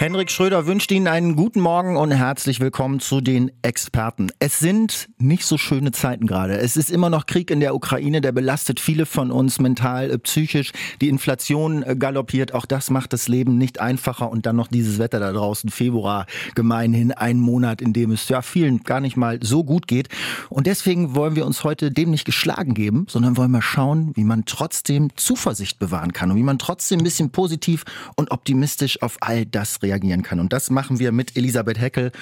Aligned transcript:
Henrik 0.00 0.30
Schröder 0.30 0.64
wünscht 0.64 0.90
Ihnen 0.92 1.08
einen 1.08 1.36
guten 1.36 1.60
Morgen 1.60 1.98
und 1.98 2.10
herzlich 2.10 2.58
willkommen 2.58 3.00
zu 3.00 3.20
den 3.20 3.50
Experten. 3.60 4.30
Es 4.38 4.58
sind 4.58 5.10
nicht 5.18 5.44
so 5.44 5.58
schöne 5.58 5.92
Zeiten 5.92 6.26
gerade. 6.26 6.56
Es 6.56 6.78
ist 6.78 6.90
immer 6.90 7.10
noch 7.10 7.26
Krieg 7.26 7.50
in 7.50 7.60
der 7.60 7.74
Ukraine, 7.74 8.22
der 8.22 8.32
belastet 8.32 8.80
viele 8.80 9.04
von 9.04 9.30
uns 9.30 9.58
mental, 9.58 10.10
äh, 10.10 10.16
psychisch. 10.16 10.72
Die 11.02 11.10
Inflation 11.10 11.82
äh, 11.82 11.96
galoppiert, 11.96 12.54
auch 12.54 12.64
das 12.64 12.88
macht 12.88 13.12
das 13.12 13.28
Leben 13.28 13.58
nicht 13.58 13.78
einfacher 13.78 14.30
und 14.30 14.46
dann 14.46 14.56
noch 14.56 14.68
dieses 14.68 14.98
Wetter 14.98 15.20
da 15.20 15.32
draußen, 15.32 15.68
Februar 15.68 16.24
gemeinhin, 16.54 17.12
ein 17.12 17.38
Monat, 17.38 17.82
in 17.82 17.92
dem 17.92 18.12
es 18.12 18.26
ja 18.30 18.40
vielen 18.40 18.82
gar 18.84 19.00
nicht 19.00 19.18
mal 19.18 19.38
so 19.42 19.64
gut 19.64 19.86
geht. 19.86 20.08
Und 20.48 20.66
deswegen 20.66 21.14
wollen 21.14 21.36
wir 21.36 21.44
uns 21.44 21.62
heute 21.62 21.90
dem 21.90 22.10
nicht 22.10 22.24
geschlagen 22.24 22.72
geben, 22.72 23.04
sondern 23.06 23.36
wollen 23.36 23.50
mal 23.50 23.60
schauen, 23.60 24.12
wie 24.14 24.24
man 24.24 24.46
trotzdem 24.46 25.14
Zuversicht 25.16 25.78
bewahren 25.78 26.14
kann 26.14 26.30
und 26.30 26.38
wie 26.38 26.42
man 26.42 26.58
trotzdem 26.58 27.00
ein 27.00 27.04
bisschen 27.04 27.32
positiv 27.32 27.84
und 28.16 28.30
optimistisch 28.30 29.02
auf 29.02 29.18
all 29.20 29.44
das 29.44 29.82
reagiert 29.82 29.89
reagieren 29.90 30.22
kann. 30.22 30.40
Und 30.40 30.52
das 30.52 30.70
machen 30.70 30.98
wir 30.98 31.12
mit 31.12 31.36
Elisabeth 31.36 31.80
Heckel, 31.80 32.12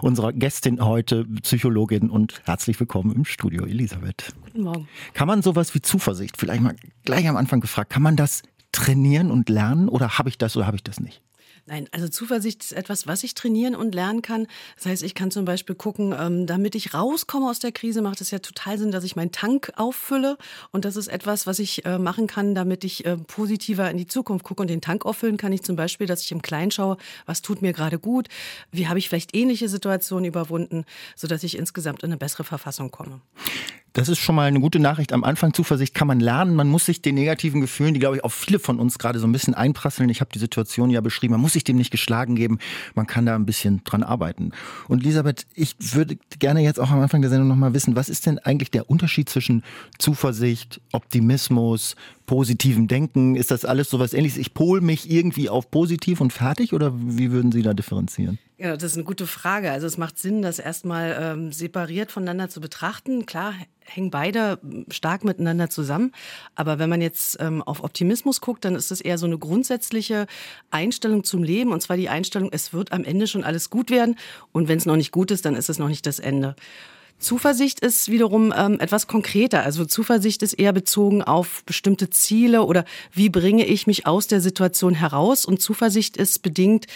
unserer 0.00 0.32
Gästin 0.32 0.84
heute, 0.84 1.24
Psychologin 1.42 2.08
und 2.08 2.40
herzlich 2.44 2.78
willkommen 2.78 3.14
im 3.14 3.24
Studio, 3.24 3.64
Elisabeth. 3.66 4.32
Guten 4.44 4.62
Morgen. 4.62 4.88
Kann 5.12 5.26
man 5.26 5.42
sowas 5.42 5.74
wie 5.74 5.82
Zuversicht, 5.82 6.36
vielleicht 6.36 6.62
mal 6.62 6.76
gleich 7.04 7.28
am 7.28 7.36
Anfang 7.36 7.60
gefragt, 7.60 7.90
kann 7.90 8.02
man 8.02 8.16
das 8.16 8.42
trainieren 8.72 9.30
und 9.30 9.48
lernen 9.48 9.88
oder 9.88 10.18
habe 10.18 10.28
ich 10.28 10.38
das 10.38 10.56
oder 10.56 10.66
habe 10.66 10.76
ich 10.76 10.84
das 10.84 11.00
nicht? 11.00 11.22
Nein, 11.68 11.88
also 11.90 12.08
Zuversicht 12.08 12.62
ist 12.62 12.72
etwas, 12.72 13.08
was 13.08 13.24
ich 13.24 13.34
trainieren 13.34 13.74
und 13.74 13.92
lernen 13.92 14.22
kann. 14.22 14.46
Das 14.76 14.86
heißt, 14.86 15.02
ich 15.02 15.16
kann 15.16 15.32
zum 15.32 15.44
Beispiel 15.44 15.74
gucken, 15.74 16.14
ähm, 16.16 16.46
damit 16.46 16.76
ich 16.76 16.94
rauskomme 16.94 17.50
aus 17.50 17.58
der 17.58 17.72
Krise, 17.72 18.02
macht 18.02 18.20
es 18.20 18.30
ja 18.30 18.38
total 18.38 18.78
Sinn, 18.78 18.92
dass 18.92 19.02
ich 19.02 19.16
meinen 19.16 19.32
Tank 19.32 19.72
auffülle. 19.74 20.38
Und 20.70 20.84
das 20.84 20.94
ist 20.94 21.08
etwas, 21.08 21.44
was 21.44 21.58
ich 21.58 21.84
äh, 21.84 21.98
machen 21.98 22.28
kann, 22.28 22.54
damit 22.54 22.84
ich 22.84 23.04
äh, 23.04 23.16
positiver 23.16 23.90
in 23.90 23.96
die 23.96 24.06
Zukunft 24.06 24.44
gucke. 24.44 24.62
Und 24.62 24.68
den 24.68 24.80
Tank 24.80 25.04
auffüllen 25.04 25.38
kann 25.38 25.52
ich 25.52 25.64
zum 25.64 25.74
Beispiel, 25.74 26.06
dass 26.06 26.22
ich 26.22 26.30
im 26.30 26.40
Kleinen 26.40 26.70
schaue, 26.70 26.98
was 27.26 27.42
tut 27.42 27.62
mir 27.62 27.72
gerade 27.72 27.98
gut, 27.98 28.28
wie 28.70 28.86
habe 28.86 29.00
ich 29.00 29.08
vielleicht 29.08 29.34
ähnliche 29.34 29.68
Situationen 29.68 30.24
überwunden, 30.24 30.84
sodass 31.16 31.42
ich 31.42 31.58
insgesamt 31.58 32.04
in 32.04 32.10
eine 32.10 32.16
bessere 32.16 32.44
Verfassung 32.44 32.92
komme. 32.92 33.20
Das 33.96 34.10
ist 34.10 34.18
schon 34.18 34.34
mal 34.34 34.46
eine 34.46 34.60
gute 34.60 34.78
Nachricht. 34.78 35.14
Am 35.14 35.24
Anfang 35.24 35.54
Zuversicht 35.54 35.94
kann 35.94 36.06
man 36.06 36.20
lernen. 36.20 36.54
Man 36.54 36.68
muss 36.68 36.84
sich 36.84 37.00
den 37.00 37.14
negativen 37.14 37.62
Gefühlen, 37.62 37.94
die 37.94 38.00
glaube 38.00 38.16
ich 38.16 38.24
auch 38.24 38.30
viele 38.30 38.58
von 38.58 38.78
uns 38.78 38.98
gerade 38.98 39.18
so 39.18 39.26
ein 39.26 39.32
bisschen 39.32 39.54
einprasseln. 39.54 40.10
Ich 40.10 40.20
habe 40.20 40.30
die 40.34 40.38
Situation 40.38 40.90
ja 40.90 41.00
beschrieben. 41.00 41.32
Man 41.32 41.40
muss 41.40 41.54
sich 41.54 41.64
dem 41.64 41.76
nicht 41.76 41.90
geschlagen 41.90 42.36
geben. 42.36 42.58
Man 42.94 43.06
kann 43.06 43.24
da 43.24 43.34
ein 43.34 43.46
bisschen 43.46 43.84
dran 43.84 44.02
arbeiten. 44.02 44.50
Und 44.86 45.02
Elisabeth, 45.02 45.46
ich 45.54 45.76
würde 45.78 46.18
gerne 46.38 46.60
jetzt 46.60 46.78
auch 46.78 46.90
am 46.90 47.00
Anfang 47.00 47.22
der 47.22 47.30
Sendung 47.30 47.48
nochmal 47.48 47.72
wissen, 47.72 47.96
was 47.96 48.10
ist 48.10 48.26
denn 48.26 48.38
eigentlich 48.38 48.70
der 48.70 48.90
Unterschied 48.90 49.30
zwischen 49.30 49.64
Zuversicht, 49.98 50.78
Optimismus, 50.92 51.96
positivem 52.26 52.88
Denken? 52.88 53.36
Ist 53.36 53.50
das 53.50 53.64
alles 53.64 53.88
sowas 53.88 54.12
ähnliches? 54.12 54.38
Ich 54.38 54.54
pol 54.54 54.80
mich 54.80 55.10
irgendwie 55.10 55.48
auf 55.48 55.70
positiv 55.70 56.20
und 56.20 56.32
fertig 56.32 56.72
oder 56.72 56.92
wie 56.94 57.30
würden 57.30 57.52
Sie 57.52 57.62
da 57.62 57.72
differenzieren? 57.72 58.38
Ja, 58.58 58.74
das 58.74 58.92
ist 58.92 58.94
eine 58.94 59.04
gute 59.04 59.26
Frage. 59.26 59.70
Also 59.70 59.86
es 59.86 59.98
macht 59.98 60.18
Sinn, 60.18 60.40
das 60.40 60.58
erstmal 60.58 61.16
ähm, 61.20 61.52
separiert 61.52 62.10
voneinander 62.10 62.48
zu 62.48 62.60
betrachten. 62.60 63.26
Klar, 63.26 63.54
hängen 63.84 64.10
beide 64.10 64.58
stark 64.90 65.24
miteinander 65.24 65.68
zusammen. 65.68 66.12
Aber 66.54 66.78
wenn 66.78 66.88
man 66.88 67.02
jetzt 67.02 67.36
ähm, 67.40 67.62
auf 67.62 67.84
Optimismus 67.84 68.40
guckt, 68.40 68.64
dann 68.64 68.74
ist 68.74 68.90
es 68.90 69.02
eher 69.02 69.18
so 69.18 69.26
eine 69.26 69.36
grundsätzliche 69.36 70.26
Einstellung 70.70 71.22
zum 71.22 71.42
Leben. 71.42 71.72
Und 71.72 71.82
zwar 71.82 71.98
die 71.98 72.08
Einstellung, 72.08 72.48
es 72.50 72.72
wird 72.72 72.92
am 72.92 73.04
Ende 73.04 73.26
schon 73.26 73.44
alles 73.44 73.68
gut 73.68 73.90
werden. 73.90 74.16
Und 74.52 74.68
wenn 74.68 74.78
es 74.78 74.86
noch 74.86 74.96
nicht 74.96 75.12
gut 75.12 75.30
ist, 75.30 75.44
dann 75.44 75.54
ist 75.54 75.68
es 75.68 75.78
noch 75.78 75.88
nicht 75.88 76.06
das 76.06 76.18
Ende. 76.18 76.56
Zuversicht 77.18 77.80
ist 77.80 78.10
wiederum 78.10 78.52
ähm, 78.56 78.78
etwas 78.78 79.06
konkreter. 79.06 79.62
Also 79.62 79.84
Zuversicht 79.84 80.42
ist 80.42 80.52
eher 80.52 80.72
bezogen 80.72 81.22
auf 81.22 81.64
bestimmte 81.64 82.10
Ziele 82.10 82.62
oder 82.62 82.84
wie 83.12 83.30
bringe 83.30 83.64
ich 83.64 83.86
mich 83.86 84.06
aus 84.06 84.26
der 84.26 84.40
Situation 84.40 84.94
heraus. 84.94 85.46
Und 85.46 85.62
Zuversicht 85.62 86.16
ist 86.16 86.42
bedingt 86.42 86.86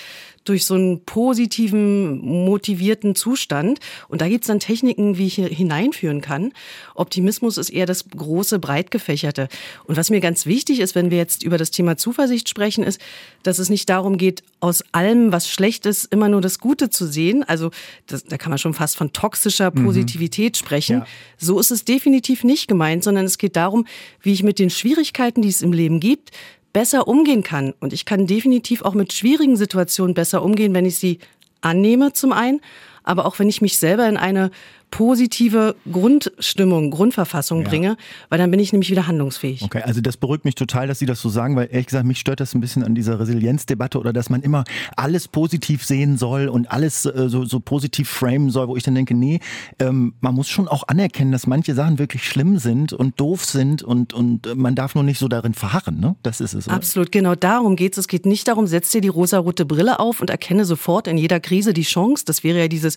durch 0.44 0.64
so 0.64 0.74
einen 0.74 1.04
positiven, 1.04 2.18
motivierten 2.44 3.14
Zustand. 3.14 3.78
Und 4.08 4.20
da 4.20 4.28
gibt 4.28 4.44
es 4.44 4.48
dann 4.48 4.58
Techniken, 4.58 5.18
wie 5.18 5.26
ich 5.26 5.34
hier 5.34 5.48
hineinführen 5.48 6.20
kann. 6.20 6.52
Optimismus 6.94 7.58
ist 7.58 7.70
eher 7.70 7.86
das 7.86 8.08
große, 8.08 8.58
breit 8.58 8.90
gefächerte. 8.90 9.48
Und 9.84 9.96
was 9.96 10.10
mir 10.10 10.20
ganz 10.20 10.46
wichtig 10.46 10.80
ist, 10.80 10.94
wenn 10.94 11.10
wir 11.10 11.18
jetzt 11.18 11.42
über 11.42 11.58
das 11.58 11.70
Thema 11.70 11.96
Zuversicht 11.96 12.48
sprechen, 12.48 12.84
ist, 12.84 13.00
dass 13.42 13.58
es 13.58 13.68
nicht 13.68 13.88
darum 13.90 14.16
geht, 14.16 14.42
aus 14.60 14.82
allem, 14.92 15.30
was 15.32 15.48
schlecht 15.48 15.84
ist, 15.86 16.06
immer 16.06 16.28
nur 16.28 16.40
das 16.40 16.58
Gute 16.58 16.90
zu 16.90 17.06
sehen. 17.06 17.44
Also 17.44 17.70
das, 18.06 18.24
da 18.24 18.38
kann 18.38 18.50
man 18.50 18.58
schon 18.58 18.74
fast 18.74 18.96
von 18.96 19.12
toxischer 19.12 19.70
mhm. 19.74 19.84
Positivität 19.84 20.54
mhm. 20.54 20.58
sprechen. 20.58 20.98
Ja. 21.00 21.06
So 21.38 21.60
ist 21.60 21.70
es 21.70 21.84
definitiv 21.84 22.44
nicht 22.44 22.66
gemeint, 22.66 23.04
sondern 23.04 23.26
es 23.26 23.36
geht 23.36 23.56
darum, 23.56 23.86
wie 24.22 24.32
ich 24.32 24.42
mit 24.42 24.58
den 24.58 24.70
Schwierigkeiten, 24.70 25.42
die 25.42 25.48
es 25.48 25.62
im 25.62 25.72
Leben 25.72 26.00
gibt, 26.00 26.30
besser 26.72 27.08
umgehen 27.08 27.42
kann. 27.42 27.74
Und 27.80 27.92
ich 27.92 28.04
kann 28.04 28.26
definitiv 28.26 28.82
auch 28.82 28.94
mit 28.94 29.12
schwierigen 29.12 29.56
Situationen 29.56 30.14
besser 30.14 30.42
umgehen, 30.42 30.74
wenn 30.74 30.86
ich 30.86 30.98
sie 30.98 31.18
annehme 31.60 32.12
zum 32.12 32.32
einen, 32.32 32.60
aber 33.02 33.26
auch 33.26 33.38
wenn 33.38 33.48
ich 33.48 33.60
mich 33.60 33.78
selber 33.78 34.08
in 34.08 34.16
eine 34.16 34.50
positive 34.90 35.76
Grundstimmung, 35.90 36.90
Grundverfassung 36.90 37.62
ja. 37.62 37.68
bringe, 37.68 37.96
weil 38.28 38.38
dann 38.38 38.50
bin 38.50 38.60
ich 38.60 38.72
nämlich 38.72 38.90
wieder 38.90 39.06
handlungsfähig. 39.06 39.62
Okay, 39.62 39.82
also 39.82 40.00
das 40.00 40.16
beruhigt 40.16 40.44
mich 40.44 40.54
total, 40.54 40.86
dass 40.86 40.98
Sie 40.98 41.06
das 41.06 41.20
so 41.20 41.28
sagen, 41.28 41.56
weil 41.56 41.68
ehrlich 41.70 41.86
gesagt, 41.86 42.06
mich 42.06 42.18
stört 42.18 42.40
das 42.40 42.54
ein 42.54 42.60
bisschen 42.60 42.82
an 42.82 42.94
dieser 42.94 43.18
Resilienzdebatte 43.20 43.98
oder 43.98 44.12
dass 44.12 44.30
man 44.30 44.42
immer 44.42 44.64
alles 44.96 45.28
positiv 45.28 45.84
sehen 45.84 46.18
soll 46.18 46.48
und 46.48 46.70
alles 46.70 47.06
äh, 47.06 47.28
so, 47.28 47.44
so 47.44 47.60
positiv 47.60 48.08
framen 48.08 48.50
soll, 48.50 48.68
wo 48.68 48.76
ich 48.76 48.82
dann 48.82 48.94
denke, 48.94 49.14
nee, 49.14 49.40
ähm, 49.78 50.14
man 50.20 50.34
muss 50.34 50.48
schon 50.48 50.68
auch 50.68 50.88
anerkennen, 50.88 51.32
dass 51.32 51.46
manche 51.46 51.74
Sachen 51.74 51.98
wirklich 51.98 52.26
schlimm 52.26 52.58
sind 52.58 52.92
und 52.92 53.20
doof 53.20 53.44
sind 53.44 53.82
und, 53.82 54.12
und 54.12 54.54
man 54.56 54.74
darf 54.74 54.94
nur 54.94 55.04
nicht 55.04 55.18
so 55.18 55.28
darin 55.28 55.54
verharren, 55.54 56.00
ne? 56.00 56.16
Das 56.22 56.40
ist 56.40 56.54
es. 56.54 56.66
Oder? 56.66 56.76
Absolut, 56.76 57.12
genau 57.12 57.34
darum 57.34 57.76
geht 57.76 57.92
es. 57.92 57.98
Es 57.98 58.08
geht 58.08 58.26
nicht 58.26 58.48
darum, 58.48 58.66
setz 58.66 58.90
dir 58.90 59.00
die 59.00 59.08
rosarote 59.08 59.64
Brille 59.64 60.00
auf 60.00 60.20
und 60.20 60.30
erkenne 60.30 60.64
sofort 60.64 61.06
in 61.06 61.16
jeder 61.16 61.40
Krise 61.40 61.72
die 61.72 61.82
Chance. 61.82 62.24
Das 62.24 62.42
wäre 62.44 62.58
ja 62.58 62.68
dieses 62.68 62.96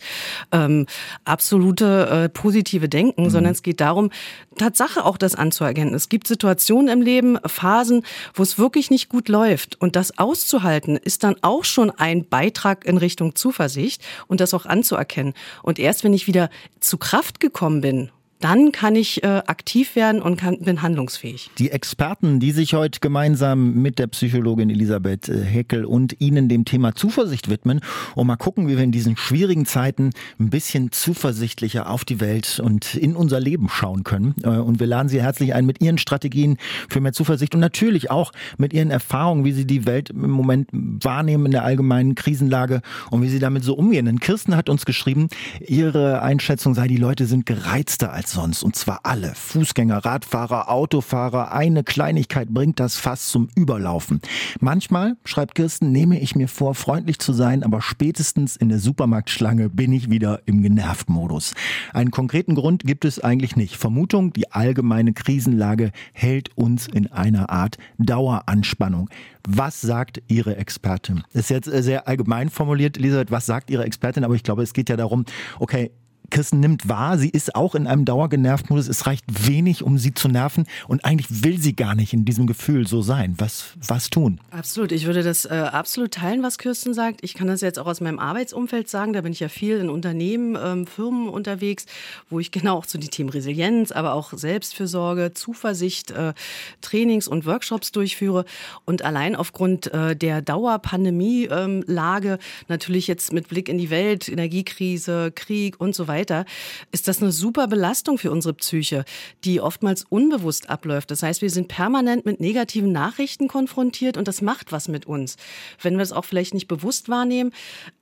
ähm, 0.51 0.85
absolute 1.25 1.82
gute, 1.83 2.09
äh, 2.09 2.29
positive 2.29 2.89
Denken, 2.89 3.23
mhm. 3.23 3.29
sondern 3.29 3.51
es 3.51 3.63
geht 3.63 3.81
darum, 3.81 4.09
Tatsache 4.57 5.05
auch 5.05 5.17
das 5.17 5.35
anzuerkennen. 5.35 5.94
Es 5.94 6.09
gibt 6.09 6.27
Situationen 6.27 6.88
im 6.88 7.01
Leben, 7.01 7.38
Phasen, 7.45 8.05
wo 8.33 8.44
es 8.44 8.57
wirklich 8.57 8.89
nicht 8.89 9.09
gut 9.09 9.29
läuft. 9.29 9.79
Und 9.81 9.95
das 9.95 10.17
auszuhalten, 10.17 10.97
ist 10.97 11.23
dann 11.23 11.35
auch 11.41 11.66
schon 11.66 11.91
ein 11.91 12.25
Beitrag 12.25 12.85
in 12.85 12.97
Richtung 12.97 13.35
Zuversicht 13.35 14.01
und 14.27 14.39
das 14.39 14.53
auch 14.53 14.66
anzuerkennen. 14.66 15.33
Und 15.61 15.79
erst 15.79 16.03
wenn 16.03 16.13
ich 16.13 16.27
wieder 16.27 16.49
zu 16.79 16.97
Kraft 16.97 17.39
gekommen 17.39 17.81
bin 17.81 18.11
dann 18.43 18.73
kann 18.73 18.95
ich 18.95 19.23
äh, 19.23 19.27
aktiv 19.47 19.95
werden 19.95 20.21
und 20.21 20.37
kann, 20.37 20.59
bin 20.59 20.81
handlungsfähig. 20.81 21.49
Die 21.57 21.71
Experten, 21.71 22.41
die 22.41 22.51
sich 22.51 22.73
heute 22.73 22.99
gemeinsam 22.99 23.75
mit 23.75 23.99
der 23.99 24.07
Psychologin 24.07 24.69
Elisabeth 24.69 25.29
äh, 25.29 25.41
Heckel 25.41 25.85
und 25.85 26.19
Ihnen 26.19 26.49
dem 26.49 26.65
Thema 26.65 26.93
Zuversicht 26.93 27.49
widmen 27.49 27.79
und 28.15 28.27
mal 28.27 28.35
gucken, 28.35 28.67
wie 28.67 28.75
wir 28.75 28.83
in 28.83 28.91
diesen 28.91 29.15
schwierigen 29.15 29.65
Zeiten 29.65 30.09
ein 30.39 30.49
bisschen 30.49 30.91
zuversichtlicher 30.91 31.89
auf 31.89 32.03
die 32.03 32.19
Welt 32.19 32.59
und 32.61 32.95
in 32.95 33.15
unser 33.15 33.39
Leben 33.39 33.69
schauen 33.69 34.03
können. 34.03 34.35
Äh, 34.43 34.49
und 34.49 34.81
wir 34.81 34.87
laden 34.87 35.07
Sie 35.07 35.21
herzlich 35.21 35.53
ein 35.53 35.65
mit 35.65 35.81
Ihren 35.81 35.97
Strategien 35.97 36.57
für 36.89 36.99
mehr 36.99 37.13
Zuversicht 37.13 37.55
und 37.55 37.61
natürlich 37.61 38.11
auch 38.11 38.33
mit 38.57 38.73
Ihren 38.73 38.91
Erfahrungen, 38.91 39.45
wie 39.45 39.53
Sie 39.53 39.65
die 39.65 39.85
Welt 39.85 40.09
im 40.09 40.29
Moment 40.29 40.67
wahrnehmen 40.73 41.45
in 41.45 41.51
der 41.53 41.63
allgemeinen 41.63 42.15
Krisenlage 42.15 42.81
und 43.09 43.21
wie 43.21 43.29
Sie 43.29 43.39
damit 43.39 43.63
so 43.63 43.75
umgehen. 43.75 44.05
Denn 44.05 44.19
Kirsten 44.19 44.57
hat 44.57 44.67
uns 44.67 44.83
geschrieben, 44.83 45.29
ihre 45.65 46.21
Einschätzung 46.21 46.73
sei, 46.73 46.89
die 46.89 46.97
Leute 46.97 47.25
sind 47.25 47.45
gereizter 47.45 48.11
als 48.11 48.32
sonst. 48.33 48.63
Und 48.63 48.75
zwar 48.75 49.01
alle. 49.03 49.33
Fußgänger, 49.35 50.03
Radfahrer, 50.03 50.69
Autofahrer. 50.69 51.53
Eine 51.53 51.83
Kleinigkeit 51.83 52.49
bringt 52.49 52.79
das 52.79 52.97
Fass 52.97 53.29
zum 53.29 53.47
Überlaufen. 53.55 54.19
Manchmal, 54.59 55.16
schreibt 55.23 55.55
Kirsten, 55.55 55.91
nehme 55.91 56.19
ich 56.19 56.35
mir 56.35 56.47
vor, 56.47 56.75
freundlich 56.75 57.19
zu 57.19 57.31
sein, 57.31 57.63
aber 57.63 57.81
spätestens 57.81 58.57
in 58.57 58.69
der 58.69 58.79
Supermarktschlange 58.79 59.69
bin 59.69 59.94
ich 59.94 60.09
wieder 60.09 60.41
im 60.45 60.61
Genervt-Modus. 60.61 61.53
Einen 61.94 62.11
konkreten 62.11 62.55
Grund 62.55 62.83
gibt 62.83 63.05
es 63.05 63.19
eigentlich 63.19 63.55
nicht. 63.55 63.77
Vermutung, 63.77 64.33
die 64.33 64.51
allgemeine 64.51 65.13
Krisenlage 65.13 65.91
hält 66.11 66.50
uns 66.57 66.88
in 66.88 67.11
einer 67.11 67.50
Art 67.50 67.77
Daueranspannung. 68.00 69.09
Was 69.47 69.81
sagt 69.81 70.21
Ihre 70.27 70.56
Expertin? 70.56 71.24
Ist 71.33 71.50
jetzt 71.50 71.69
sehr 71.69 72.07
allgemein 72.07 72.50
formuliert, 72.50 72.97
Elisabeth, 72.97 73.31
was 73.31 73.45
sagt 73.45 73.69
Ihre 73.69 73.83
Expertin? 73.83 74.24
Aber 74.24 74.35
ich 74.35 74.44
glaube, 74.44 74.63
es 74.63 74.74
geht 74.74 74.89
ja 74.89 74.95
darum, 74.95 75.25
okay, 75.59 75.91
Kirsten 76.33 76.59
nimmt 76.59 76.89
wahr, 76.89 77.19
sie 77.19 77.30
ist 77.30 77.53
auch 77.53 77.75
in 77.75 77.85
einem 77.85 78.06
dauergenervt 78.06 78.71
Modus. 78.71 78.88
Es 78.88 79.06
reicht 79.06 79.24
wenig, 79.47 79.83
um 79.83 80.00
sie 80.00 80.15
zu 80.15 80.27
nerven. 80.27 80.65
Und 80.88 81.06
eigentlich 81.06 81.44
will 81.44 81.59
sie 81.59 81.75
gar 81.75 81.94
nicht 81.94 82.12
in 82.12 82.25
diesem 82.25 82.47
Gefühl 82.47 82.88
so 82.88 83.03
sein. 83.03 83.35
Was, 83.38 83.74
was 83.88 84.09
tun? 84.09 84.39
Absolut. 84.50 84.91
Ich 84.91 85.06
würde 85.06 85.21
das 85.21 85.45
äh, 85.45 85.50
absolut 85.50 86.12
teilen, 86.12 86.41
was 86.41 86.57
Kirsten 86.57 86.95
sagt. 86.95 87.19
Ich 87.21 87.35
kann 87.35 87.45
das 87.45 87.62
jetzt 87.62 87.77
auch 87.77 87.85
aus 87.85 88.01
meinem 88.01 88.18
Arbeitsumfeld 88.18 88.89
sagen. 88.89 89.13
Da 89.13 89.21
bin 89.21 89.31
ich 89.31 89.41
ja 89.41 89.47
viel 89.47 89.77
in 89.77 89.91
Unternehmen, 89.91 90.57
ähm, 90.59 90.88
Firmen 90.88 91.30
unterwegs, 91.30 91.85
wo 92.31 92.39
ich 92.39 92.50
genau 92.50 92.80
auch 92.80 92.88
zu 92.88 92.97
den 92.97 93.12
Themen 93.12 93.30
Resilienz, 93.30 93.91
aber 93.91 94.15
auch 94.15 94.33
Selbstfürsorge, 94.33 95.35
Zuversicht, 95.35 96.09
äh, 96.09 96.33
Trainings 96.81 97.27
und 97.27 97.45
Workshops 97.45 97.91
durchführe. 97.91 98.45
Und 98.85 99.03
allein 99.03 99.35
aufgrund 99.35 99.94
äh, 99.94 100.15
der 100.15 100.41
Dauerpandemie-Lage, 100.41 102.31
ähm, 102.31 102.39
natürlich 102.69 103.06
jetzt 103.06 103.33
mit 103.33 103.50
Blick 103.50 103.69
in 103.69 103.77
die 103.77 103.91
Welt, 103.91 104.30
Energiekrise, 104.30 105.31
Krieg 105.31 105.80
und 105.80 105.94
so 105.94 106.07
weiter, 106.07 106.22
weiter, 106.23 106.45
ist 106.93 107.09
das 107.09 107.21
eine 107.21 107.33
super 107.33 107.67
Belastung 107.67 108.17
für 108.17 108.31
unsere 108.31 108.53
Psyche, 108.53 109.03
die 109.43 109.59
oftmals 109.59 110.05
unbewusst 110.07 110.69
abläuft. 110.69 111.11
Das 111.11 111.21
heißt, 111.21 111.41
wir 111.41 111.49
sind 111.49 111.67
permanent 111.67 112.25
mit 112.25 112.39
negativen 112.39 112.93
Nachrichten 112.93 113.49
konfrontiert 113.49 114.15
und 114.15 114.29
das 114.29 114.41
macht 114.41 114.71
was 114.71 114.87
mit 114.87 115.05
uns. 115.05 115.35
Wenn 115.81 115.95
wir 115.95 116.03
es 116.03 116.13
auch 116.13 116.23
vielleicht 116.23 116.53
nicht 116.53 116.69
bewusst 116.69 117.09
wahrnehmen, 117.09 117.51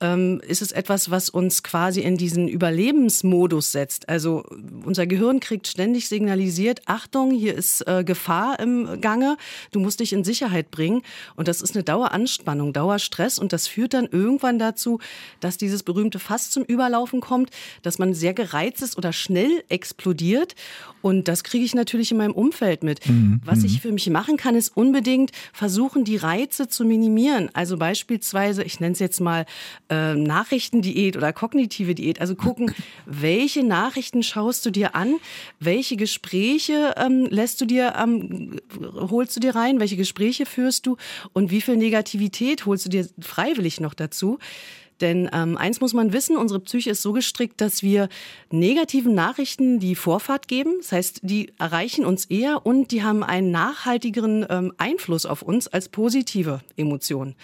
ähm, 0.00 0.40
ist 0.46 0.62
es 0.62 0.70
etwas, 0.70 1.10
was 1.10 1.30
uns 1.30 1.64
quasi 1.64 2.00
in 2.00 2.16
diesen 2.16 2.46
Überlebensmodus 2.46 3.72
setzt. 3.72 4.08
Also 4.08 4.44
unser 4.84 5.08
Gehirn 5.08 5.40
kriegt 5.40 5.66
ständig 5.66 6.08
signalisiert, 6.08 6.82
Achtung, 6.86 7.32
hier 7.32 7.56
ist 7.56 7.86
äh, 7.88 8.04
Gefahr 8.04 8.60
im 8.60 9.00
Gange, 9.00 9.36
du 9.72 9.80
musst 9.80 9.98
dich 9.98 10.12
in 10.12 10.22
Sicherheit 10.22 10.70
bringen. 10.70 11.02
Und 11.34 11.48
das 11.48 11.60
ist 11.60 11.74
eine 11.74 11.82
Daueranspannung, 11.82 12.72
Dauerstress 12.72 13.40
und 13.40 13.52
das 13.52 13.66
führt 13.66 13.94
dann 13.94 14.06
irgendwann 14.06 14.60
dazu, 14.60 15.00
dass 15.40 15.56
dieses 15.56 15.82
berühmte 15.82 16.20
Fass 16.20 16.50
zum 16.50 16.62
Überlaufen 16.62 17.20
kommt, 17.20 17.50
dass 17.82 17.98
man 17.98 18.11
sehr 18.14 18.34
gereizt 18.34 18.82
ist 18.82 18.96
oder 18.96 19.12
schnell 19.12 19.64
explodiert. 19.68 20.54
Und 21.02 21.26
das 21.26 21.42
kriege 21.42 21.64
ich 21.64 21.74
natürlich 21.74 22.12
in 22.12 22.16
meinem 22.16 22.32
Umfeld 22.32 22.84
mit. 22.84 23.06
Mhm. 23.08 23.40
Was 23.44 23.64
ich 23.64 23.74
mhm. 23.74 23.78
für 23.78 23.92
mich 23.92 24.08
machen 24.08 24.36
kann, 24.36 24.54
ist 24.54 24.76
unbedingt 24.76 25.32
versuchen, 25.52 26.04
die 26.04 26.16
Reize 26.16 26.68
zu 26.68 26.84
minimieren. 26.84 27.50
Also 27.52 27.76
beispielsweise, 27.76 28.62
ich 28.62 28.78
nenne 28.80 28.92
es 28.92 29.00
jetzt 29.00 29.20
mal 29.20 29.44
äh, 29.90 30.14
Nachrichtendiät 30.14 31.16
oder 31.16 31.32
kognitive 31.32 31.94
Diät. 31.94 32.20
Also 32.20 32.36
gucken, 32.36 32.72
welche 33.06 33.64
Nachrichten 33.64 34.22
schaust 34.22 34.64
du 34.64 34.70
dir 34.70 34.94
an, 34.94 35.16
welche 35.58 35.96
Gespräche 35.96 36.94
ähm, 36.96 37.26
lässt 37.30 37.60
du 37.60 37.66
dir, 37.66 37.94
ähm, 38.00 38.60
holst 38.94 39.36
du 39.36 39.40
dir 39.40 39.56
rein, 39.56 39.80
welche 39.80 39.96
Gespräche 39.96 40.46
führst 40.46 40.86
du 40.86 40.96
und 41.32 41.50
wie 41.50 41.60
viel 41.60 41.76
Negativität 41.76 42.64
holst 42.64 42.86
du 42.86 42.90
dir 42.90 43.08
freiwillig 43.20 43.80
noch 43.80 43.94
dazu. 43.94 44.38
Denn 45.00 45.28
ähm, 45.32 45.56
eins 45.56 45.80
muss 45.80 45.94
man 45.94 46.12
wissen, 46.12 46.36
unsere 46.36 46.60
Psyche 46.60 46.90
ist 46.90 47.02
so 47.02 47.12
gestrickt, 47.12 47.60
dass 47.60 47.82
wir 47.82 48.08
negativen 48.50 49.14
Nachrichten 49.14 49.80
die 49.80 49.94
Vorfahrt 49.94 50.48
geben. 50.48 50.74
Das 50.78 50.92
heißt, 50.92 51.20
die 51.22 51.52
erreichen 51.58 52.04
uns 52.04 52.26
eher 52.26 52.64
und 52.64 52.90
die 52.92 53.02
haben 53.02 53.22
einen 53.24 53.50
nachhaltigeren 53.50 54.46
ähm, 54.48 54.72
Einfluss 54.78 55.26
auf 55.26 55.42
uns 55.42 55.68
als 55.68 55.88
positive 55.88 56.60
Emotionen. 56.76 57.34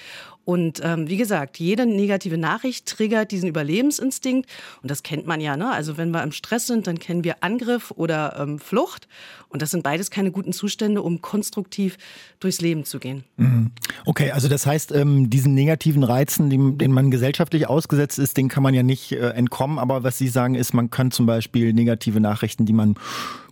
Und 0.49 0.81
ähm, 0.83 1.11
wie 1.11 1.19
gesagt, 1.19 1.59
jede 1.59 1.85
negative 1.85 2.39
Nachricht 2.39 2.87
triggert 2.87 3.33
diesen 3.33 3.50
Überlebensinstinkt. 3.50 4.49
Und 4.81 4.91
das 4.91 5.03
kennt 5.03 5.27
man 5.27 5.43
ja. 5.43 5.59
Ne? 5.59 5.71
Also 5.71 5.99
wenn 5.99 6.11
wir 6.11 6.23
im 6.23 6.33
Stress 6.33 6.67
sind, 6.67 6.87
dann 6.87 6.99
kennen 6.99 7.23
wir 7.23 7.45
Angriff 7.45 7.91
oder 7.91 8.35
ähm, 8.39 8.59
Flucht. 8.59 9.09
Und 9.50 9.61
das 9.61 9.73
sind 9.73 9.83
beides 9.83 10.11
keine 10.11 10.31
guten 10.31 10.55
Zustände, 10.55 11.03
um 11.03 11.21
konstruktiv 11.21 11.99
durchs 12.41 12.62
Leben 12.62 12.87
zu 12.87 12.99
gehen. 12.99 13.25
Mhm. 13.37 13.73
Okay, 14.06 14.31
also 14.31 14.49
das 14.49 14.65
heißt, 14.65 14.93
ähm, 14.93 15.29
diesen 15.29 15.53
negativen 15.53 16.03
Reizen, 16.03 16.49
denen 16.49 16.93
man 16.95 17.11
gesellschaftlich 17.11 17.69
ausgesetzt 17.69 18.19
ist, 18.19 18.39
den 18.39 18.49
kann 18.49 18.62
man 18.62 18.73
ja 18.73 18.83
nicht 18.83 19.12
äh, 19.12 19.29
entkommen. 19.33 19.79
Aber 19.79 20.03
was 20.03 20.17
Sie 20.17 20.29
sagen 20.29 20.55
ist, 20.55 20.73
man 20.73 20.89
kann 20.89 21.11
zum 21.11 21.27
Beispiel 21.27 21.75
negative 21.75 22.21
Nachrichten, 22.21 22.65
die 22.65 22.73
man 22.73 22.95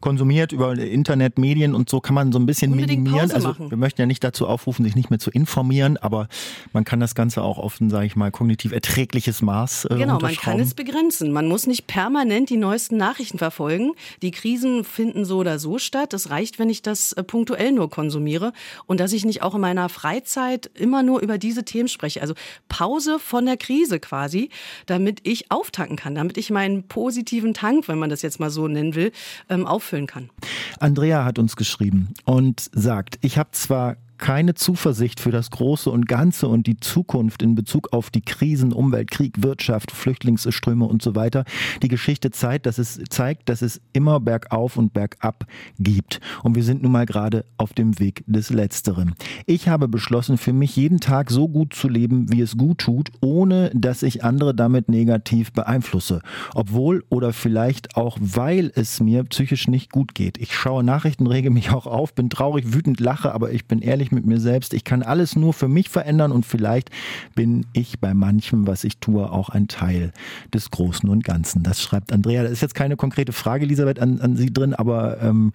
konsumiert 0.00 0.52
über 0.52 0.76
Internet, 0.76 1.38
Medien 1.38 1.74
und 1.74 1.88
so 1.88 2.00
kann 2.00 2.14
man 2.14 2.32
so 2.32 2.38
ein 2.38 2.46
bisschen 2.46 2.72
Unbedingt 2.72 3.04
minimieren. 3.04 3.32
also 3.32 3.54
wir 3.58 3.76
möchten 3.76 4.00
ja 4.00 4.06
nicht 4.06 4.22
dazu 4.22 4.46
aufrufen, 4.46 4.84
sich 4.84 4.94
nicht 4.94 5.10
mehr 5.10 5.18
zu 5.18 5.30
informieren, 5.30 5.96
aber 5.96 6.28
man 6.72 6.84
kann 6.84 7.00
das 7.00 7.14
Ganze 7.14 7.42
auch 7.42 7.58
auf 7.58 7.80
ein, 7.80 7.90
sage 7.90 8.06
ich 8.06 8.16
mal, 8.16 8.30
kognitiv 8.30 8.72
erträgliches 8.72 9.42
Maß 9.42 9.86
äh, 9.86 9.96
Genau, 9.96 10.18
man 10.18 10.36
kann 10.36 10.60
es 10.60 10.74
begrenzen. 10.74 11.32
Man 11.32 11.48
muss 11.48 11.66
nicht 11.66 11.86
permanent 11.86 12.50
die 12.50 12.56
neuesten 12.56 12.96
Nachrichten 12.96 13.38
verfolgen. 13.38 13.92
Die 14.22 14.30
Krisen 14.30 14.84
finden 14.84 15.24
so 15.24 15.38
oder 15.38 15.58
so 15.58 15.78
statt. 15.78 16.12
Es 16.14 16.30
reicht, 16.30 16.58
wenn 16.58 16.70
ich 16.70 16.82
das 16.82 17.12
äh, 17.12 17.22
punktuell 17.22 17.72
nur 17.72 17.90
konsumiere 17.90 18.52
und 18.86 19.00
dass 19.00 19.12
ich 19.12 19.24
nicht 19.24 19.42
auch 19.42 19.54
in 19.54 19.60
meiner 19.60 19.88
Freizeit 19.88 20.70
immer 20.74 21.02
nur 21.02 21.20
über 21.20 21.38
diese 21.38 21.64
Themen 21.64 21.88
spreche. 21.88 22.20
Also 22.20 22.34
Pause 22.68 23.18
von 23.18 23.46
der 23.46 23.56
Krise 23.56 24.00
quasi, 24.00 24.50
damit 24.86 25.20
ich 25.22 25.50
auftanken 25.50 25.96
kann, 25.96 26.14
damit 26.14 26.36
ich 26.36 26.50
meinen 26.50 26.82
positiven 26.84 27.54
Tank, 27.54 27.88
wenn 27.88 27.98
man 27.98 28.10
das 28.10 28.22
jetzt 28.22 28.40
mal 28.40 28.50
so 28.50 28.68
nennen 28.68 28.94
will, 28.94 29.12
ähm, 29.48 29.66
auffüllen 29.66 29.95
erfüllen 29.96 30.06
kann. 30.06 30.30
Andrea 30.78 31.24
hat 31.24 31.38
uns 31.38 31.56
geschrieben 31.56 32.14
und 32.24 32.68
sagt, 32.72 33.18
ich 33.22 33.38
habe 33.38 33.50
zwar 33.52 33.96
keine 34.18 34.54
Zuversicht 34.54 35.20
für 35.20 35.30
das 35.30 35.50
Große 35.50 35.90
und 35.90 36.08
Ganze 36.08 36.48
und 36.48 36.66
die 36.66 36.78
Zukunft 36.78 37.42
in 37.42 37.54
Bezug 37.54 37.92
auf 37.92 38.10
die 38.10 38.22
Krisen, 38.22 38.72
Umwelt, 38.72 39.10
Krieg, 39.10 39.42
Wirtschaft, 39.42 39.90
Flüchtlingsströme 39.92 40.84
und 40.84 41.02
so 41.02 41.14
weiter. 41.14 41.44
Die 41.82 41.88
Geschichte 41.88 42.30
zeigt, 42.30 42.66
dass 42.66 42.78
es 42.78 43.00
zeigt, 43.08 43.48
dass 43.48 43.62
es 43.62 43.80
immer 43.92 44.20
bergauf 44.20 44.76
und 44.76 44.92
bergab 44.92 45.46
gibt. 45.78 46.20
Und 46.42 46.54
wir 46.54 46.62
sind 46.62 46.82
nun 46.82 46.92
mal 46.92 47.06
gerade 47.06 47.44
auf 47.58 47.72
dem 47.72 47.98
Weg 47.98 48.24
des 48.26 48.50
Letzteren. 48.50 49.14
Ich 49.46 49.68
habe 49.68 49.88
beschlossen, 49.88 50.38
für 50.38 50.52
mich 50.52 50.76
jeden 50.76 51.00
Tag 51.00 51.30
so 51.30 51.48
gut 51.48 51.74
zu 51.74 51.88
leben, 51.88 52.32
wie 52.32 52.40
es 52.40 52.56
gut 52.56 52.78
tut, 52.78 53.10
ohne 53.20 53.70
dass 53.74 54.02
ich 54.02 54.24
andere 54.24 54.54
damit 54.54 54.88
negativ 54.88 55.52
beeinflusse. 55.52 56.20
Obwohl 56.54 57.04
oder 57.08 57.32
vielleicht 57.32 57.96
auch, 57.96 58.18
weil 58.20 58.72
es 58.74 59.00
mir 59.00 59.24
psychisch 59.24 59.68
nicht 59.68 59.92
gut 59.92 60.14
geht. 60.14 60.38
Ich 60.38 60.54
schaue 60.54 60.84
Nachrichten, 60.84 61.26
rege 61.26 61.50
mich 61.50 61.70
auch 61.70 61.86
auf, 61.86 62.14
bin 62.14 62.30
traurig, 62.30 62.72
wütend, 62.72 63.00
lache, 63.00 63.32
aber 63.32 63.52
ich 63.52 63.66
bin 63.66 63.80
ehrlich 63.80 64.05
ehrlich 64.06 64.12
mit 64.12 64.26
mir 64.26 64.40
selbst. 64.40 64.74
Ich 64.74 64.84
kann 64.84 65.02
alles 65.02 65.36
nur 65.36 65.52
für 65.52 65.68
mich 65.68 65.88
verändern 65.88 66.32
und 66.32 66.46
vielleicht 66.46 66.90
bin 67.34 67.66
ich 67.72 67.98
bei 67.98 68.14
manchem, 68.14 68.66
was 68.66 68.84
ich 68.84 68.98
tue, 68.98 69.30
auch 69.30 69.48
ein 69.48 69.68
Teil 69.68 70.12
des 70.54 70.70
Großen 70.70 71.08
und 71.08 71.24
Ganzen. 71.24 71.62
Das 71.62 71.82
schreibt 71.82 72.12
Andrea. 72.12 72.42
Das 72.42 72.52
ist 72.52 72.62
jetzt 72.62 72.74
keine 72.74 72.96
konkrete 72.96 73.32
Frage, 73.32 73.64
Elisabeth, 73.64 73.98
an, 73.98 74.20
an 74.20 74.36
Sie 74.36 74.52
drin, 74.52 74.74
aber 74.74 75.20
ähm, 75.20 75.52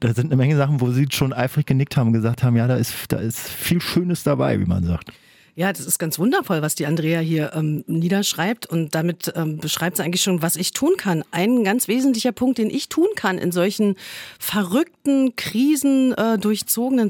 da 0.00 0.14
sind 0.14 0.26
eine 0.26 0.36
Menge 0.36 0.56
Sachen, 0.56 0.80
wo 0.80 0.90
Sie 0.90 1.06
schon 1.10 1.32
eifrig 1.32 1.66
genickt 1.66 1.96
haben 1.96 2.08
und 2.08 2.12
gesagt 2.14 2.42
haben, 2.42 2.56
ja, 2.56 2.66
da 2.66 2.76
ist, 2.76 2.94
da 3.08 3.18
ist 3.18 3.48
viel 3.48 3.80
Schönes 3.80 4.22
dabei, 4.22 4.58
wie 4.58 4.66
man 4.66 4.84
sagt. 4.84 5.12
Ja, 5.54 5.70
das 5.70 5.84
ist 5.84 5.98
ganz 5.98 6.18
wundervoll, 6.18 6.62
was 6.62 6.76
die 6.76 6.86
Andrea 6.86 7.20
hier 7.20 7.52
ähm, 7.54 7.84
niederschreibt 7.86 8.64
und 8.64 8.94
damit 8.94 9.30
ähm, 9.36 9.58
beschreibt 9.58 9.98
sie 9.98 10.02
eigentlich 10.02 10.22
schon, 10.22 10.40
was 10.40 10.56
ich 10.56 10.72
tun 10.72 10.94
kann. 10.96 11.24
Ein 11.30 11.62
ganz 11.62 11.88
wesentlicher 11.88 12.32
Punkt, 12.32 12.56
den 12.56 12.70
ich 12.70 12.88
tun 12.88 13.08
kann 13.16 13.36
in 13.36 13.52
solchen 13.52 13.96
verrückten, 14.38 15.36
krisen 15.36 16.14
äh, 16.14 16.38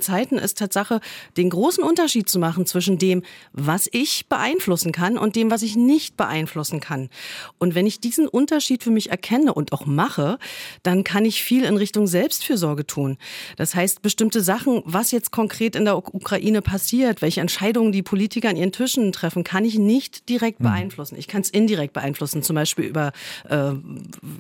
Zeiten, 0.01 0.39
ist 0.39 0.59
Tatsache, 0.59 1.01
den 1.37 1.51
großen 1.51 1.85
Unterschied 1.85 2.29
zu 2.29 2.41
machen 2.41 2.67
zwischen 2.67 2.99
dem, 2.99 3.23
was 3.53 3.89
ich 3.93 4.27
beeinflussen 4.27 4.91
kann 4.91 5.19
und 5.19 5.37
dem, 5.37 5.53
was 5.53 5.63
ich 5.63 5.77
nicht 5.77 6.17
beeinflussen 6.17 6.81
kann. 6.81 7.11
Und 7.59 7.77
wenn 7.77 7.87
ich 7.87 8.01
diesen 8.01 8.27
Unterschied 8.27 8.83
für 8.83 8.91
mich 8.91 9.11
erkenne 9.11 9.55
und 9.55 9.73
auch 9.73 9.87
mache, 9.87 10.41
dann 10.83 11.05
kann 11.05 11.25
ich 11.25 11.45
viel 11.45 11.63
in 11.63 11.77
Richtung 11.77 12.09
Selbstfürsorge 12.09 12.89
tun. 12.89 13.19
Das 13.57 13.77
heißt, 13.77 14.03
bestimmte 14.03 14.41
Sachen, 14.41 14.83
was 14.85 15.13
jetzt 15.13 15.31
konkret 15.31 15.77
in 15.77 15.85
der 15.85 15.97
Ukraine 15.97 16.61
passiert, 16.61 17.23
welche 17.23 17.41
Entscheidungen 17.41 17.93
die 17.93 18.03
Politiker 18.03 18.32
Politiker 18.33 18.49
an 18.49 18.57
ihren 18.57 18.73
Tischen 18.73 19.13
treffen, 19.13 19.45
kann 19.45 19.67
ich 19.67 19.79
nicht 19.79 20.31
direkt 20.31 20.61
mhm. 20.61 20.65
beeinflussen. 20.65 21.19
Ich 21.19 21.29
kann 21.29 21.43
es 21.43 21.51
indirekt 21.51 21.93
beeinflussen, 21.93 22.43
zum 22.43 22.57
Beispiel 22.57 22.87
über, 22.87 23.13
äh, 23.49 23.73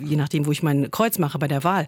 je 0.02 0.16
nachdem, 0.16 0.46
wo 0.46 0.52
ich 0.52 0.62
mein 0.62 0.90
Kreuz 0.90 1.18
mache 1.18 1.38
bei 1.38 1.46
der 1.46 1.62
Wahl. 1.62 1.86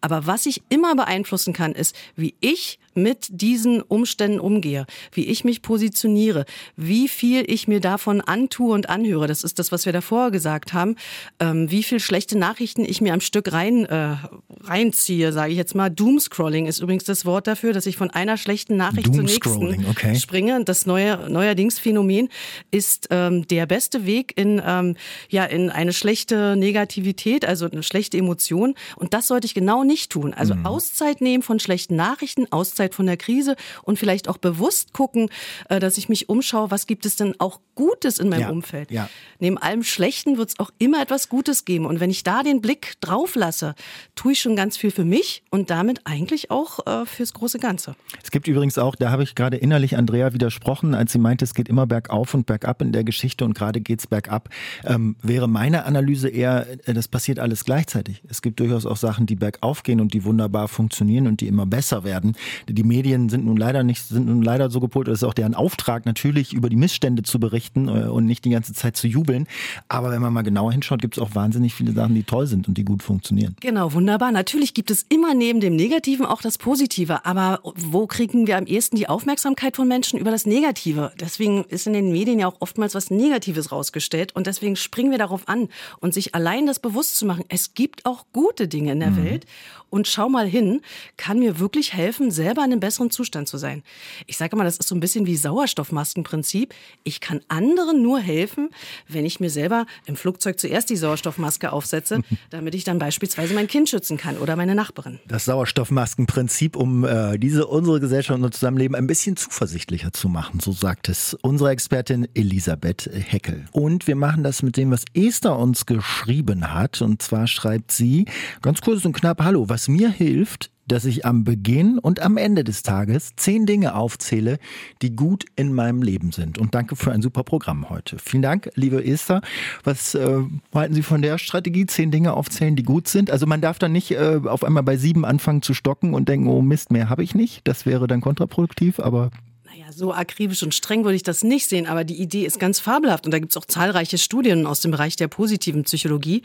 Aber 0.00 0.26
was 0.26 0.46
ich 0.46 0.62
immer 0.68 0.96
beeinflussen 0.96 1.52
kann, 1.52 1.72
ist, 1.72 1.94
wie 2.16 2.34
ich 2.40 2.80
mit 2.94 3.26
diesen 3.30 3.82
Umständen 3.82 4.40
umgehe, 4.40 4.86
wie 5.12 5.26
ich 5.26 5.44
mich 5.44 5.62
positioniere, 5.62 6.44
wie 6.76 7.08
viel 7.08 7.44
ich 7.46 7.68
mir 7.68 7.80
davon 7.80 8.20
antue 8.20 8.72
und 8.72 8.88
anhöre. 8.88 9.26
Das 9.26 9.44
ist 9.44 9.58
das, 9.58 9.72
was 9.72 9.86
wir 9.86 9.92
davor 9.92 10.30
gesagt 10.30 10.72
haben. 10.72 10.96
Ähm, 11.40 11.70
wie 11.70 11.82
viel 11.82 12.00
schlechte 12.00 12.38
Nachrichten 12.38 12.84
ich 12.84 13.00
mir 13.00 13.14
am 13.14 13.20
Stück 13.20 13.52
rein 13.52 13.84
äh, 13.86 14.16
reinziehe, 14.62 15.32
sage 15.32 15.52
ich 15.52 15.58
jetzt 15.58 15.74
mal. 15.74 15.90
Doomscrolling 15.90 16.66
ist 16.66 16.80
übrigens 16.80 17.04
das 17.04 17.24
Wort 17.24 17.46
dafür, 17.46 17.72
dass 17.72 17.86
ich 17.86 17.96
von 17.96 18.10
einer 18.10 18.36
schlechten 18.36 18.76
Nachricht 18.76 19.14
zur 19.14 19.24
nächsten 19.24 19.86
okay. 19.88 20.14
springe. 20.16 20.64
Das 20.64 20.86
neue 20.86 21.30
neuerdings 21.30 21.78
Phänomen 21.78 22.28
ist 22.70 23.08
ähm, 23.10 23.46
der 23.48 23.66
beste 23.66 24.06
Weg 24.06 24.32
in 24.36 24.62
ähm, 24.64 24.96
ja 25.28 25.44
in 25.44 25.70
eine 25.70 25.92
schlechte 25.92 26.56
Negativität, 26.56 27.44
also 27.44 27.70
eine 27.70 27.82
schlechte 27.82 28.18
Emotion. 28.18 28.74
Und 28.96 29.14
das 29.14 29.26
sollte 29.26 29.46
ich 29.46 29.54
genau 29.54 29.84
nicht 29.84 30.10
tun. 30.10 30.34
Also 30.34 30.54
mhm. 30.54 30.66
Auszeit 30.66 31.20
nehmen 31.20 31.42
von 31.42 31.60
schlechten 31.60 31.96
Nachrichten, 31.96 32.50
Auszeit 32.50 32.83
Auszeit 32.84 32.94
von 32.94 33.06
der 33.06 33.16
Krise 33.16 33.56
und 33.82 33.98
vielleicht 33.98 34.28
auch 34.28 34.38
bewusst 34.38 34.92
gucken, 34.92 35.28
äh, 35.68 35.80
dass 35.80 35.98
ich 35.98 36.08
mich 36.08 36.28
umschaue, 36.28 36.70
was 36.70 36.86
gibt 36.86 37.06
es 37.06 37.16
denn 37.16 37.34
auch 37.38 37.60
Gutes 37.74 38.18
in 38.18 38.28
meinem 38.28 38.40
ja, 38.40 38.50
Umfeld. 38.50 38.90
Ja. 38.90 39.08
Neben 39.40 39.58
allem 39.58 39.82
Schlechten 39.82 40.38
wird 40.38 40.50
es 40.50 40.58
auch 40.60 40.70
immer 40.78 41.02
etwas 41.02 41.28
Gutes 41.28 41.64
geben. 41.64 41.86
Und 41.86 41.98
wenn 41.98 42.10
ich 42.10 42.22
da 42.22 42.42
den 42.42 42.60
Blick 42.60 42.92
drauf 43.00 43.34
lasse, 43.34 43.74
tue 44.14 44.32
ich 44.32 44.40
schon 44.40 44.54
ganz 44.54 44.76
viel 44.76 44.92
für 44.92 45.04
mich 45.04 45.42
und 45.50 45.70
damit 45.70 46.02
eigentlich 46.04 46.50
auch 46.52 46.86
äh, 46.86 47.04
fürs 47.04 47.32
große 47.32 47.58
Ganze. 47.58 47.96
Es 48.22 48.30
gibt 48.30 48.46
übrigens 48.46 48.78
auch, 48.78 48.94
da 48.94 49.10
habe 49.10 49.24
ich 49.24 49.34
gerade 49.34 49.56
innerlich 49.56 49.96
Andrea 49.96 50.32
widersprochen, 50.32 50.94
als 50.94 51.12
sie 51.12 51.18
meinte, 51.18 51.44
es 51.44 51.54
geht 51.54 51.68
immer 51.68 51.86
bergauf 51.86 52.32
und 52.34 52.46
bergab 52.46 52.80
in 52.80 52.92
der 52.92 53.02
Geschichte 53.02 53.44
und 53.44 53.54
gerade 53.54 53.80
geht 53.80 54.00
es 54.00 54.06
bergab, 54.06 54.50
ähm, 54.84 55.16
wäre 55.20 55.48
meine 55.48 55.84
Analyse 55.84 56.28
eher, 56.28 56.66
äh, 56.86 56.94
das 56.94 57.08
passiert 57.08 57.40
alles 57.40 57.64
gleichzeitig. 57.64 58.22
Es 58.28 58.40
gibt 58.40 58.60
durchaus 58.60 58.86
auch 58.86 58.96
Sachen, 58.96 59.26
die 59.26 59.36
bergauf 59.36 59.82
gehen 59.82 60.00
und 60.00 60.14
die 60.14 60.24
wunderbar 60.24 60.68
funktionieren 60.68 61.26
und 61.26 61.40
die 61.40 61.48
immer 61.48 61.66
besser 61.66 62.04
werden 62.04 62.36
die 62.74 62.84
Medien 62.84 63.28
sind 63.28 63.44
nun 63.46 63.56
leider 63.56 63.82
nicht, 63.82 64.04
sind 64.06 64.26
nun 64.26 64.42
leider 64.42 64.70
so 64.70 64.80
gepolt, 64.80 65.08
das 65.08 65.18
ist 65.18 65.24
auch 65.24 65.34
deren 65.34 65.54
Auftrag, 65.54 66.06
natürlich 66.06 66.52
über 66.52 66.68
die 66.68 66.76
Missstände 66.76 67.22
zu 67.22 67.38
berichten 67.38 67.88
äh, 67.88 68.08
und 68.08 68.26
nicht 68.26 68.44
die 68.44 68.50
ganze 68.50 68.72
Zeit 68.74 68.96
zu 68.96 69.06
jubeln. 69.06 69.46
Aber 69.88 70.10
wenn 70.10 70.20
man 70.20 70.32
mal 70.32 70.42
genauer 70.42 70.72
hinschaut, 70.72 71.00
gibt 71.00 71.16
es 71.16 71.22
auch 71.22 71.34
wahnsinnig 71.34 71.74
viele 71.74 71.92
Sachen, 71.92 72.14
die 72.14 72.24
toll 72.24 72.46
sind 72.46 72.68
und 72.68 72.76
die 72.76 72.84
gut 72.84 73.02
funktionieren. 73.02 73.56
Genau, 73.60 73.92
wunderbar. 73.92 74.32
Natürlich 74.32 74.74
gibt 74.74 74.90
es 74.90 75.06
immer 75.08 75.34
neben 75.34 75.60
dem 75.60 75.76
Negativen 75.76 76.26
auch 76.26 76.42
das 76.42 76.58
Positive. 76.58 77.24
Aber 77.24 77.60
wo 77.62 78.06
kriegen 78.06 78.46
wir 78.46 78.58
am 78.58 78.66
ehesten 78.66 78.96
die 78.96 79.08
Aufmerksamkeit 79.08 79.76
von 79.76 79.88
Menschen 79.88 80.18
über 80.18 80.30
das 80.30 80.46
Negative? 80.46 81.12
Deswegen 81.20 81.64
ist 81.64 81.86
in 81.86 81.92
den 81.92 82.12
Medien 82.12 82.38
ja 82.38 82.48
auch 82.48 82.56
oftmals 82.60 82.94
was 82.94 83.10
Negatives 83.10 83.72
rausgestellt. 83.72 84.34
Und 84.34 84.46
deswegen 84.46 84.76
springen 84.76 85.10
wir 85.10 85.18
darauf 85.18 85.48
an 85.48 85.68
und 86.00 86.12
sich 86.14 86.34
allein 86.34 86.66
das 86.66 86.80
bewusst 86.80 87.16
zu 87.16 87.26
machen. 87.26 87.44
Es 87.48 87.74
gibt 87.74 88.04
auch 88.06 88.26
gute 88.32 88.68
Dinge 88.68 88.92
in 88.92 89.00
der 89.00 89.10
mhm. 89.10 89.24
Welt 89.24 89.46
und 89.94 90.08
schau 90.08 90.28
mal 90.28 90.46
hin, 90.46 90.80
kann 91.16 91.38
mir 91.38 91.60
wirklich 91.60 91.94
helfen, 91.94 92.32
selber 92.32 92.64
in 92.64 92.72
einem 92.72 92.80
besseren 92.80 93.12
Zustand 93.12 93.46
zu 93.46 93.58
sein. 93.58 93.84
Ich 94.26 94.36
sage 94.36 94.56
mal, 94.56 94.64
das 94.64 94.76
ist 94.76 94.88
so 94.88 94.94
ein 94.96 95.00
bisschen 95.00 95.24
wie 95.24 95.36
Sauerstoffmaskenprinzip. 95.36 96.74
Ich 97.04 97.20
kann 97.20 97.42
anderen 97.46 98.02
nur 98.02 98.18
helfen, 98.18 98.70
wenn 99.06 99.24
ich 99.24 99.38
mir 99.38 99.50
selber 99.50 99.86
im 100.06 100.16
Flugzeug 100.16 100.58
zuerst 100.58 100.90
die 100.90 100.96
Sauerstoffmaske 100.96 101.72
aufsetze, 101.72 102.22
damit 102.50 102.74
ich 102.74 102.82
dann 102.82 102.98
beispielsweise 102.98 103.54
mein 103.54 103.68
Kind 103.68 103.88
schützen 103.88 104.16
kann 104.16 104.38
oder 104.38 104.56
meine 104.56 104.74
Nachbarin. 104.74 105.20
Das 105.28 105.44
Sauerstoffmaskenprinzip, 105.44 106.74
um 106.74 107.04
äh, 107.04 107.38
diese 107.38 107.68
unsere 107.68 108.00
Gesellschaft 108.00 108.36
und 108.36 108.42
unser 108.42 108.50
Zusammenleben 108.50 108.96
ein 108.96 109.06
bisschen 109.06 109.36
zuversichtlicher 109.36 110.12
zu 110.12 110.28
machen, 110.28 110.58
so 110.58 110.72
sagt 110.72 111.08
es 111.08 111.34
unsere 111.40 111.70
Expertin 111.70 112.26
Elisabeth 112.34 113.08
Heckel. 113.12 113.66
Und 113.70 114.08
wir 114.08 114.16
machen 114.16 114.42
das 114.42 114.64
mit 114.64 114.76
dem, 114.76 114.90
was 114.90 115.04
Esther 115.14 115.56
uns 115.56 115.86
geschrieben 115.86 116.74
hat. 116.74 117.00
Und 117.00 117.22
zwar 117.22 117.46
schreibt 117.46 117.92
sie 117.92 118.24
ganz 118.60 118.80
kurz 118.80 119.04
und 119.04 119.12
knapp: 119.12 119.40
Hallo, 119.40 119.68
was 119.68 119.83
was 119.84 119.88
mir 119.88 120.08
hilft, 120.08 120.70
dass 120.88 121.04
ich 121.04 121.26
am 121.26 121.44
Beginn 121.44 121.98
und 121.98 122.18
am 122.20 122.38
Ende 122.38 122.64
des 122.64 122.82
Tages 122.82 123.32
zehn 123.36 123.66
Dinge 123.66 123.94
aufzähle, 123.94 124.58
die 125.02 125.14
gut 125.14 125.44
in 125.56 125.74
meinem 125.74 126.00
Leben 126.00 126.32
sind. 126.32 126.56
Und 126.56 126.74
danke 126.74 126.96
für 126.96 127.12
ein 127.12 127.20
super 127.20 127.42
Programm 127.44 127.90
heute. 127.90 128.16
Vielen 128.18 128.40
Dank, 128.40 128.70
liebe 128.76 129.04
Esther. 129.04 129.42
Was 129.82 130.14
äh, 130.14 130.40
halten 130.74 130.94
Sie 130.94 131.02
von 131.02 131.20
der 131.20 131.36
Strategie? 131.36 131.84
Zehn 131.84 132.10
Dinge 132.10 132.32
aufzählen, 132.32 132.76
die 132.76 132.82
gut 132.82 133.08
sind? 133.08 133.30
Also 133.30 133.44
man 133.44 133.60
darf 133.60 133.78
dann 133.78 133.92
nicht 133.92 134.12
äh, 134.12 134.40
auf 134.46 134.64
einmal 134.64 134.84
bei 134.84 134.96
sieben 134.96 135.26
anfangen 135.26 135.60
zu 135.60 135.74
stocken 135.74 136.14
und 136.14 136.30
denken, 136.30 136.48
oh 136.48 136.62
Mist, 136.62 136.90
mehr 136.90 137.10
habe 137.10 137.22
ich 137.22 137.34
nicht. 137.34 137.60
Das 137.64 137.84
wäre 137.84 138.06
dann 138.06 138.22
kontraproduktiv, 138.22 139.00
aber 139.00 139.32
naja, 139.76 139.90
so 139.92 140.12
akribisch 140.12 140.62
und 140.62 140.72
streng 140.72 141.04
würde 141.04 141.16
ich 141.16 141.24
das 141.24 141.42
nicht 141.42 141.68
sehen, 141.68 141.86
aber 141.86 142.04
die 142.04 142.20
Idee 142.20 142.44
ist 142.44 142.60
ganz 142.60 142.78
fabelhaft. 142.78 143.24
Und 143.24 143.32
da 143.32 143.40
gibt 143.40 143.50
es 143.50 143.56
auch 143.56 143.64
zahlreiche 143.64 144.18
Studien 144.18 144.66
aus 144.66 144.80
dem 144.80 144.92
Bereich 144.92 145.16
der 145.16 145.26
positiven 145.26 145.82
Psychologie, 145.82 146.42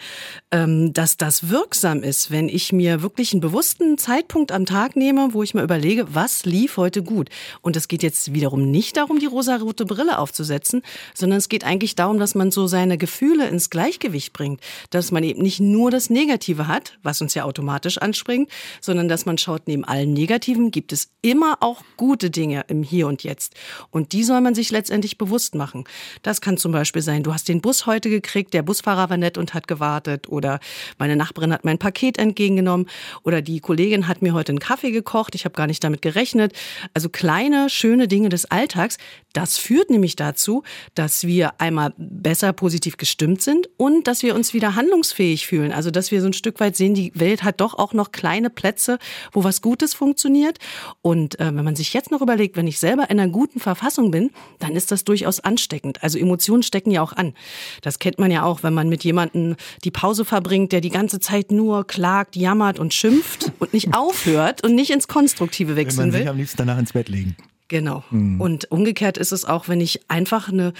ähm, 0.51 0.93
dass 0.93 1.15
das 1.15 1.49
wirksam 1.49 2.01
ist, 2.01 2.31
wenn 2.31 2.49
ich 2.49 2.73
mir 2.73 3.03
wirklich 3.03 3.31
einen 3.33 3.41
bewussten 3.41 3.99
Zeitpunkt 3.99 4.51
am 4.51 4.65
Tag 4.65 4.95
nehme, 4.95 5.33
wo 5.33 5.43
ich 5.43 5.53
mir 5.53 5.61
überlege, 5.61 6.07
was 6.15 6.45
lief 6.45 6.77
heute 6.77 7.03
gut. 7.03 7.29
Und 7.61 7.75
es 7.75 7.87
geht 7.87 8.01
jetzt 8.01 8.33
wiederum 8.33 8.71
nicht 8.71 8.97
darum, 8.97 9.19
die 9.19 9.27
rosarote 9.27 9.85
Brille 9.85 10.17
aufzusetzen, 10.17 10.81
sondern 11.13 11.37
es 11.37 11.49
geht 11.49 11.63
eigentlich 11.63 11.93
darum, 11.93 12.17
dass 12.17 12.33
man 12.33 12.49
so 12.49 12.65
seine 12.65 12.97
Gefühle 12.97 13.47
ins 13.47 13.69
Gleichgewicht 13.69 14.33
bringt, 14.33 14.59
dass 14.89 15.11
man 15.11 15.23
eben 15.23 15.43
nicht 15.43 15.59
nur 15.59 15.91
das 15.91 16.09
Negative 16.09 16.67
hat, 16.67 16.97
was 17.03 17.21
uns 17.21 17.35
ja 17.35 17.43
automatisch 17.43 17.99
anspringt, 17.99 18.49
sondern 18.81 19.07
dass 19.07 19.27
man 19.27 19.37
schaut, 19.37 19.67
neben 19.67 19.83
allen 19.83 20.13
Negativen 20.13 20.71
gibt 20.71 20.93
es 20.93 21.09
immer 21.21 21.57
auch 21.59 21.83
gute 21.95 22.31
Dinge 22.31 22.65
im 22.69 22.81
Hier 22.81 23.07
und 23.07 23.18
Jetzt. 23.23 23.55
Und 23.89 24.13
die 24.13 24.23
soll 24.23 24.41
man 24.41 24.55
sich 24.55 24.71
letztendlich 24.71 25.17
bewusst 25.17 25.55
machen. 25.55 25.83
Das 26.21 26.41
kann 26.41 26.57
zum 26.57 26.71
Beispiel 26.71 27.01
sein, 27.01 27.23
du 27.23 27.33
hast 27.33 27.47
den 27.47 27.61
Bus 27.61 27.85
heute 27.85 28.09
gekriegt, 28.09 28.53
der 28.53 28.63
Busfahrer 28.63 29.09
war 29.09 29.17
nett 29.17 29.37
und 29.37 29.53
hat 29.53 29.67
gewartet 29.67 30.29
oder 30.29 30.59
meine 30.97 31.15
Nachbarin 31.15 31.53
hat 31.53 31.65
mein 31.65 31.77
Paket 31.77 32.17
entgegengenommen 32.17 32.87
oder 33.23 33.41
die 33.41 33.59
Kollegin 33.59 34.07
hat 34.07 34.21
mir 34.21 34.33
heute 34.33 34.51
einen 34.51 34.59
Kaffee 34.59 34.91
gekocht, 34.91 35.35
ich 35.35 35.45
habe 35.45 35.55
gar 35.55 35.67
nicht 35.67 35.83
damit 35.83 36.01
gerechnet. 36.01 36.53
Also 36.93 37.09
kleine, 37.09 37.69
schöne 37.69 38.07
Dinge 38.07 38.29
des 38.29 38.45
Alltags. 38.45 38.97
Das 39.33 39.57
führt 39.57 39.89
nämlich 39.89 40.15
dazu, 40.15 40.63
dass 40.95 41.25
wir 41.25 41.59
einmal 41.61 41.93
besser 41.97 42.51
positiv 42.53 42.97
gestimmt 42.97 43.41
sind 43.41 43.69
und 43.77 44.07
dass 44.07 44.23
wir 44.23 44.35
uns 44.35 44.53
wieder 44.53 44.75
handlungsfähig 44.75 45.45
fühlen. 45.45 45.71
Also 45.71 45.91
dass 45.91 46.11
wir 46.11 46.21
so 46.21 46.27
ein 46.27 46.33
Stück 46.33 46.59
weit 46.59 46.75
sehen, 46.75 46.93
die 46.93 47.11
Welt 47.15 47.43
hat 47.43 47.61
doch 47.61 47.75
auch 47.75 47.93
noch 47.93 48.11
kleine 48.11 48.49
Plätze, 48.49 48.97
wo 49.31 49.43
was 49.43 49.61
Gutes 49.61 49.93
funktioniert. 49.93 50.57
Und 51.01 51.39
äh, 51.39 51.45
wenn 51.45 51.63
man 51.63 51.75
sich 51.75 51.93
jetzt 51.93 52.11
noch 52.11 52.21
überlegt, 52.21 52.57
wenn 52.57 52.67
ich 52.67 52.79
selber 52.79 53.08
einer 53.09 53.27
guten 53.27 53.59
Verfassung 53.59 54.11
bin, 54.11 54.31
dann 54.59 54.75
ist 54.75 54.91
das 54.91 55.03
durchaus 55.03 55.39
ansteckend. 55.39 56.03
Also 56.03 56.17
Emotionen 56.17 56.63
stecken 56.63 56.91
ja 56.91 57.01
auch 57.01 57.13
an. 57.13 57.33
Das 57.81 57.99
kennt 57.99 58.19
man 58.19 58.31
ja 58.31 58.43
auch, 58.43 58.63
wenn 58.63 58.73
man 58.73 58.89
mit 58.89 59.03
jemandem 59.03 59.55
die 59.83 59.91
Pause 59.91 60.25
verbringt, 60.25 60.71
der 60.71 60.81
die 60.81 60.89
ganze 60.89 61.19
Zeit 61.19 61.51
nur 61.51 61.85
klagt, 61.85 62.35
jammert 62.35 62.79
und 62.79 62.93
schimpft 62.93 63.51
und 63.59 63.73
nicht 63.73 63.93
aufhört 63.95 64.63
und 64.63 64.75
nicht 64.75 64.91
ins 64.91 65.07
Konstruktive 65.07 65.75
wechseln 65.75 65.97
will. 65.97 66.05
Wenn 66.05 66.11
man 66.11 66.21
sich 66.21 66.29
am 66.29 66.37
liebsten 66.37 66.57
danach 66.57 66.77
ins 66.77 66.93
Bett 66.93 67.09
legen. 67.09 67.35
Genau. 67.69 68.03
Mhm. 68.09 68.41
Und 68.41 68.71
umgekehrt 68.71 69.17
ist 69.17 69.31
es 69.31 69.45
auch, 69.45 69.67
wenn 69.67 69.79
ich 69.79 70.09
einfach 70.09 70.49
eine 70.49 70.73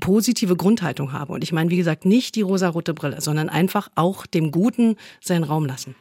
positive 0.00 0.56
Grundhaltung 0.56 1.12
habe. 1.12 1.32
Und 1.32 1.44
ich 1.44 1.52
meine, 1.52 1.70
wie 1.70 1.76
gesagt, 1.76 2.04
nicht 2.04 2.34
die 2.34 2.42
rosarote 2.42 2.92
Brille, 2.92 3.20
sondern 3.20 3.48
einfach 3.48 3.88
auch 3.94 4.26
dem 4.26 4.50
Guten 4.50 4.96
seinen 5.20 5.44
Raum 5.44 5.64
lassen. 5.64 5.94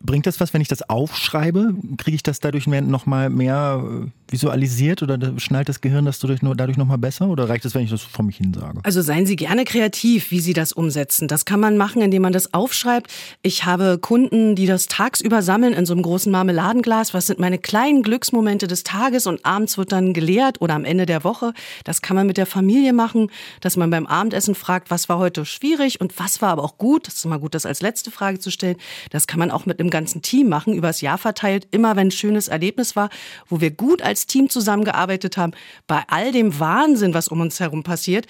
Bringt 0.00 0.26
das 0.26 0.40
was, 0.40 0.54
wenn 0.54 0.62
ich 0.62 0.68
das 0.68 0.88
aufschreibe? 0.88 1.74
Kriege 1.98 2.14
ich 2.14 2.22
das 2.22 2.40
dadurch 2.40 2.66
mehr, 2.66 2.80
noch 2.80 3.04
mal 3.04 3.30
mehr 3.30 3.84
äh, 4.06 4.10
visualisiert 4.30 5.02
oder 5.02 5.18
schnallt 5.38 5.68
das 5.68 5.80
Gehirn 5.80 6.04
das 6.04 6.18
dadurch, 6.18 6.40
dadurch 6.42 6.76
noch 6.76 6.86
mal 6.86 6.98
besser? 6.98 7.28
Oder 7.28 7.48
reicht 7.48 7.64
es, 7.64 7.74
wenn 7.74 7.82
ich 7.82 7.90
das 7.90 8.02
vor 8.02 8.24
mich 8.24 8.36
hin 8.36 8.52
sage? 8.54 8.80
Also 8.82 9.02
seien 9.02 9.26
Sie 9.26 9.36
gerne 9.36 9.64
kreativ, 9.64 10.30
wie 10.30 10.40
Sie 10.40 10.52
das 10.52 10.72
umsetzen. 10.72 11.28
Das 11.28 11.44
kann 11.44 11.60
man 11.60 11.76
machen, 11.76 12.02
indem 12.02 12.22
man 12.22 12.32
das 12.32 12.52
aufschreibt. 12.54 13.10
Ich 13.42 13.64
habe 13.64 13.98
Kunden, 13.98 14.54
die 14.54 14.66
das 14.66 14.86
tagsüber 14.86 15.42
sammeln 15.42 15.72
in 15.72 15.86
so 15.86 15.94
einem 15.94 16.02
großen 16.02 16.30
Marmeladenglas. 16.30 17.14
Was 17.14 17.26
sind 17.26 17.38
meine 17.38 17.58
kleinen 17.58 18.02
Glücksmomente 18.02 18.66
des 18.66 18.84
Tages? 18.84 19.26
Und 19.26 19.44
abends 19.44 19.78
wird 19.78 19.92
dann 19.92 20.12
geleert 20.12 20.60
oder 20.60 20.74
am 20.74 20.84
Ende 20.84 21.06
der 21.06 21.24
Woche. 21.24 21.52
Das 21.84 22.02
kann 22.02 22.16
man 22.16 22.26
mit 22.26 22.36
der 22.36 22.46
Familie 22.46 22.92
machen, 22.92 23.30
dass 23.60 23.76
man 23.76 23.90
beim 23.90 24.06
Abendessen 24.06 24.54
fragt, 24.54 24.90
was 24.90 25.08
war 25.08 25.18
heute 25.18 25.44
schwierig 25.44 26.00
und 26.00 26.18
was 26.18 26.42
war 26.42 26.50
aber 26.50 26.64
auch 26.64 26.78
gut. 26.78 27.06
Das 27.06 27.14
ist 27.14 27.24
immer 27.24 27.38
gut, 27.38 27.54
das 27.54 27.66
als 27.66 27.82
letzte 27.82 28.10
Frage 28.10 28.38
zu 28.38 28.50
stellen. 28.50 28.76
Das 29.10 29.26
kann 29.26 29.38
man 29.38 29.50
auch 29.50 29.66
mit 29.66 29.80
einem 29.80 29.90
ganzen 29.90 30.22
Team 30.22 30.48
machen, 30.48 30.74
übers 30.74 31.00
Jahr 31.00 31.18
verteilt, 31.18 31.68
immer 31.70 31.96
wenn 31.96 32.08
ein 32.08 32.10
schönes 32.12 32.48
Erlebnis 32.48 32.96
war, 32.96 33.10
wo 33.48 33.60
wir 33.60 33.70
gut 33.70 34.02
als 34.02 34.17
Team 34.26 34.48
zusammengearbeitet 34.48 35.36
haben, 35.36 35.52
bei 35.86 36.02
all 36.08 36.32
dem 36.32 36.58
Wahnsinn, 36.58 37.14
was 37.14 37.28
um 37.28 37.40
uns 37.40 37.60
herum 37.60 37.82
passiert, 37.82 38.26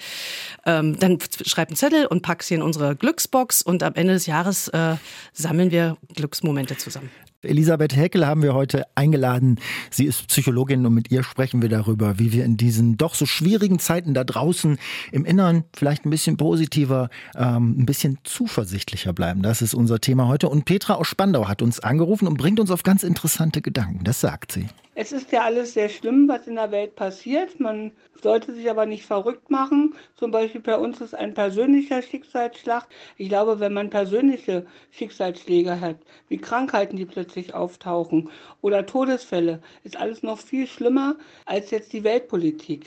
ähm, 0.65 0.97
dann 0.99 1.19
schreibt 1.45 1.71
einen 1.71 1.77
Zettel 1.77 2.05
und 2.05 2.21
pack 2.21 2.43
sie 2.43 2.55
in 2.55 2.61
unsere 2.61 2.95
Glücksbox 2.95 3.61
und 3.61 3.83
am 3.83 3.95
Ende 3.95 4.13
des 4.13 4.25
Jahres 4.25 4.67
äh, 4.69 4.95
sammeln 5.33 5.71
wir 5.71 5.97
Glücksmomente 6.15 6.77
zusammen. 6.77 7.09
Elisabeth 7.41 7.95
Heckel 7.95 8.27
haben 8.27 8.41
wir 8.41 8.53
heute 8.53 8.83
eingeladen. 8.95 9.59
Sie 9.91 10.03
ist 10.03 10.27
Psychologin 10.27 10.85
und 10.85 10.93
mit 10.93 11.09
ihr 11.09 11.23
sprechen 11.23 11.61
wir 11.61 11.69
darüber, 11.69 12.19
wie 12.19 12.33
wir 12.33 12.43
in 12.43 12.57
diesen 12.57 12.97
doch 12.97 13.15
so 13.15 13.25
schwierigen 13.25 13.79
Zeiten 13.79 14.13
da 14.13 14.25
draußen 14.25 14.77
im 15.13 15.23
Inneren 15.23 15.63
vielleicht 15.73 16.05
ein 16.05 16.09
bisschen 16.09 16.35
positiver, 16.35 17.09
ähm, 17.37 17.77
ein 17.79 17.85
bisschen 17.85 18.17
zuversichtlicher 18.25 19.13
bleiben. 19.13 19.41
Das 19.41 19.61
ist 19.61 19.73
unser 19.73 20.01
Thema 20.01 20.27
heute. 20.27 20.49
Und 20.49 20.65
Petra 20.65 20.95
aus 20.95 21.07
Spandau 21.07 21.47
hat 21.47 21.61
uns 21.61 21.79
angerufen 21.79 22.27
und 22.27 22.37
bringt 22.37 22.59
uns 22.59 22.71
auf 22.71 22.83
ganz 22.83 23.03
interessante 23.03 23.61
Gedanken. 23.61 24.03
Das 24.03 24.19
sagt 24.19 24.51
sie. 24.51 24.67
Es 25.01 25.13
ist 25.13 25.31
ja 25.31 25.43
alles 25.43 25.75
sehr 25.75 25.87
schlimm, 25.87 26.27
was 26.27 26.45
in 26.45 26.55
der 26.55 26.71
Welt 26.71 26.97
passiert. 26.97 27.57
Man 27.61 27.93
sollte 28.21 28.53
sich 28.53 28.69
aber 28.69 28.85
nicht 28.85 29.05
verrückt 29.05 29.49
machen. 29.49 29.95
Zum 30.17 30.29
Beispiel 30.29 30.59
bei 30.59 30.77
uns 30.77 30.99
ist 30.99 31.15
ein 31.15 31.33
persönlicher 31.33 32.01
Schicksalsschlag. 32.01 32.85
Ich 33.15 33.29
glaube, 33.29 33.61
wenn 33.61 33.71
man 33.71 33.89
persönliche 33.89 34.65
Schicksalsschläge 34.91 35.79
hat, 35.79 35.95
wie 36.27 36.37
Krankheiten, 36.37 36.97
die 36.97 37.05
plötzlich 37.05 37.53
auftauchen 37.53 38.29
oder 38.59 38.85
Todesfälle, 38.85 39.61
ist 39.85 39.95
alles 39.95 40.21
noch 40.21 40.37
viel 40.37 40.67
schlimmer 40.67 41.15
als 41.45 41.71
jetzt 41.71 41.93
die 41.93 42.03
Weltpolitik. 42.03 42.85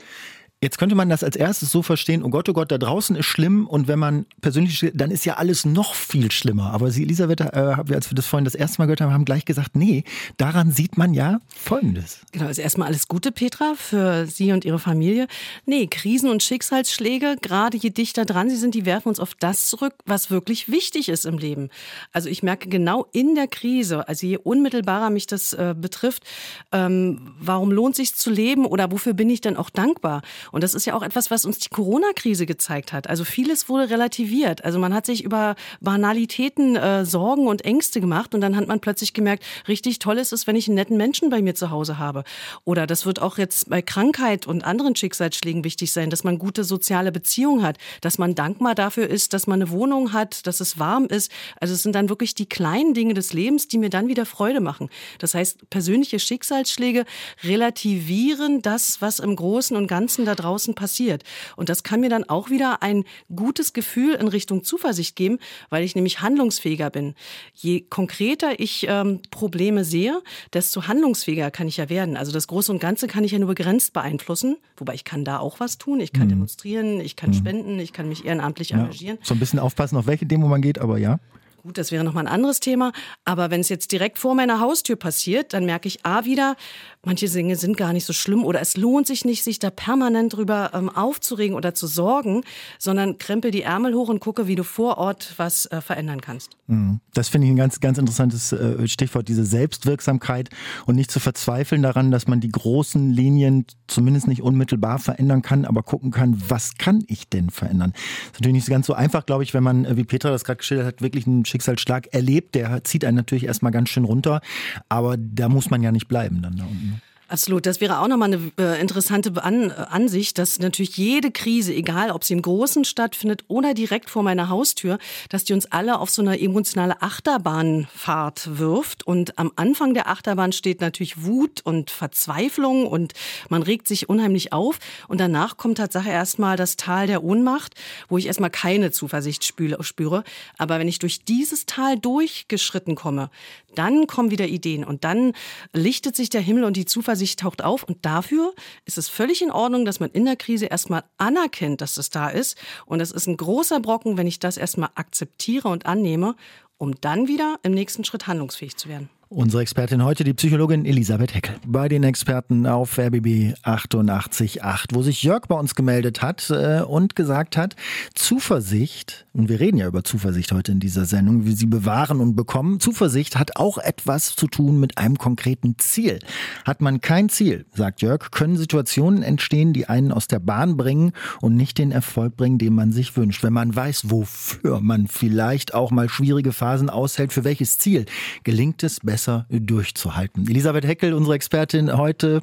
Jetzt 0.63 0.77
könnte 0.77 0.95
man 0.95 1.09
das 1.09 1.25
als 1.25 1.35
erstes 1.35 1.71
so 1.71 1.81
verstehen, 1.81 2.23
oh 2.23 2.29
Gott, 2.29 2.47
oh 2.47 2.53
Gott, 2.53 2.71
da 2.71 2.77
draußen 2.77 3.17
ist 3.17 3.25
schlimm 3.25 3.67
und 3.67 3.89
wenn 3.89 3.99
man 3.99 4.25
persönlich, 4.39 4.89
dann 4.93 5.11
ist 5.11 5.25
ja 5.25 5.33
alles 5.33 5.65
noch 5.65 5.93
viel 5.93 6.31
schlimmer. 6.31 6.71
Aber 6.71 6.89
Sie, 6.89 7.03
Elisabeth, 7.03 7.41
äh, 7.41 7.75
als 7.93 8.09
wir 8.09 8.15
das 8.15 8.27
vorhin 8.27 8.45
das 8.45 8.55
erste 8.55 8.79
Mal 8.79 8.85
gehört 8.85 9.01
haben, 9.01 9.11
haben 9.11 9.25
gleich 9.25 9.43
gesagt, 9.43 9.75
nee, 9.75 10.05
daran 10.37 10.71
sieht 10.71 10.97
man 10.97 11.13
ja 11.13 11.41
Folgendes. 11.53 12.21
Genau, 12.31 12.45
also 12.45 12.61
erstmal 12.61 12.87
alles 12.87 13.09
Gute, 13.09 13.33
Petra, 13.33 13.73
für 13.75 14.25
Sie 14.25 14.53
und 14.53 14.63
Ihre 14.63 14.79
Familie. 14.79 15.27
Nee, 15.65 15.87
Krisen 15.87 16.29
und 16.29 16.41
Schicksalsschläge, 16.41 17.35
gerade 17.41 17.75
je 17.75 17.89
dichter 17.89 18.23
dran 18.23 18.49
sie 18.49 18.55
sind, 18.55 18.73
die 18.73 18.85
werfen 18.85 19.09
uns 19.09 19.19
auf 19.19 19.35
das 19.35 19.67
zurück, 19.67 19.95
was 20.05 20.31
wirklich 20.31 20.71
wichtig 20.71 21.09
ist 21.09 21.25
im 21.25 21.39
Leben. 21.39 21.71
Also 22.13 22.29
ich 22.29 22.41
merke 22.41 22.69
genau 22.69 23.05
in 23.11 23.35
der 23.35 23.49
Krise, 23.49 24.07
also 24.07 24.25
je 24.25 24.37
unmittelbarer 24.37 25.09
mich 25.09 25.27
das 25.27 25.51
äh, 25.51 25.75
betrifft, 25.77 26.23
ähm, 26.71 27.33
warum 27.37 27.69
lohnt 27.69 27.97
sich 27.97 28.15
zu 28.15 28.29
leben 28.29 28.65
oder 28.65 28.93
wofür 28.93 29.11
bin 29.13 29.29
ich 29.29 29.41
denn 29.41 29.57
auch 29.57 29.69
dankbar? 29.69 30.21
Und 30.53 30.63
das 30.63 30.75
ist 30.75 30.85
ja 30.85 30.93
auch 30.93 31.01
etwas, 31.01 31.31
was 31.31 31.45
uns 31.45 31.57
die 31.57 31.69
Corona-Krise 31.69 32.45
gezeigt 32.45 32.93
hat. 32.93 33.09
Also 33.09 33.25
vieles 33.25 33.69
wurde 33.69 33.89
relativiert. 33.89 34.63
Also 34.63 34.77
man 34.77 34.93
hat 34.93 35.07
sich 35.07 35.23
über 35.23 35.55
Banalitäten 35.81 36.75
äh, 36.75 37.05
Sorgen 37.05 37.47
und 37.47 37.65
Ängste 37.65 37.99
gemacht 37.99 38.35
und 38.35 38.41
dann 38.41 38.55
hat 38.55 38.67
man 38.67 38.79
plötzlich 38.79 39.13
gemerkt, 39.13 39.43
richtig 39.67 39.97
toll 39.97 40.19
ist 40.19 40.31
es, 40.31 40.45
wenn 40.45 40.55
ich 40.55 40.67
einen 40.67 40.75
netten 40.75 40.95
Menschen 40.95 41.31
bei 41.31 41.41
mir 41.41 41.55
zu 41.55 41.71
Hause 41.71 41.97
habe. 41.97 42.23
Oder 42.65 42.85
das 42.85 43.07
wird 43.07 43.19
auch 43.19 43.39
jetzt 43.39 43.67
bei 43.67 43.81
Krankheit 43.81 44.45
und 44.45 44.63
anderen 44.63 44.95
Schicksalsschlägen 44.95 45.63
wichtig 45.63 45.91
sein, 45.91 46.11
dass 46.11 46.23
man 46.23 46.37
gute 46.37 46.63
soziale 46.63 47.11
Beziehungen 47.11 47.63
hat, 47.63 47.79
dass 48.01 48.19
man 48.19 48.35
dankbar 48.35 48.75
dafür 48.75 49.09
ist, 49.09 49.33
dass 49.33 49.47
man 49.47 49.59
eine 49.59 49.71
Wohnung 49.71 50.13
hat, 50.13 50.45
dass 50.45 50.59
es 50.59 50.77
warm 50.77 51.07
ist. 51.07 51.31
Also 51.59 51.73
es 51.73 51.81
sind 51.81 51.95
dann 51.95 52.09
wirklich 52.09 52.35
die 52.35 52.45
kleinen 52.45 52.93
Dinge 52.93 53.15
des 53.15 53.33
Lebens, 53.33 53.67
die 53.69 53.79
mir 53.79 53.89
dann 53.89 54.07
wieder 54.07 54.27
Freude 54.27 54.61
machen. 54.61 54.91
Das 55.17 55.33
heißt, 55.33 55.71
persönliche 55.71 56.19
Schicksalsschläge 56.19 57.05
relativieren 57.43 58.61
das, 58.61 59.01
was 59.01 59.17
im 59.17 59.35
Großen 59.35 59.75
und 59.75 59.87
Ganzen 59.87 60.25
da 60.25 60.35
draußen 60.43 60.75
passiert. 60.75 61.23
Und 61.55 61.69
das 61.69 61.83
kann 61.83 62.01
mir 62.01 62.09
dann 62.09 62.23
auch 62.25 62.49
wieder 62.49 62.83
ein 62.83 63.03
gutes 63.33 63.73
Gefühl 63.73 64.15
in 64.15 64.27
Richtung 64.27 64.63
Zuversicht 64.63 65.15
geben, 65.15 65.39
weil 65.69 65.83
ich 65.83 65.95
nämlich 65.95 66.21
handlungsfähiger 66.21 66.89
bin. 66.89 67.15
Je 67.53 67.81
konkreter 67.81 68.59
ich 68.59 68.85
ähm, 68.89 69.21
Probleme 69.31 69.83
sehe, 69.83 70.21
desto 70.53 70.87
handlungsfähiger 70.87 71.51
kann 71.51 71.67
ich 71.67 71.77
ja 71.77 71.89
werden. 71.89 72.17
Also 72.17 72.31
das 72.31 72.47
Große 72.47 72.71
und 72.71 72.79
Ganze 72.79 73.07
kann 73.07 73.23
ich 73.23 73.31
ja 73.31 73.39
nur 73.39 73.49
begrenzt 73.49 73.93
beeinflussen, 73.93 74.57
wobei 74.77 74.93
ich 74.93 75.03
kann 75.03 75.25
da 75.25 75.39
auch 75.39 75.59
was 75.59 75.77
tun. 75.77 75.99
Ich 75.99 76.13
kann 76.13 76.25
mhm. 76.25 76.31
demonstrieren, 76.31 76.99
ich 76.99 77.15
kann 77.15 77.31
mhm. 77.31 77.35
spenden, 77.35 77.79
ich 77.79 77.93
kann 77.93 78.09
mich 78.09 78.25
ehrenamtlich 78.25 78.69
ja. 78.69 78.79
engagieren. 78.79 79.17
So 79.23 79.33
ein 79.33 79.39
bisschen 79.39 79.59
aufpassen, 79.59 79.97
auf 79.97 80.07
welche 80.07 80.25
Demo 80.25 80.47
man 80.47 80.61
geht, 80.61 80.79
aber 80.79 80.97
ja. 80.97 81.19
Gut, 81.63 81.77
das 81.77 81.93
wäre 81.93 82.03
nochmal 82.03 82.27
ein 82.27 82.33
anderes 82.33 82.59
Thema. 82.59 82.91
Aber 83.23 83.49
wenn 83.49 83.61
es 83.61 83.69
jetzt 83.69 83.93
direkt 83.93 84.19
vor 84.19 84.35
meiner 84.35 84.59
Haustür 84.59 84.97
passiert, 84.97 85.53
dann 85.53 85.63
merke 85.63 85.87
ich 85.87 86.05
A 86.05 86.25
wieder, 86.25 86.57
manche 87.05 87.29
Dinge 87.29 87.55
sind 87.55 87.77
gar 87.77 87.93
nicht 87.93 88.03
so 88.03 88.11
schlimm 88.11 88.43
oder 88.43 88.59
es 88.59 88.75
lohnt 88.75 89.07
sich 89.07 89.23
nicht, 89.23 89.45
sich 89.45 89.59
da 89.59 89.69
permanent 89.69 90.33
drüber 90.33 90.71
ähm, 90.73 90.89
aufzuregen 90.89 91.55
oder 91.55 91.73
zu 91.73 91.87
sorgen, 91.87 92.43
sondern 92.79 93.17
krempel 93.17 93.49
die 93.51 93.61
Ärmel 93.61 93.93
hoch 93.93 94.09
und 94.09 94.19
gucke, 94.19 94.47
wie 94.47 94.55
du 94.55 94.65
vor 94.65 94.97
Ort 94.97 95.35
was 95.37 95.65
äh, 95.67 95.79
verändern 95.79 96.19
kannst. 96.19 96.57
Mhm. 96.67 96.99
Das 97.13 97.29
finde 97.29 97.47
ich 97.47 97.53
ein 97.53 97.57
ganz, 97.57 97.79
ganz 97.79 97.97
interessantes 97.97 98.51
äh, 98.51 98.85
Stichwort, 98.85 99.29
diese 99.29 99.45
Selbstwirksamkeit 99.45 100.49
und 100.85 100.95
nicht 100.95 101.11
zu 101.11 101.21
verzweifeln 101.21 101.81
daran, 101.81 102.11
dass 102.11 102.27
man 102.27 102.41
die 102.41 102.49
großen 102.49 103.09
Linien 103.09 103.65
zumindest 103.87 104.27
nicht 104.27 104.41
unmittelbar 104.41 104.99
verändern 104.99 105.41
kann, 105.41 105.63
aber 105.63 105.81
gucken 105.81 106.11
kann, 106.11 106.41
was 106.49 106.75
kann 106.77 107.05
ich 107.07 107.29
denn 107.29 107.49
verändern? 107.51 107.93
Das 107.93 108.01
ist 108.01 108.33
natürlich 108.41 108.55
nicht 108.55 108.69
ganz 108.69 108.87
so 108.87 108.93
einfach, 108.93 109.25
glaube 109.25 109.43
ich, 109.43 109.53
wenn 109.53 109.63
man, 109.63 109.85
äh, 109.85 109.95
wie 109.95 110.03
Petra 110.03 110.29
das 110.29 110.43
gerade 110.43 110.57
geschildert 110.57 110.87
hat, 110.87 111.01
wirklich 111.01 111.25
einen 111.25 111.45
Schicksalsschlag 111.53 112.07
erlebt. 112.13 112.55
Der 112.55 112.83
zieht 112.83 113.05
einen 113.05 113.15
natürlich 113.15 113.45
erstmal 113.45 113.71
ganz 113.71 113.89
schön 113.89 114.03
runter, 114.03 114.41
aber 114.89 115.15
da 115.17 115.49
muss 115.49 115.69
man 115.69 115.83
ja 115.83 115.91
nicht 115.91 116.07
bleiben 116.07 116.41
dann 116.41 116.57
da 116.57 116.63
unten. 116.63 117.01
Absolut. 117.33 117.65
Das 117.65 117.81
wäre 117.81 117.99
auch 117.99 118.07
nochmal 118.07 118.31
eine 118.31 118.51
äh, 118.59 118.79
interessante 118.79 119.43
An 119.43 119.71
Ansicht, 119.71 120.37
dass 120.37 120.59
natürlich 120.59 120.97
jede 120.97 121.31
Krise, 121.31 121.73
egal 121.73 122.11
ob 122.11 122.23
sie 122.23 122.33
im 122.33 122.43
Großen 122.43 122.85
stattfindet 122.85 123.43
oder 123.47 123.73
direkt 123.73 124.11
vor 124.11 124.21
meiner 124.21 124.49
Haustür, 124.49 124.99
dass 125.29 125.43
die 125.43 125.53
uns 125.53 125.65
alle 125.71 125.97
auf 125.97 126.11
so 126.11 126.21
eine 126.21 126.39
emotionale 126.39 127.01
Achterbahnfahrt 127.01 128.59
wirft. 128.59 129.07
Und 129.07 129.39
am 129.39 129.51
Anfang 129.55 129.95
der 129.95 130.09
Achterbahn 130.09 130.51
steht 130.51 130.79
natürlich 130.79 131.23
Wut 131.23 131.61
und 131.63 131.89
Verzweiflung 131.89 132.85
und 132.85 133.13
man 133.49 133.63
regt 133.63 133.87
sich 133.87 134.09
unheimlich 134.09 134.53
auf. 134.53 134.77
Und 135.07 135.19
danach 135.19 135.57
kommt 135.57 135.79
tatsächlich 135.79 136.13
erstmal 136.13 136.55
das 136.55 136.77
Tal 136.77 137.07
der 137.07 137.23
Ohnmacht, 137.23 137.73
wo 138.09 138.19
ich 138.19 138.27
erstmal 138.27 138.51
keine 138.51 138.91
Zuversicht 138.91 139.43
spüre. 139.43 140.23
Aber 140.59 140.77
wenn 140.77 140.87
ich 140.87 140.99
durch 140.99 141.25
dieses 141.25 141.65
Tal 141.65 141.97
durchgeschritten 141.97 142.93
komme, 142.93 143.31
dann 143.77 144.07
kommen 144.07 144.31
wieder 144.31 144.47
Ideen 144.47 144.83
und 144.83 145.03
dann 145.03 145.33
lichtet 145.73 146.15
sich 146.15 146.29
der 146.29 146.41
Himmel 146.41 146.63
und 146.63 146.77
die 146.77 146.85
Zuversicht 146.85 147.39
taucht 147.39 147.63
auf. 147.63 147.83
Und 147.83 148.05
dafür 148.05 148.53
ist 148.85 148.97
es 148.97 149.09
völlig 149.09 149.41
in 149.41 149.51
Ordnung, 149.51 149.85
dass 149.85 149.99
man 149.99 150.11
in 150.11 150.25
der 150.25 150.35
Krise 150.35 150.65
erstmal 150.65 151.03
anerkennt, 151.17 151.81
dass 151.81 151.97
es 151.97 152.09
da 152.09 152.29
ist. 152.29 152.57
Und 152.85 152.99
es 152.99 153.11
ist 153.11 153.27
ein 153.27 153.37
großer 153.37 153.79
Brocken, 153.79 154.17
wenn 154.17 154.27
ich 154.27 154.39
das 154.39 154.57
erstmal 154.57 154.89
akzeptiere 154.95 155.69
und 155.69 155.85
annehme, 155.85 156.35
um 156.77 156.99
dann 156.99 157.27
wieder 157.27 157.59
im 157.63 157.73
nächsten 157.73 158.03
Schritt 158.03 158.27
handlungsfähig 158.27 158.77
zu 158.77 158.89
werden. 158.89 159.09
Unsere 159.35 159.63
Expertin 159.63 160.03
heute, 160.03 160.23
die 160.23 160.35
Psychologin 160.35 160.85
Elisabeth 160.85 161.33
Heckel. 161.33 161.55
Bei 161.65 161.89
den 161.89 162.03
Experten 162.03 162.67
auf 162.67 162.99
RBB 162.99 163.55
88.8, 163.63 164.89
wo 164.91 165.01
sich 165.01 165.23
Jörg 165.23 165.47
bei 165.47 165.55
uns 165.55 165.73
gemeldet 165.73 166.21
hat 166.21 166.51
äh, 166.51 166.81
und 166.81 167.15
gesagt 167.15 167.57
hat, 167.57 167.75
Zuversicht, 168.13 169.25
und 169.33 169.49
wir 169.49 169.59
reden 169.59 169.77
ja 169.77 169.87
über 169.87 170.03
Zuversicht 170.03 170.51
heute 170.51 170.71
in 170.71 170.79
dieser 170.79 171.05
Sendung, 171.05 171.45
wie 171.45 171.53
sie 171.53 171.65
bewahren 171.65 172.19
und 172.19 172.35
bekommen, 172.35 172.79
Zuversicht 172.79 173.35
hat 173.35 173.55
auch 173.55 173.79
etwas 173.79 174.35
zu 174.35 174.45
tun 174.45 174.79
mit 174.79 174.99
einem 174.99 175.17
konkreten 175.17 175.79
Ziel. 175.79 176.19
Hat 176.63 176.81
man 176.81 177.01
kein 177.01 177.29
Ziel, 177.29 177.65
sagt 177.73 178.03
Jörg, 178.03 178.29
können 178.29 178.55
Situationen 178.55 179.23
entstehen, 179.23 179.73
die 179.73 179.87
einen 179.89 180.11
aus 180.11 180.27
der 180.27 180.41
Bahn 180.41 180.77
bringen 180.77 181.11
und 181.41 181.55
nicht 181.55 181.79
den 181.79 181.91
Erfolg 181.91 182.37
bringen, 182.37 182.59
den 182.59 182.75
man 182.75 182.91
sich 182.91 183.17
wünscht. 183.17 183.41
Wenn 183.41 183.53
man 183.53 183.75
weiß, 183.75 184.11
wofür 184.11 184.79
man 184.79 185.07
vielleicht 185.07 185.73
auch 185.73 185.89
mal 185.89 186.07
schwierige 186.07 186.53
Phasen 186.53 186.91
aushält, 186.91 187.33
für 187.33 187.43
welches 187.43 187.79
Ziel, 187.79 188.05
gelingt 188.43 188.83
es 188.83 188.99
besser 188.99 189.22
besser 189.23 189.45
durchzuhalten. 189.49 190.47
Elisabeth 190.49 190.85
Heckel, 190.85 191.13
unsere 191.13 191.35
Expertin 191.35 191.95
heute, 191.95 192.41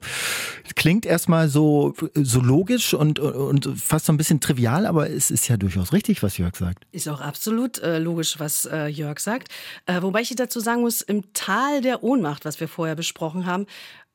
klingt 0.76 1.04
erstmal 1.04 1.48
so, 1.48 1.94
so 2.14 2.40
logisch 2.40 2.94
und, 2.94 3.18
und 3.18 3.68
fast 3.76 4.06
so 4.06 4.12
ein 4.12 4.16
bisschen 4.16 4.40
trivial, 4.40 4.86
aber 4.86 5.10
es 5.10 5.30
ist 5.30 5.48
ja 5.48 5.56
durchaus 5.56 5.92
richtig, 5.92 6.22
was 6.22 6.38
Jörg 6.38 6.56
sagt. 6.56 6.86
Ist 6.92 7.08
auch 7.08 7.20
absolut 7.20 7.78
äh, 7.78 7.98
logisch, 7.98 8.38
was 8.38 8.64
äh, 8.64 8.86
Jörg 8.86 9.18
sagt. 9.20 9.48
Äh, 9.86 10.00
wobei 10.00 10.22
ich 10.22 10.34
dazu 10.34 10.60
sagen 10.60 10.80
muss, 10.80 11.02
im 11.02 11.32
Tal 11.34 11.82
der 11.82 12.02
Ohnmacht, 12.02 12.44
was 12.44 12.60
wir 12.60 12.68
vorher 12.68 12.96
besprochen 12.96 13.44
haben, 13.44 13.66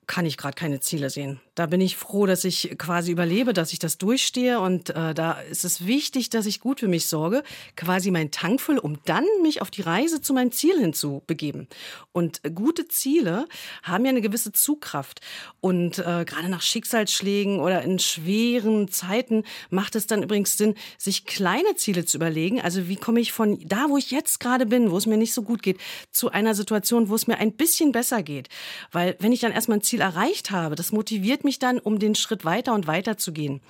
kann 0.07 0.25
ich 0.25 0.38
gerade 0.38 0.55
keine 0.55 0.79
Ziele 0.79 1.10
sehen. 1.10 1.39
Da 1.55 1.67
bin 1.67 1.79
ich 1.79 1.95
froh, 1.95 2.25
dass 2.25 2.43
ich 2.43 2.75
quasi 2.77 3.12
überlebe, 3.12 3.53
dass 3.53 3.71
ich 3.71 3.79
das 3.79 3.97
durchstehe 3.97 4.60
und 4.60 4.89
äh, 4.89 5.13
da 5.13 5.34
ist 5.34 5.63
es 5.63 5.88
wichtig, 5.88 6.30
dass 6.30 6.45
ich 6.45 6.60
gut 6.60 6.82
für 6.82 6.89
mich 6.89 7.08
sorge, 7.08 7.43
quasi 7.77 8.12
meinen 8.12 8.32
Tank 8.32 8.60
fülle, 8.60 8.82
um 8.82 8.99
dann 9.06 9.25
mich 9.41 9.62
auf 9.62 9.71
die 9.71 9.82
Reise 9.82 10.21
zu 10.21 10.34
meinem 10.34 10.51
Ziel 10.51 10.77
hinzubegeben. 10.77 11.67
Und 12.12 12.41
gute 12.53 12.89
Ziele 12.89 13.47
haben 13.84 14.03
ja 14.03 14.10
eine 14.10 14.21
gewisse 14.21 14.51
Zugkraft 14.51 15.21
und 15.62 15.97
äh, 15.99 16.25
gerade 16.25 16.49
nach 16.49 16.62
Schicksalsschlägen 16.62 17.62
oder 17.62 17.82
in 17.84 17.99
schweren 17.99 18.89
Zeiten 18.89 19.43
macht 19.69 19.95
es 19.95 20.08
dann 20.08 20.23
übrigens 20.23 20.58
Sinn, 20.58 20.75
sich 20.97 21.25
kleine 21.25 21.75
Ziele 21.75 22.03
zu 22.03 22.17
überlegen. 22.17 22.60
Also 22.60 22.89
wie 22.89 22.97
komme 22.97 23.21
ich 23.21 23.32
von 23.32 23.60
da, 23.65 23.86
wo 23.88 23.97
ich 23.97 24.12
jetzt 24.12 24.41
gerade 24.41 24.65
bin, 24.65 24.91
wo 24.91 24.97
es 24.97 25.06
mir 25.06 25.17
nicht 25.17 25.34
so 25.34 25.41
gut 25.41 25.63
geht, 25.63 25.80
zu 26.12 26.32
einer 26.32 26.53
Situation, 26.53 27.08
wo 27.08 27.15
es 27.15 27.27
mir 27.27 27.38
ein 27.38 27.53
bisschen 27.53 27.93
besser 27.93 28.23
geht. 28.23 28.49
Weil 28.91 29.15
wenn 29.19 29.32
ich 29.32 29.39
dann 29.39 29.53
erstmal 29.53 29.77
ein 29.77 29.84
Ziel 29.84 30.01
erreicht 30.01 30.51
habe, 30.51 30.75
das 30.75 30.91
motiviert 30.91 31.44
mich 31.45 31.60
dann, 31.60 31.79
um 31.79 31.99
den 31.99 32.15
Schritt 32.15 32.43
weiter 32.43 32.73
und 32.73 32.88
weiter 32.88 33.17
zu 33.17 33.31
gehen. 33.31 33.62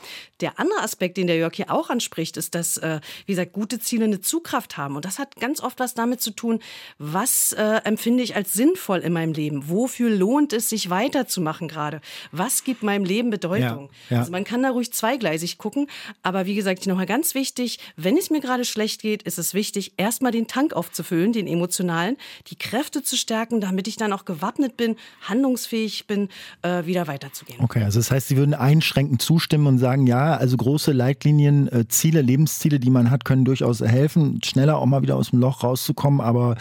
Der 0.41 0.59
andere 0.59 0.81
Aspekt, 0.81 1.17
den 1.17 1.27
der 1.27 1.37
Jörg 1.37 1.53
hier 1.53 1.71
auch 1.71 1.89
anspricht, 1.89 2.37
ist, 2.37 2.55
dass, 2.55 2.77
äh, 2.77 2.99
wie 3.25 3.33
gesagt, 3.33 3.53
gute 3.53 3.79
Ziele 3.79 4.05
eine 4.05 4.21
Zugkraft 4.21 4.77
haben. 4.77 4.95
Und 4.95 5.05
das 5.05 5.19
hat 5.19 5.35
ganz 5.35 5.61
oft 5.61 5.79
was 5.79 5.93
damit 5.93 6.21
zu 6.21 6.31
tun, 6.31 6.59
was 6.97 7.51
äh, 7.53 7.81
empfinde 7.83 8.23
ich 8.23 8.35
als 8.35 8.53
sinnvoll 8.53 8.99
in 8.99 9.13
meinem 9.13 9.33
Leben? 9.33 9.69
Wofür 9.69 10.09
lohnt 10.09 10.53
es, 10.53 10.69
sich 10.69 10.89
weiterzumachen 10.89 11.67
gerade? 11.67 12.01
Was 12.31 12.63
gibt 12.63 12.83
meinem 12.83 13.05
Leben 13.05 13.29
Bedeutung? 13.29 13.89
Ja, 14.09 14.15
ja. 14.15 14.19
Also 14.19 14.31
man 14.31 14.43
kann 14.43 14.63
da 14.63 14.71
ruhig 14.71 14.91
zweigleisig 14.91 15.57
gucken. 15.57 15.87
Aber 16.23 16.45
wie 16.45 16.55
gesagt, 16.55 16.87
nochmal 16.87 17.05
ganz 17.05 17.35
wichtig, 17.35 17.79
wenn 17.95 18.17
es 18.17 18.29
mir 18.29 18.41
gerade 18.41 18.65
schlecht 18.65 19.01
geht, 19.01 19.23
ist 19.23 19.37
es 19.37 19.53
wichtig, 19.53 19.93
erstmal 19.97 20.31
den 20.31 20.47
Tank 20.47 20.73
aufzufüllen, 20.73 21.33
den 21.33 21.47
emotionalen, 21.47 22.17
die 22.47 22.55
Kräfte 22.55 23.03
zu 23.03 23.17
stärken, 23.17 23.61
damit 23.61 23.87
ich 23.87 23.97
dann 23.97 24.13
auch 24.13 24.25
gewappnet 24.25 24.77
bin, 24.77 24.95
handlungsfähig 25.21 26.07
bin 26.07 26.29
äh, 26.61 26.85
wieder 26.85 27.07
weiterzugehen. 27.07 27.64
Okay, 27.65 27.83
also 27.83 27.99
das 27.99 28.11
heißt, 28.11 28.27
Sie 28.27 28.37
würden 28.37 28.53
einschränkend 28.53 29.23
zustimmen 29.23 29.65
und 29.65 29.79
sagen, 29.79 30.05
ja, 30.05 30.35
also 30.35 30.55
große 30.55 30.91
Leitlinien, 30.91 31.67
äh, 31.67 31.87
Ziele, 31.87 32.21
Lebensziele, 32.21 32.79
die 32.79 32.91
man 32.91 33.09
hat, 33.09 33.25
können 33.25 33.43
durchaus 33.43 33.81
helfen, 33.81 34.39
schneller 34.45 34.77
auch 34.77 34.85
mal 34.85 35.01
wieder 35.01 35.15
aus 35.15 35.31
dem 35.31 35.39
Loch 35.39 35.63
rauszukommen. 35.63 36.21
Aber 36.21 36.55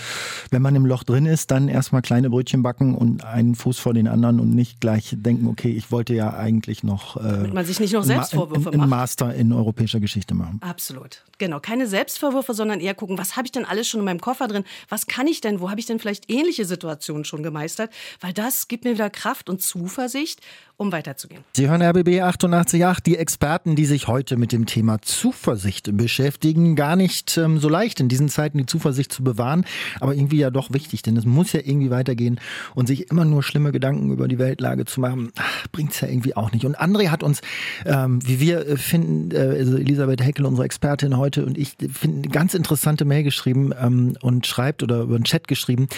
wenn 0.50 0.62
man 0.62 0.74
im 0.74 0.86
Loch 0.86 1.04
drin 1.04 1.26
ist, 1.26 1.50
dann 1.50 1.68
erstmal 1.68 2.00
kleine 2.00 2.30
Brötchen 2.30 2.62
backen 2.62 2.94
und 2.94 3.22
einen 3.22 3.54
Fuß 3.54 3.78
vor 3.78 3.92
den 3.92 4.08
anderen 4.08 4.40
und 4.40 4.54
nicht 4.54 4.80
gleich 4.80 5.14
denken, 5.18 5.46
okay, 5.46 5.70
ich 5.70 5.92
wollte 5.92 6.14
ja 6.14 6.32
eigentlich 6.32 6.82
noch. 6.82 7.18
Äh, 7.18 7.22
Damit 7.22 7.54
man 7.54 7.66
sich 7.66 7.80
nicht 7.80 7.92
noch 7.92 8.02
Selbstvorwürfe 8.02 8.70
macht. 8.70 8.80
Ein 8.80 8.88
Master 8.88 9.34
in 9.34 9.52
europäischer 9.52 10.00
Geschichte 10.00 10.34
machen. 10.34 10.58
Absolut. 10.62 11.22
Genau. 11.36 11.60
Keine 11.60 11.86
Selbstvorwürfe, 11.86 12.54
sondern 12.54 12.80
eher 12.80 12.94
gucken, 12.94 13.18
was 13.18 13.36
habe 13.36 13.46
ich 13.46 13.52
denn 13.52 13.66
alles 13.66 13.88
schon 13.88 14.00
in 14.00 14.06
meinem 14.06 14.20
Koffer 14.20 14.48
drin? 14.48 14.64
Was 14.88 15.06
kann 15.06 15.26
ich 15.26 15.42
denn? 15.42 15.60
Wo 15.60 15.70
habe 15.70 15.80
ich 15.80 15.86
denn 15.86 15.98
vielleicht 15.98 16.30
ähnliche 16.30 16.64
Situationen 16.64 17.26
schon 17.26 17.42
gemeistert? 17.42 17.90
Weil 18.20 18.32
das 18.32 18.68
gibt 18.68 18.84
mir 18.84 18.94
wieder 18.94 19.10
Kraft 19.10 19.34
Kraft 19.34 19.50
und 19.50 19.60
Zuversicht, 19.60 20.40
um 20.76 20.92
weiterzugehen. 20.94 21.42
Sie 21.54 21.68
hören 21.68 21.82
RBB 21.82 22.22
888, 22.22 23.02
die 23.02 23.18
Experten, 23.18 23.74
die 23.74 23.84
sich 23.84 24.06
heute 24.06 24.36
mit 24.36 24.52
dem 24.52 24.64
Thema 24.64 25.02
Zuversicht 25.02 25.96
beschäftigen. 25.96 26.76
Gar 26.76 26.94
nicht 26.94 27.36
ähm, 27.36 27.58
so 27.58 27.68
leicht 27.68 27.98
in 27.98 28.08
diesen 28.08 28.28
Zeiten 28.28 28.58
die 28.58 28.66
Zuversicht 28.66 29.12
zu 29.12 29.24
bewahren, 29.24 29.66
aber 30.00 30.14
irgendwie 30.14 30.38
ja 30.38 30.50
doch 30.50 30.72
wichtig, 30.72 31.02
denn 31.02 31.16
es 31.16 31.24
muss 31.24 31.52
ja 31.52 31.60
irgendwie 31.64 31.90
weitergehen 31.90 32.40
und 32.76 32.86
sich 32.86 33.10
immer 33.10 33.24
nur 33.24 33.42
schlimme 33.42 33.72
Gedanken 33.72 34.12
über 34.12 34.28
die 34.28 34.38
Weltlage 34.38 34.84
zu 34.84 35.00
machen. 35.00 35.32
bringt 35.72 35.92
es 35.92 36.00
ja 36.00 36.08
irgendwie 36.08 36.36
auch 36.36 36.52
nicht. 36.52 36.64
Und 36.64 36.78
André 36.78 37.08
hat 37.08 37.24
uns, 37.24 37.40
ähm, 37.84 38.20
wie 38.24 38.38
wir 38.38 38.66
äh, 38.66 38.76
finden, 38.76 39.32
äh, 39.32 39.58
also 39.58 39.76
Elisabeth 39.76 40.22
Heckel, 40.22 40.46
unsere 40.46 40.64
Expertin 40.64 41.16
heute 41.16 41.44
und 41.44 41.58
ich, 41.58 41.76
finden 41.92 42.18
eine 42.18 42.28
ganz 42.28 42.54
interessante 42.54 43.04
Mail 43.04 43.24
geschrieben 43.24 43.72
ähm, 43.80 44.16
und 44.20 44.46
schreibt 44.46 44.84
oder 44.84 45.02
über 45.02 45.18
den 45.18 45.24
Chat 45.24 45.48
geschrieben, 45.48 45.88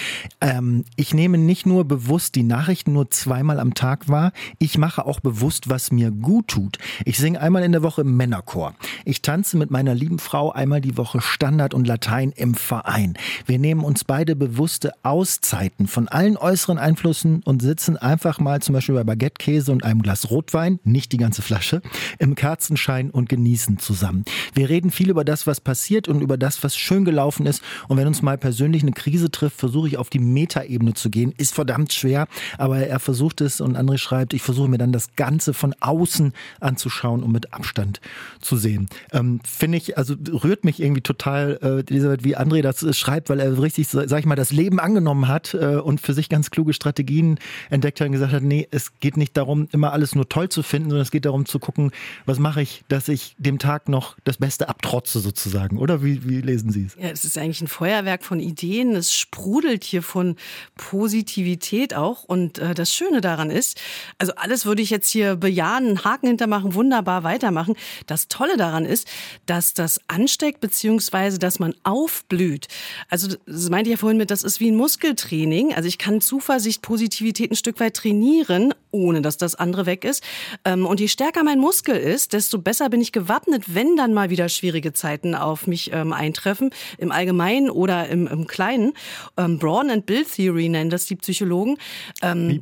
ähm, 0.41 0.85
ich 0.97 1.13
nehme 1.13 1.37
nicht 1.37 1.67
nur 1.67 1.85
bewusst 1.85 2.35
die 2.35 2.43
Nachrichten 2.43 2.95
nur 2.95 3.11
zweimal 3.11 3.61
am 3.61 3.75
Tag 3.75 4.09
wahr, 4.09 4.33
ich 4.59 4.79
mache 4.79 4.86
auch 4.95 5.21
bewusst, 5.21 5.69
was 5.69 5.91
mir 5.91 6.11
gut 6.11 6.49
tut. 6.49 6.79
Ich 7.05 7.19
singe 7.19 7.41
einmal 7.41 7.65
in 7.65 7.73
der 7.73 7.83
Woche 7.83 8.03
im 8.03 8.17
Männerchor. 8.17 8.75
Ich 9.05 9.23
tanze 9.23 9.57
mit 9.57 9.71
meiner 9.71 9.95
lieben 9.95 10.19
Frau 10.19 10.53
einmal 10.53 10.81
die 10.81 10.97
Woche 10.97 11.21
Standard 11.21 11.75
und 11.75 11.87
Latein 11.87 12.33
im 12.33 12.55
Verein. 12.55 13.15
Wir 13.45 13.59
nehmen 13.59 13.85
uns 13.85 14.05
beide 14.05 14.37
bewusste 14.37 14.93
Auszeiten 15.03 15.87
von 15.87 16.09
allen 16.09 16.37
äußeren 16.37 16.79
Einflüssen 16.79 17.43
und 17.45 17.63
sitzen 17.63 17.97
einfach 17.97 18.39
mal 18.39 18.63
zum 18.63 18.75
Beispiel 18.75 18.95
bei 18.95 19.05
Baguette-Käse 19.05 19.73
und 19.73 19.85
einem 19.85 20.03
Glas 20.03 20.31
Rotwein, 20.31 20.79
nicht 20.85 21.13
die 21.13 21.19
ganze 21.19 21.43
Flasche, 21.43 21.83
im 22.19 22.35
Kerzenschein 22.35 23.11
und 23.11 23.29
genießen 23.29 23.79
zusammen. 23.79 24.25
Wir 24.55 24.69
reden 24.69 24.91
viel 24.91 25.11
über 25.11 25.25
das, 25.25 25.47
was 25.47 25.61
passiert 25.61 26.09
und 26.09 26.21
über 26.21 26.37
das, 26.37 26.63
was 26.63 26.77
schön 26.77 27.05
gelaufen 27.05 27.47
ist. 27.47 27.63
Und 27.89 27.97
wenn 27.97 28.07
uns 28.07 28.23
mal 28.23 28.39
persönlich 28.39 28.83
eine 28.83 28.93
Krise 28.93 29.31
trifft, 29.31 29.59
versuche 29.59 29.89
ich 29.89 29.99
auf 29.99 30.11
die 30.11 30.19
Metaebene 30.19 30.95
zu 30.95 31.11
gehen. 31.11 31.33
Ist 31.37 31.55
verdammt 31.55 31.93
schwer, 31.93 32.29
aber 32.59 32.79
er 32.79 33.01
versucht 33.01 33.41
es 33.41 33.61
und 33.61 33.77
André 33.77 33.99
schreibt, 33.99 34.35
ich 34.35 34.43
versuche 34.43 34.69
mir 34.69 34.76
dann 34.79 34.93
das 34.93 35.17
Ganze 35.17 35.55
von 35.55 35.75
außen 35.81 36.33
anzuschauen 36.61 37.23
und 37.23 37.33
mit 37.33 37.53
Abstand 37.53 38.01
zu 38.41 38.57
sehen. 38.57 38.89
Ähm, 39.13 39.41
Finde 39.45 39.79
ich, 39.79 39.99
also 39.99 40.15
rührt 40.45 40.65
mich 40.65 40.81
irgendwie 40.81 41.03
total, 41.03 41.59
äh, 41.63 41.91
Elisabeth, 41.91 42.25
wie 42.25 42.37
André 42.37 42.63
das 42.63 42.83
äh, 42.83 42.93
schreibt, 42.93 43.29
weil 43.29 43.41
er 43.41 43.61
richtig, 43.61 43.89
sag 43.89 44.19
ich 44.19 44.27
mal, 44.27 44.37
das 44.37 44.53
Leben 44.53 44.81
angenommen 44.81 45.29
hat 45.29 45.55
äh, 45.55 45.77
und 45.77 46.01
für 46.01 46.13
sich 46.13 46.29
ganz 46.29 46.51
kluge 46.51 46.73
Strategien 46.73 47.39
entdeckt 47.71 48.01
hat 48.01 48.07
und 48.07 48.13
gesagt 48.13 48.33
hat, 48.33 48.43
nee, 48.43 48.69
es 48.71 48.99
geht 49.01 49.17
nicht 49.17 49.37
darum, 49.37 49.69
immer 49.73 49.93
alles 49.93 50.15
nur 50.15 50.29
toll 50.29 50.49
zu 50.49 50.63
finden, 50.63 50.91
sondern 50.91 51.03
es 51.03 51.11
geht 51.11 51.25
darum 51.25 51.47
zu 51.47 51.59
gucken, 51.59 51.91
was 52.25 52.39
mache 52.39 52.63
ich, 52.63 52.85
dass 52.89 53.09
ich 53.09 53.35
dem 53.39 53.59
Tag 53.59 53.89
noch 53.89 54.17
das 54.25 54.39
Beste 54.39 54.69
abtrotze 54.69 55.21
sozusagen. 55.21 55.79
Oder 55.79 56.03
wie, 56.03 56.29
wie 56.29 56.41
lesen 56.41 56.71
Sie 56.71 56.87
es? 56.87 56.97
Ja, 57.01 57.09
es 57.09 57.25
ist 57.25 57.39
eigentlich 57.39 57.61
ein 57.61 57.69
Feuerwerk 57.69 58.25
von 58.25 58.41
Ideen. 58.41 58.95
Es 58.95 59.15
sprudelt 59.15 59.85
hier 59.85 60.03
von 60.03 60.37
Positivität 60.77 61.95
auch. 61.95 62.25
Und 62.25 62.59
äh, 62.59 62.75
das 62.75 62.95
Schöne 62.95 63.21
daran 63.21 63.51
ist, 63.51 63.81
also 64.19 64.35
alles 64.37 64.66
würde 64.67 64.83
ich 64.83 64.91
jetzt 64.91 65.11
hier 65.11 65.37
bejahen, 65.37 65.87
einen 65.87 66.05
Haken 66.05 66.27
hintermachen, 66.27 66.75
wunderbar 66.75 67.23
weitermachen. 67.23 67.75
Das 68.07 68.29
Tolle 68.29 68.57
daran 68.57 68.85
ist, 68.85 69.09
dass 69.47 69.75
das 69.75 70.01
ansteckt, 70.09 70.61
beziehungsweise 70.61 71.39
dass 71.39 71.59
man 71.59 71.75
aufblüht. 71.85 72.69
Also 73.09 73.29
das 73.47 73.71
meinte 73.71 73.91
ich 73.91 73.97
ja 73.97 73.99
vorhin 73.99 74.19
mit, 74.19 74.31
das 74.31 74.43
ist 74.43 74.61
wie 74.61 74.71
ein 74.71 74.77
Muskeltraining. 74.77 75.75
Also 75.75 75.89
ich 75.89 75.99
kann 75.99 76.21
Zuversicht, 76.21 76.83
Positivität 76.83 77.51
ein 77.51 77.57
Stück 77.57 77.81
weit 77.81 77.95
trainieren, 77.95 78.75
ohne 78.91 79.23
dass 79.23 79.37
das 79.37 79.55
andere 79.55 79.87
weg 79.87 80.05
ist. 80.05 80.23
Ähm, 80.65 80.87
und 80.87 81.01
je 81.01 81.09
stärker 81.09 81.45
mein 81.45 81.59
Muskel 81.59 81.97
ist, 81.97 82.33
desto 82.33 82.59
besser 82.59 82.89
bin 82.89 83.01
ich 83.01 83.13
gewappnet, 83.13 83.75
wenn 83.75 83.97
dann 83.97 84.13
mal 84.15 84.31
wieder 84.31 84.49
schwierige 84.49 84.93
Zeiten 84.93 85.35
auf 85.35 85.67
mich 85.67 85.93
ähm, 85.93 86.13
eintreffen, 86.13 86.71
im 86.99 87.13
Allgemeinen 87.13 87.71
oder 87.71 88.09
im, 88.09 88.27
im 88.27 88.47
Kleinen. 88.47 88.93
Ähm, 89.37 89.59
Brawn 89.59 89.91
and 89.91 90.07
Build 90.07 90.33
Theory 90.33 90.69
nennen 90.69 90.91
das 90.91 91.07
die 91.07 91.17
Psychologen. 91.17 91.77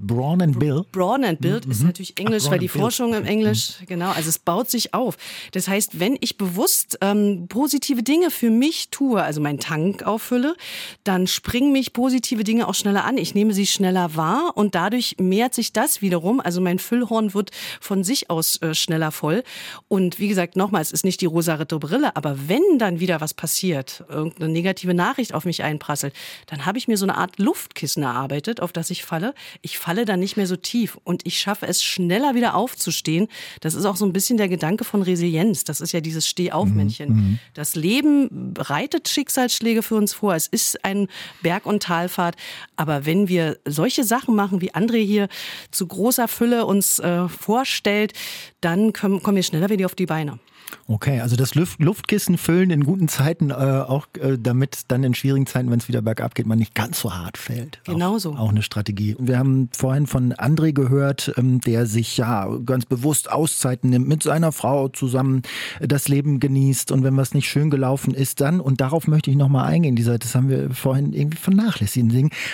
Brawn 0.00 0.42
and 0.42 0.58
Bill? 0.58 0.84
Brawn 0.92 1.24
and 1.24 1.40
Build 1.40 1.66
mhm. 1.66 1.83
Ist 1.84 1.88
natürlich 1.88 2.18
Englisch, 2.18 2.44
weil 2.50 2.58
die 2.58 2.68
Forschung 2.68 3.14
im 3.14 3.24
Englisch, 3.24 3.80
mhm. 3.80 3.86
genau, 3.86 4.10
also 4.10 4.28
es 4.28 4.38
baut 4.38 4.70
sich 4.70 4.94
auf. 4.94 5.16
Das 5.52 5.68
heißt, 5.68 6.00
wenn 6.00 6.16
ich 6.20 6.36
bewusst 6.36 6.98
ähm, 7.00 7.46
positive 7.48 8.02
Dinge 8.02 8.30
für 8.30 8.50
mich 8.50 8.90
tue, 8.90 9.22
also 9.22 9.40
meinen 9.40 9.60
Tank 9.60 10.02
auffülle, 10.02 10.56
dann 11.04 11.26
springen 11.26 11.72
mich 11.72 11.92
positive 11.92 12.44
Dinge 12.44 12.68
auch 12.68 12.74
schneller 12.74 13.04
an. 13.04 13.18
Ich 13.18 13.34
nehme 13.34 13.52
sie 13.52 13.66
schneller 13.66 14.16
wahr 14.16 14.52
und 14.54 14.74
dadurch 14.74 15.16
mehrt 15.18 15.54
sich 15.54 15.72
das 15.72 16.02
wiederum. 16.02 16.40
Also 16.40 16.60
mein 16.60 16.78
Füllhorn 16.78 17.34
wird 17.34 17.50
von 17.80 18.04
sich 18.04 18.30
aus 18.30 18.60
äh, 18.62 18.74
schneller 18.74 19.12
voll. 19.12 19.42
Und 19.88 20.18
wie 20.18 20.28
gesagt, 20.28 20.56
nochmal, 20.56 20.82
es 20.82 20.92
ist 20.92 21.04
nicht 21.04 21.20
die 21.20 21.26
rosa-ritte 21.26 21.78
Brille, 21.78 22.16
aber 22.16 22.48
wenn 22.48 22.62
dann 22.78 23.00
wieder 23.00 23.20
was 23.20 23.34
passiert, 23.34 24.04
irgendeine 24.08 24.52
negative 24.52 24.94
Nachricht 24.94 25.34
auf 25.34 25.44
mich 25.44 25.62
einprasselt, 25.62 26.14
dann 26.46 26.66
habe 26.66 26.78
ich 26.78 26.88
mir 26.88 26.96
so 26.96 27.04
eine 27.04 27.16
Art 27.16 27.38
Luftkissen 27.38 28.02
erarbeitet, 28.02 28.60
auf 28.60 28.72
das 28.72 28.90
ich 28.90 29.04
falle. 29.04 29.34
Ich 29.62 29.78
falle 29.78 30.04
dann 30.04 30.20
nicht 30.20 30.36
mehr 30.36 30.46
so 30.46 30.56
tief 30.56 30.98
und 31.04 31.26
ich 31.26 31.38
schaffe 31.38 31.66
es 31.66 31.73
schneller 31.82 32.34
wieder 32.34 32.54
aufzustehen. 32.54 33.28
Das 33.60 33.74
ist 33.74 33.84
auch 33.84 33.96
so 33.96 34.04
ein 34.04 34.12
bisschen 34.12 34.36
der 34.36 34.48
Gedanke 34.48 34.84
von 34.84 35.02
Resilienz. 35.02 35.64
Das 35.64 35.80
ist 35.80 35.92
ja 35.92 36.00
dieses 36.00 36.28
Stehaufmännchen. 36.28 37.08
Mhm. 37.08 37.16
mhm. 37.16 37.38
Das 37.54 37.74
Leben 37.74 38.52
bereitet 38.54 39.08
Schicksalsschläge 39.08 39.82
für 39.82 39.96
uns 39.96 40.12
vor. 40.12 40.34
Es 40.34 40.46
ist 40.46 40.84
ein 40.84 41.08
Berg- 41.42 41.66
und 41.66 41.82
Talfahrt. 41.82 42.36
Aber 42.76 43.06
wenn 43.06 43.28
wir 43.28 43.58
solche 43.64 44.04
Sachen 44.04 44.34
machen, 44.34 44.60
wie 44.60 44.72
André 44.72 45.04
hier 45.04 45.28
zu 45.70 45.86
großer 45.86 46.28
Fülle 46.28 46.66
uns 46.66 46.98
äh, 46.98 47.28
vorstellt, 47.28 48.12
dann 48.60 48.92
kommen, 48.92 49.22
kommen 49.22 49.36
wir 49.36 49.42
schneller 49.42 49.68
wieder 49.68 49.86
auf 49.86 49.94
die 49.94 50.06
Beine. 50.06 50.38
Okay, 50.86 51.20
also 51.20 51.36
das 51.36 51.54
Luft 51.54 51.80
Luftkissen 51.80 52.36
füllen 52.36 52.70
in 52.70 52.84
guten 52.84 53.08
Zeiten, 53.08 53.50
äh, 53.50 53.54
auch 53.54 54.06
äh, 54.20 54.36
damit 54.38 54.82
dann 54.88 55.02
in 55.02 55.14
schwierigen 55.14 55.46
Zeiten, 55.46 55.70
wenn 55.70 55.78
es 55.78 55.88
wieder 55.88 56.02
bergab 56.02 56.34
geht, 56.34 56.46
man 56.46 56.58
nicht 56.58 56.74
ganz 56.74 57.00
so 57.00 57.14
hart 57.14 57.38
fällt. 57.38 57.80
Genau 57.84 58.18
so. 58.18 58.32
Auch, 58.32 58.40
auch 58.40 58.48
eine 58.50 58.62
Strategie. 58.62 59.16
Wir 59.18 59.38
haben 59.38 59.68
vorhin 59.72 60.06
von 60.06 60.34
André 60.34 60.72
gehört, 60.72 61.32
ähm, 61.36 61.60
der 61.60 61.86
sich 61.86 62.16
ja 62.16 62.48
ganz 62.64 62.86
bewusst 62.86 63.30
Auszeiten 63.30 63.90
nimmt, 63.90 64.08
mit 64.08 64.22
seiner 64.22 64.52
Frau 64.52 64.88
zusammen 64.88 65.42
das 65.80 66.08
Leben 66.08 66.40
genießt 66.40 66.92
und 66.92 67.02
wenn 67.02 67.16
was 67.16 67.34
nicht 67.34 67.48
schön 67.48 67.70
gelaufen 67.70 68.14
ist, 68.14 68.40
dann, 68.40 68.60
und 68.60 68.80
darauf 68.80 69.06
möchte 69.06 69.30
ich 69.30 69.36
nochmal 69.36 69.66
eingehen, 69.66 69.96
dieser, 69.96 70.18
das 70.18 70.34
haben 70.34 70.48
wir 70.48 70.70
vorhin 70.70 71.12
irgendwie 71.12 71.38
vernachlässigt, 71.38 71.94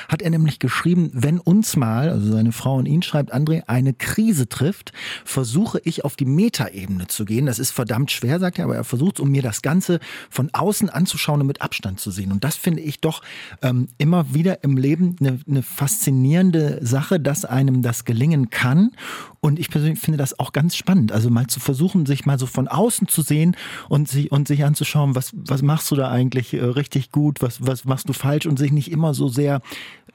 hat 0.09 0.23
er 0.23 0.31
nämlich 0.31 0.59
geschrieben, 0.59 1.11
wenn 1.15 1.39
uns 1.39 1.77
mal, 1.77 2.11
also 2.11 2.33
seine 2.33 2.53
Frau 2.53 2.77
und 2.77 2.87
ihn 2.87 3.03
schreibt 3.03 3.35
André, 3.35 3.63
eine 3.67 3.95
Krise 3.95 4.49
trifft, 4.49 4.93
versuche 5.25 5.81
ich 5.85 6.05
auf 6.05 6.17
die 6.17 6.27
Metaebene 6.27 7.07
zu 7.07 7.25
gehen. 7.25 7.47
Das 7.47 7.59
ist 7.59 7.71
verdammt 7.71 8.00
verdammt 8.01 8.11
schwer, 8.11 8.41
sagt 8.41 8.59
er, 8.59 8.65
aber 8.65 8.77
er 8.77 8.85
versucht 8.85 9.19
es, 9.19 9.21
um 9.21 9.31
mir 9.31 9.43
das 9.43 9.63
Ganze 9.63 10.01
von 10.31 10.51
außen 10.53 10.89
anzuschauen 10.89 11.41
und 11.41 11.47
mit 11.47 11.61
Abstand 11.61 12.01
zu 12.01 12.11
sehen. 12.11 12.33
Und 12.33 12.45
das 12.45 12.57
finde 12.57 12.81
ich 12.81 13.01
doch 13.01 13.23
ähm, 13.63 13.89
immer 13.99 14.35
wieder 14.35 14.65
im 14.65 14.77
Leben 14.77 15.17
eine, 15.21 15.41
eine 15.47 15.63
faszinierende 15.63 16.79
Sache, 16.83 17.21
dass 17.21 17.45
einem 17.45 17.83
das 17.83 18.05
gelingen 18.05 18.51
kann. 18.51 18.93
Und 19.41 19.59
ich 19.59 19.71
persönlich 19.71 19.99
finde 19.99 20.19
das 20.19 20.39
auch 20.39 20.53
ganz 20.53 20.77
spannend. 20.77 21.13
Also 21.13 21.31
mal 21.31 21.47
zu 21.47 21.61
versuchen, 21.61 22.07
sich 22.07 22.27
mal 22.27 22.39
so 22.39 22.47
von 22.47 22.69
außen 22.69 23.09
zu 23.09 23.23
sehen 23.23 23.57
und 23.89 24.09
sich, 24.09 24.33
und 24.33 24.49
sich 24.49 24.65
anzuschauen, 24.65 25.15
was, 25.15 25.33
was 25.35 25.63
machst 25.63 25.91
du 25.91 25.97
da 25.97 26.11
eigentlich 26.11 26.55
äh, 26.55 26.65
richtig 26.65 27.11
gut, 27.13 27.43
was, 27.43 27.67
was 27.67 27.85
machst 27.85 28.09
du 28.09 28.13
falsch 28.13 28.47
und 28.47 28.59
sich 28.59 28.73
nicht 28.73 28.91
immer 28.91 29.15
so 29.15 29.29
sehr 29.29 29.61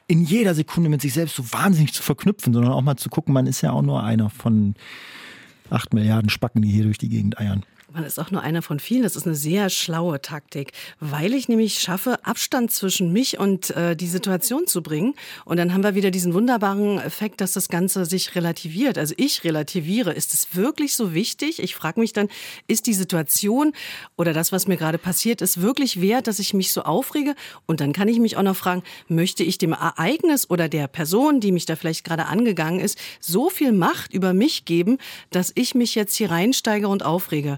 in 0.07 0.23
jeder 0.23 0.53
Sekunde 0.53 0.89
mit 0.89 1.01
sich 1.01 1.13
selbst 1.13 1.35
so 1.35 1.51
wahnsinnig 1.51 1.93
zu 1.93 2.03
verknüpfen, 2.03 2.53
sondern 2.53 2.73
auch 2.73 2.81
mal 2.83 2.95
zu 2.95 3.09
gucken, 3.09 3.33
man 3.33 3.47
ist 3.47 3.61
ja 3.61 3.71
auch 3.71 3.81
nur 3.81 4.03
einer 4.03 4.29
von 4.29 4.75
acht 5.69 5.93
Milliarden 5.93 6.29
Spacken, 6.29 6.61
die 6.61 6.69
hier 6.69 6.83
durch 6.83 6.97
die 6.97 7.09
Gegend 7.09 7.39
eiern. 7.39 7.63
Man 7.95 8.03
ist 8.03 8.19
auch 8.19 8.29
nur 8.29 8.41
einer 8.41 8.61
von 8.61 8.81
vielen. 8.81 9.03
Das 9.03 9.15
ist 9.15 9.25
eine 9.25 9.35
sehr 9.35 9.69
schlaue 9.69 10.21
Taktik, 10.21 10.73
weil 10.99 11.33
ich 11.33 11.47
nämlich 11.47 11.79
schaffe, 11.79 12.19
Abstand 12.25 12.69
zwischen 12.69 13.13
mich 13.13 13.39
und 13.39 13.69
äh, 13.69 13.95
die 13.95 14.07
Situation 14.07 14.67
zu 14.67 14.83
bringen. 14.83 15.13
Und 15.45 15.55
dann 15.55 15.73
haben 15.73 15.81
wir 15.81 15.95
wieder 15.95 16.11
diesen 16.11 16.33
wunderbaren 16.33 16.99
Effekt, 16.99 17.39
dass 17.39 17.53
das 17.53 17.69
Ganze 17.69 18.03
sich 18.03 18.35
relativiert. 18.35 18.97
Also 18.97 19.13
ich 19.15 19.45
relativiere. 19.45 20.11
Ist 20.11 20.33
es 20.33 20.57
wirklich 20.57 20.93
so 20.93 21.13
wichtig? 21.13 21.63
Ich 21.63 21.73
frage 21.73 22.01
mich 22.01 22.11
dann, 22.11 22.27
ist 22.67 22.85
die 22.85 22.93
Situation 22.93 23.71
oder 24.17 24.33
das, 24.33 24.51
was 24.51 24.67
mir 24.67 24.75
gerade 24.75 24.97
passiert 24.97 25.41
ist, 25.41 25.61
wirklich 25.61 26.01
wert, 26.01 26.27
dass 26.27 26.39
ich 26.39 26.53
mich 26.53 26.73
so 26.73 26.81
aufrege? 26.81 27.33
Und 27.65 27.79
dann 27.79 27.93
kann 27.93 28.09
ich 28.09 28.19
mich 28.19 28.35
auch 28.35 28.43
noch 28.43 28.57
fragen, 28.57 28.83
möchte 29.07 29.45
ich 29.45 29.57
dem 29.57 29.71
Ereignis 29.71 30.49
oder 30.49 30.67
der 30.67 30.89
Person, 30.89 31.39
die 31.39 31.53
mich 31.53 31.65
da 31.65 31.77
vielleicht 31.77 32.03
gerade 32.03 32.25
angegangen 32.25 32.81
ist, 32.81 32.97
so 33.21 33.49
viel 33.49 33.71
Macht 33.71 34.13
über 34.13 34.33
mich 34.33 34.65
geben, 34.65 34.97
dass 35.31 35.53
ich 35.55 35.75
mich 35.75 35.95
jetzt 35.95 36.17
hier 36.17 36.29
reinsteige 36.29 36.89
und 36.89 37.05
aufrege? 37.05 37.57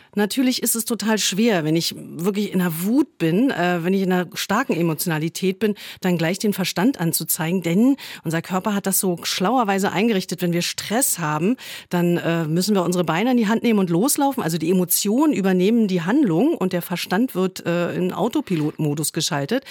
Natürlich 0.15 0.61
ist 0.61 0.75
es 0.75 0.85
total 0.85 1.17
schwer, 1.17 1.63
wenn 1.63 1.75
ich 1.75 1.95
wirklich 1.97 2.51
in 2.51 2.59
einer 2.59 2.83
Wut 2.83 3.17
bin, 3.17 3.49
äh, 3.49 3.83
wenn 3.83 3.93
ich 3.93 4.01
in 4.01 4.11
einer 4.11 4.27
starken 4.33 4.73
Emotionalität 4.73 5.59
bin, 5.59 5.75
dann 6.01 6.17
gleich 6.17 6.37
den 6.37 6.53
Verstand 6.53 6.99
anzuzeigen, 6.99 7.61
denn 7.61 7.95
unser 8.23 8.41
Körper 8.41 8.73
hat 8.73 8.87
das 8.87 8.99
so 8.99 9.17
schlauerweise 9.23 9.91
eingerichtet, 9.91 10.41
wenn 10.41 10.51
wir 10.51 10.61
Stress 10.61 11.19
haben, 11.19 11.55
dann 11.89 12.17
äh, 12.17 12.45
müssen 12.45 12.75
wir 12.75 12.83
unsere 12.83 13.03
Beine 13.03 13.31
in 13.31 13.37
die 13.37 13.47
Hand 13.47 13.63
nehmen 13.63 13.79
und 13.79 13.89
loslaufen. 13.89 14.43
Also 14.43 14.57
die 14.57 14.69
Emotionen 14.69 15.33
übernehmen 15.33 15.87
die 15.87 16.01
Handlung 16.01 16.55
und 16.55 16.73
der 16.73 16.81
Verstand 16.81 17.33
wird 17.33 17.65
äh, 17.65 17.93
in 17.95 18.11
Autopilotmodus 18.11 19.13
geschaltet. 19.13 19.63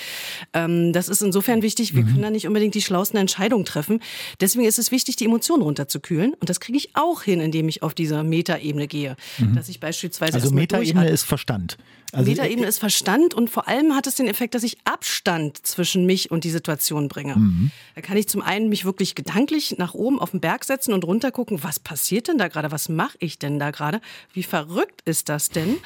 Ähm, 0.54 0.92
das 0.92 1.08
ist 1.08 1.22
insofern 1.22 1.62
wichtig, 1.62 1.94
wir 1.94 2.02
mhm. 2.02 2.08
können 2.08 2.22
da 2.22 2.30
nicht 2.30 2.46
unbedingt 2.46 2.74
die 2.74 2.82
schlauesten 2.82 3.18
Entscheidungen 3.18 3.64
treffen. 3.64 4.00
Deswegen 4.40 4.64
ist 4.64 4.78
es 4.78 4.90
wichtig, 4.90 5.16
die 5.16 5.26
Emotionen 5.26 5.62
runterzukühlen 5.62 6.32
und 6.32 6.48
das 6.48 6.60
kriege 6.60 6.78
ich 6.78 6.90
auch 6.94 7.22
hin, 7.22 7.40
indem 7.40 7.68
ich 7.68 7.82
auf 7.82 7.94
dieser 7.94 8.22
Metaebene 8.22 8.86
gehe, 8.86 9.16
mhm. 9.38 9.54
dass 9.54 9.68
ich 9.68 9.80
beispielsweise 9.80 10.29
also 10.34 10.50
Metaebene 10.52 11.08
ist 11.08 11.24
Verstand. 11.24 11.76
Also, 12.12 12.30
Metaebene 12.30 12.66
ist 12.66 12.78
Verstand 12.78 13.34
und 13.34 13.50
vor 13.50 13.68
allem 13.68 13.94
hat 13.94 14.06
es 14.06 14.16
den 14.16 14.26
Effekt, 14.26 14.54
dass 14.54 14.62
ich 14.62 14.78
Abstand 14.84 15.64
zwischen 15.66 16.06
mich 16.06 16.30
und 16.30 16.44
die 16.44 16.50
Situation 16.50 17.08
bringe. 17.08 17.36
Mhm. 17.36 17.70
Da 17.94 18.00
kann 18.00 18.16
ich 18.16 18.28
zum 18.28 18.42
einen 18.42 18.68
mich 18.68 18.84
wirklich 18.84 19.14
gedanklich 19.14 19.76
nach 19.78 19.94
oben 19.94 20.18
auf 20.18 20.32
den 20.32 20.40
Berg 20.40 20.64
setzen 20.64 20.92
und 20.92 21.04
runter 21.04 21.30
gucken, 21.30 21.62
was 21.62 21.78
passiert 21.78 22.28
denn 22.28 22.38
da 22.38 22.48
gerade, 22.48 22.72
was 22.72 22.88
mache 22.88 23.16
ich 23.20 23.38
denn 23.38 23.58
da 23.58 23.70
gerade, 23.70 24.00
wie 24.32 24.42
verrückt 24.42 25.02
ist 25.04 25.28
das 25.28 25.50
denn? 25.50 25.76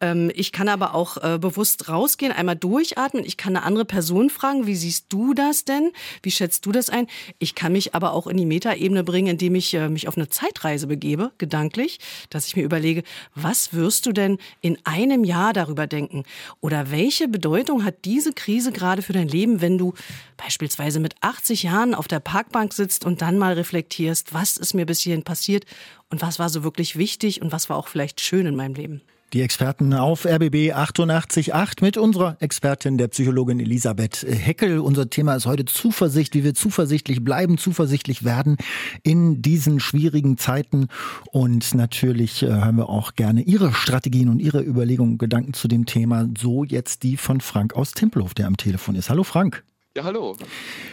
Ähm, 0.00 0.30
ich 0.34 0.52
kann 0.52 0.68
aber 0.68 0.94
auch 0.94 1.16
äh, 1.18 1.38
bewusst 1.38 1.88
rausgehen, 1.88 2.32
einmal 2.32 2.56
durchatmen, 2.56 3.24
ich 3.24 3.36
kann 3.36 3.56
eine 3.56 3.64
andere 3.66 3.84
Person 3.84 4.30
fragen, 4.30 4.66
wie 4.66 4.76
siehst 4.76 5.06
du 5.10 5.34
das 5.34 5.64
denn, 5.64 5.90
wie 6.22 6.30
schätzt 6.30 6.64
du 6.66 6.72
das 6.72 6.88
ein? 6.88 7.06
Ich 7.38 7.54
kann 7.54 7.72
mich 7.72 7.94
aber 7.94 8.12
auch 8.12 8.26
in 8.26 8.36
die 8.36 8.46
Metaebene 8.46 9.04
bringen, 9.04 9.28
indem 9.28 9.54
ich 9.54 9.74
äh, 9.74 9.88
mich 9.88 10.08
auf 10.08 10.16
eine 10.16 10.28
Zeitreise 10.28 10.86
begebe, 10.86 11.32
gedanklich, 11.38 11.98
dass 12.30 12.46
ich 12.46 12.56
mir 12.56 12.62
überlege, 12.62 13.02
was 13.34 13.74
wirst 13.74 14.06
du 14.06 14.12
denn 14.12 14.38
in 14.60 14.78
einem 14.84 15.24
Jahr 15.24 15.52
darüber 15.58 15.86
denken? 15.86 16.24
Oder 16.60 16.90
welche 16.90 17.28
Bedeutung 17.28 17.84
hat 17.84 18.04
diese 18.04 18.32
Krise 18.32 18.72
gerade 18.72 19.02
für 19.02 19.12
dein 19.12 19.28
Leben, 19.28 19.60
wenn 19.60 19.76
du 19.76 19.94
beispielsweise 20.36 21.00
mit 21.00 21.14
80 21.20 21.64
Jahren 21.64 21.94
auf 21.94 22.08
der 22.08 22.20
Parkbank 22.20 22.72
sitzt 22.72 23.04
und 23.04 23.20
dann 23.20 23.38
mal 23.38 23.54
reflektierst, 23.54 24.32
was 24.32 24.56
ist 24.56 24.74
mir 24.74 24.86
bis 24.86 25.00
hierhin 25.00 25.24
passiert 25.24 25.64
und 26.10 26.22
was 26.22 26.38
war 26.38 26.48
so 26.48 26.62
wirklich 26.62 26.96
wichtig 26.96 27.42
und 27.42 27.52
was 27.52 27.68
war 27.68 27.76
auch 27.76 27.88
vielleicht 27.88 28.20
schön 28.20 28.46
in 28.46 28.56
meinem 28.56 28.74
Leben? 28.74 29.02
Die 29.34 29.42
Experten 29.42 29.92
auf 29.92 30.24
RBB 30.24 30.72
888 30.72 31.82
mit 31.82 31.98
unserer 31.98 32.38
Expertin, 32.40 32.96
der 32.96 33.08
Psychologin 33.08 33.60
Elisabeth 33.60 34.24
Heckel. 34.26 34.78
Unser 34.78 35.10
Thema 35.10 35.34
ist 35.34 35.44
heute 35.44 35.66
Zuversicht, 35.66 36.34
wie 36.34 36.44
wir 36.44 36.54
zuversichtlich 36.54 37.22
bleiben, 37.22 37.58
zuversichtlich 37.58 38.24
werden 38.24 38.56
in 39.02 39.42
diesen 39.42 39.80
schwierigen 39.80 40.38
Zeiten. 40.38 40.88
Und 41.30 41.74
natürlich 41.74 42.42
äh, 42.42 42.46
hören 42.46 42.76
wir 42.76 42.88
auch 42.88 43.16
gerne 43.16 43.42
Ihre 43.42 43.74
Strategien 43.74 44.30
und 44.30 44.40
Ihre 44.40 44.62
Überlegungen 44.62 45.18
Gedanken 45.18 45.52
zu 45.52 45.68
dem 45.68 45.84
Thema. 45.84 46.26
So 46.38 46.64
jetzt 46.64 47.02
die 47.02 47.18
von 47.18 47.42
Frank 47.42 47.74
aus 47.74 47.92
Tempelhof, 47.92 48.32
der 48.32 48.46
am 48.46 48.56
Telefon 48.56 48.94
ist. 48.94 49.10
Hallo 49.10 49.24
Frank. 49.24 49.62
Ja, 49.98 50.04
hallo. 50.04 50.36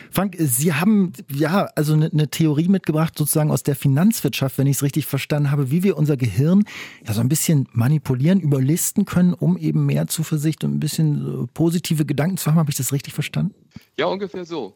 Frank, 0.10 0.36
Sie 0.39 0.74
haben 0.74 1.13
ja 1.32 1.70
also 1.76 1.94
eine, 1.94 2.10
eine 2.12 2.28
Theorie 2.28 2.68
mitgebracht, 2.70 3.15
sozusagen 3.15 3.52
aus 3.52 3.62
der 3.62 3.76
Finanzwirtschaft, 3.76 4.58
wenn 4.58 4.65
ich 4.65 4.78
es 4.78 4.82
richtig 4.82 5.06
verstanden 5.06 5.52
habe, 5.52 5.70
wie 5.70 5.84
wir 5.84 5.96
unser 5.96 6.18
Gehirn 6.18 6.63
ja 7.06 7.13
so 7.13 7.22
ein 7.22 7.30
bisschen 7.30 7.70
manipulieren, 7.72 8.39
überlisten 8.39 9.06
können, 9.06 9.36
um 9.36 9.58
eben 9.58 9.86
mehr 9.86 10.08
Zuversicht 10.08 10.63
und 10.63 10.74
ein 10.74 10.80
bisschen 10.80 11.48
positive 11.54 12.04
Gedanken 12.04 12.38
zu 12.38 12.50
haben. 12.50 12.58
Habe 12.58 12.72
ich 12.72 12.78
das 12.78 12.94
richtig 12.94 13.13
verstanden? 13.13 13.54
Ja, 13.96 14.08
ungefähr 14.08 14.44
so. 14.44 14.74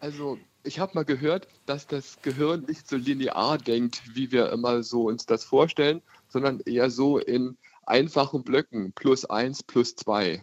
Also 0.00 0.36
ich 0.64 0.80
habe 0.80 0.90
mal 0.96 1.04
gehört, 1.04 1.46
dass 1.66 1.86
das 1.86 2.20
Gehirn 2.20 2.64
nicht 2.66 2.88
so 2.88 2.96
linear 2.96 3.56
denkt, 3.56 4.02
wie 4.14 4.32
wir 4.32 4.50
immer 4.50 4.82
so 4.82 5.04
uns 5.04 5.26
das 5.26 5.44
vorstellen, 5.44 6.02
sondern 6.26 6.58
eher 6.66 6.90
so 6.90 7.18
in 7.18 7.56
einfachen 7.86 8.42
Blöcken, 8.42 8.90
plus 8.94 9.24
eins, 9.26 9.62
plus 9.62 9.94
zwei, 9.94 10.42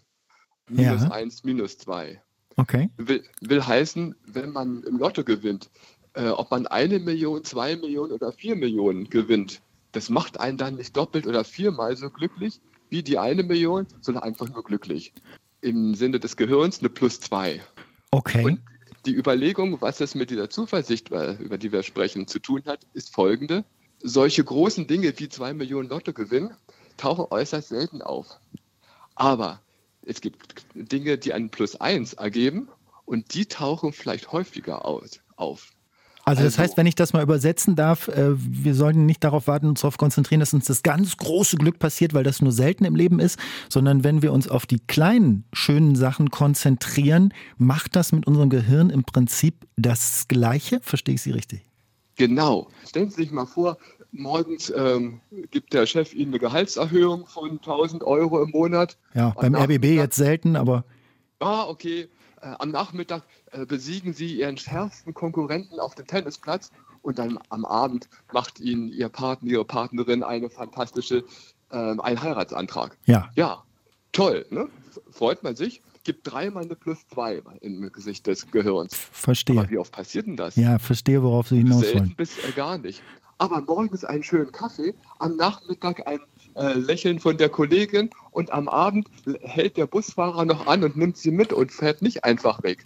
minus 0.70 1.02
ja. 1.02 1.12
eins, 1.12 1.44
minus 1.44 1.78
zwei. 1.78 2.22
Okay. 2.58 2.90
Will, 2.98 3.24
will 3.42 3.66
heißen, 3.66 4.16
wenn 4.26 4.52
man 4.52 4.84
im 4.84 4.98
Lotto 4.98 5.24
gewinnt, 5.24 5.70
äh, 6.14 6.30
ob 6.30 6.52
man 6.52 6.68
eine 6.68 7.00
Million, 7.00 7.44
zwei 7.44 7.76
Millionen 7.76 8.14
oder 8.14 8.32
vier 8.32 8.56
Millionen 8.56 9.10
gewinnt, 9.10 9.62
das 9.92 10.10
macht 10.10 10.40
einen 10.40 10.58
dann 10.58 10.76
nicht 10.76 10.96
doppelt 10.96 11.28
oder 11.28 11.44
viermal 11.44 11.96
so 11.96 12.10
glücklich 12.10 12.60
wie 12.90 13.04
die 13.04 13.18
eine 13.18 13.44
Million, 13.44 13.88
sondern 14.02 14.24
einfach 14.24 14.50
nur 14.50 14.64
glücklich. 14.64 15.14
Im 15.62 15.96
Sinne 15.96 16.20
des 16.20 16.38
Gehirns 16.38 16.80
eine 16.80 16.90
plus 16.90 17.20
zwei. 17.20 17.62
Okay. 18.12 18.44
Und 18.44 18.62
die 19.06 19.14
Überlegung, 19.14 19.82
was 19.82 20.02
es 20.02 20.16
mit 20.16 20.30
dieser 20.30 20.50
Zuversicht, 20.50 21.12
äh, 21.12 21.34
über 21.34 21.58
die 21.58 21.72
wir 21.72 21.84
sprechen, 21.84 22.28
zu 22.28 22.40
tun 22.40 22.64
hat, 22.66 22.86
ist 22.94 23.14
folgende. 23.14 23.64
Solche 24.02 24.44
großen 24.44 24.88
Dinge 24.88 25.14
wie 25.18 25.30
zwei 25.30 25.54
Millionen 25.54 25.90
Lottogewinn 25.90 26.52
tauchen 26.98 27.26
äußerst 27.30 27.70
selten 27.70 28.02
auf. 28.02 28.40
Aber 29.16 29.62
es 30.06 30.22
gibt 30.22 30.66
Dinge, 30.74 31.18
die 31.18 31.34
einen 31.34 31.50
Plus 31.50 31.80
1 31.80 32.14
ergeben 32.14 32.70
und 33.06 33.34
die 33.34 33.46
tauchen 33.46 33.94
vielleicht 33.94 34.32
häufiger 34.32 34.86
aus, 34.86 35.20
auf. 35.36 35.72
Also 36.28 36.42
das 36.42 36.54
also, 36.54 36.64
heißt, 36.64 36.78
wenn 36.78 36.88
ich 36.88 36.96
das 36.96 37.14
mal 37.14 37.22
übersetzen 37.22 37.76
darf, 37.76 38.08
äh, 38.08 38.34
wir 38.36 38.74
sollten 38.74 39.06
nicht 39.06 39.24
darauf 39.24 39.46
warten, 39.46 39.68
uns 39.68 39.82
darauf 39.82 39.98
konzentrieren, 39.98 40.40
dass 40.40 40.56
uns 40.56 40.66
das 40.66 40.82
ganz 40.82 41.18
große 41.18 41.56
Glück 41.58 41.78
passiert, 41.78 42.16
weil 42.16 42.24
das 42.24 42.42
nur 42.42 42.52
selten 42.52 42.84
im 42.84 42.96
Leben 42.96 43.20
ist, 43.20 43.38
sondern 43.70 44.04
wenn 44.04 44.24
wir 44.24 44.34
uns 44.34 44.48
auf 44.48 44.66
die 44.66 44.80
kleinen, 44.80 45.46
schönen 45.54 45.96
Sachen 45.96 46.32
konzentrieren, 46.32 47.32
macht 47.58 47.96
das 47.96 48.12
mit 48.12 48.26
unserem 48.26 48.50
Gehirn 48.50 48.90
im 48.90 49.04
Prinzip 49.04 49.68
das 49.76 50.28
Gleiche? 50.28 50.80
Verstehe 50.82 51.14
ich 51.14 51.22
Sie 51.22 51.30
richtig? 51.30 51.62
Genau. 52.16 52.70
Stellen 52.88 53.12
Sie 53.12 53.18
sich 53.18 53.32
mal 53.32 53.46
vor, 53.46 53.78
morgens 54.12 54.72
ähm, 54.76 55.22
gibt 55.52 55.74
der 55.74 55.86
Chef 55.86 56.14
Ihnen 56.14 56.32
eine 56.32 56.40
Gehaltserhöhung 56.40 57.26
von 57.28 57.52
1000 57.52 58.04
Euro 58.04 58.42
im 58.42 58.52
Monat. 58.52 58.98
Ja, 59.14 59.30
beim 59.32 59.56
RBB 59.56 59.86
jetzt 59.96 60.16
selten, 60.16 60.56
aber. 60.56 60.86
Ah, 61.40 61.66
okay. 61.68 62.08
Äh, 62.42 62.54
am 62.60 62.72
Nachmittag 62.72 63.24
äh, 63.52 63.66
besiegen 63.66 64.14
Sie 64.14 64.40
Ihren 64.40 64.58
schärfsten 64.58 65.14
Konkurrenten 65.14 65.80
auf 65.80 65.96
dem 65.96 66.08
Tennisplatz 66.08 66.72
und 67.02 67.20
dann 67.20 67.40
am 67.50 67.66
Abend 67.66 68.10
macht 68.32 68.60
Ihnen 68.60 68.88
Ihr 68.88 69.10
Partner, 69.10 69.52
Ihre 69.52 69.66
Partnerin 69.66 70.24
eine 70.24 70.50
fantastische, 70.50 71.24
äh, 71.72 71.76
einen 71.76 72.22
Heiratsantrag. 72.22 72.98
Ja. 73.06 73.30
Ja, 73.36 73.64
toll, 74.12 74.46
ne? 74.50 74.70
Freut 75.12 75.44
man 75.44 75.56
sich 75.56 75.82
gibt 76.06 76.32
dreimal 76.32 76.64
eine 76.64 76.76
plus 76.76 77.06
zwei 77.08 77.42
im 77.62 77.92
Gesicht 77.92 78.28
des 78.28 78.50
Gehirns. 78.52 78.96
Verstehe. 78.96 79.60
Aber 79.60 79.70
wie 79.70 79.78
oft 79.78 79.92
passiert 79.92 80.28
denn 80.28 80.38
das? 80.38 80.56
Ja, 80.56 80.80
verstehe, 80.80 81.22
worauf 81.22 81.50
Sie 81.50 81.58
hinaus 81.58 81.82
wollen. 81.82 81.94
Selten 81.94 82.16
bis 82.16 82.38
äh, 82.38 82.52
gar 82.52 82.78
nicht 82.78 83.02
aber 83.38 83.62
morgens 83.62 84.06
einen 84.06 84.24
schönen 84.24 84.52
Kaffee, 84.52 84.94
am 85.20 85.36
Nachmittag 85.36 86.08
ein 86.08 86.20
äh, 86.56 86.74
Lächeln 86.74 87.20
von 87.20 87.38
der 87.38 87.50
Kollegin 87.50 88.10
und 88.32 88.52
am 88.52 88.68
Abend 88.68 89.10
hält 89.42 89.78
der 89.78 89.88
Busfahrer 89.88 90.46
noch 90.46 90.68
an 90.68 90.84
und 90.84 90.96
nimmt 90.96 91.18
sie 91.18 91.32
mit 91.32 91.52
und 91.52 91.72
fährt 91.72 92.02
nicht 92.02 92.24
einfach 92.24 92.64
weg. 92.64 92.86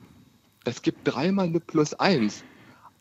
Das 0.63 0.81
gibt 0.81 1.07
dreimal 1.07 1.47
eine 1.47 1.59
Plus 1.59 1.93
eins. 1.93 2.43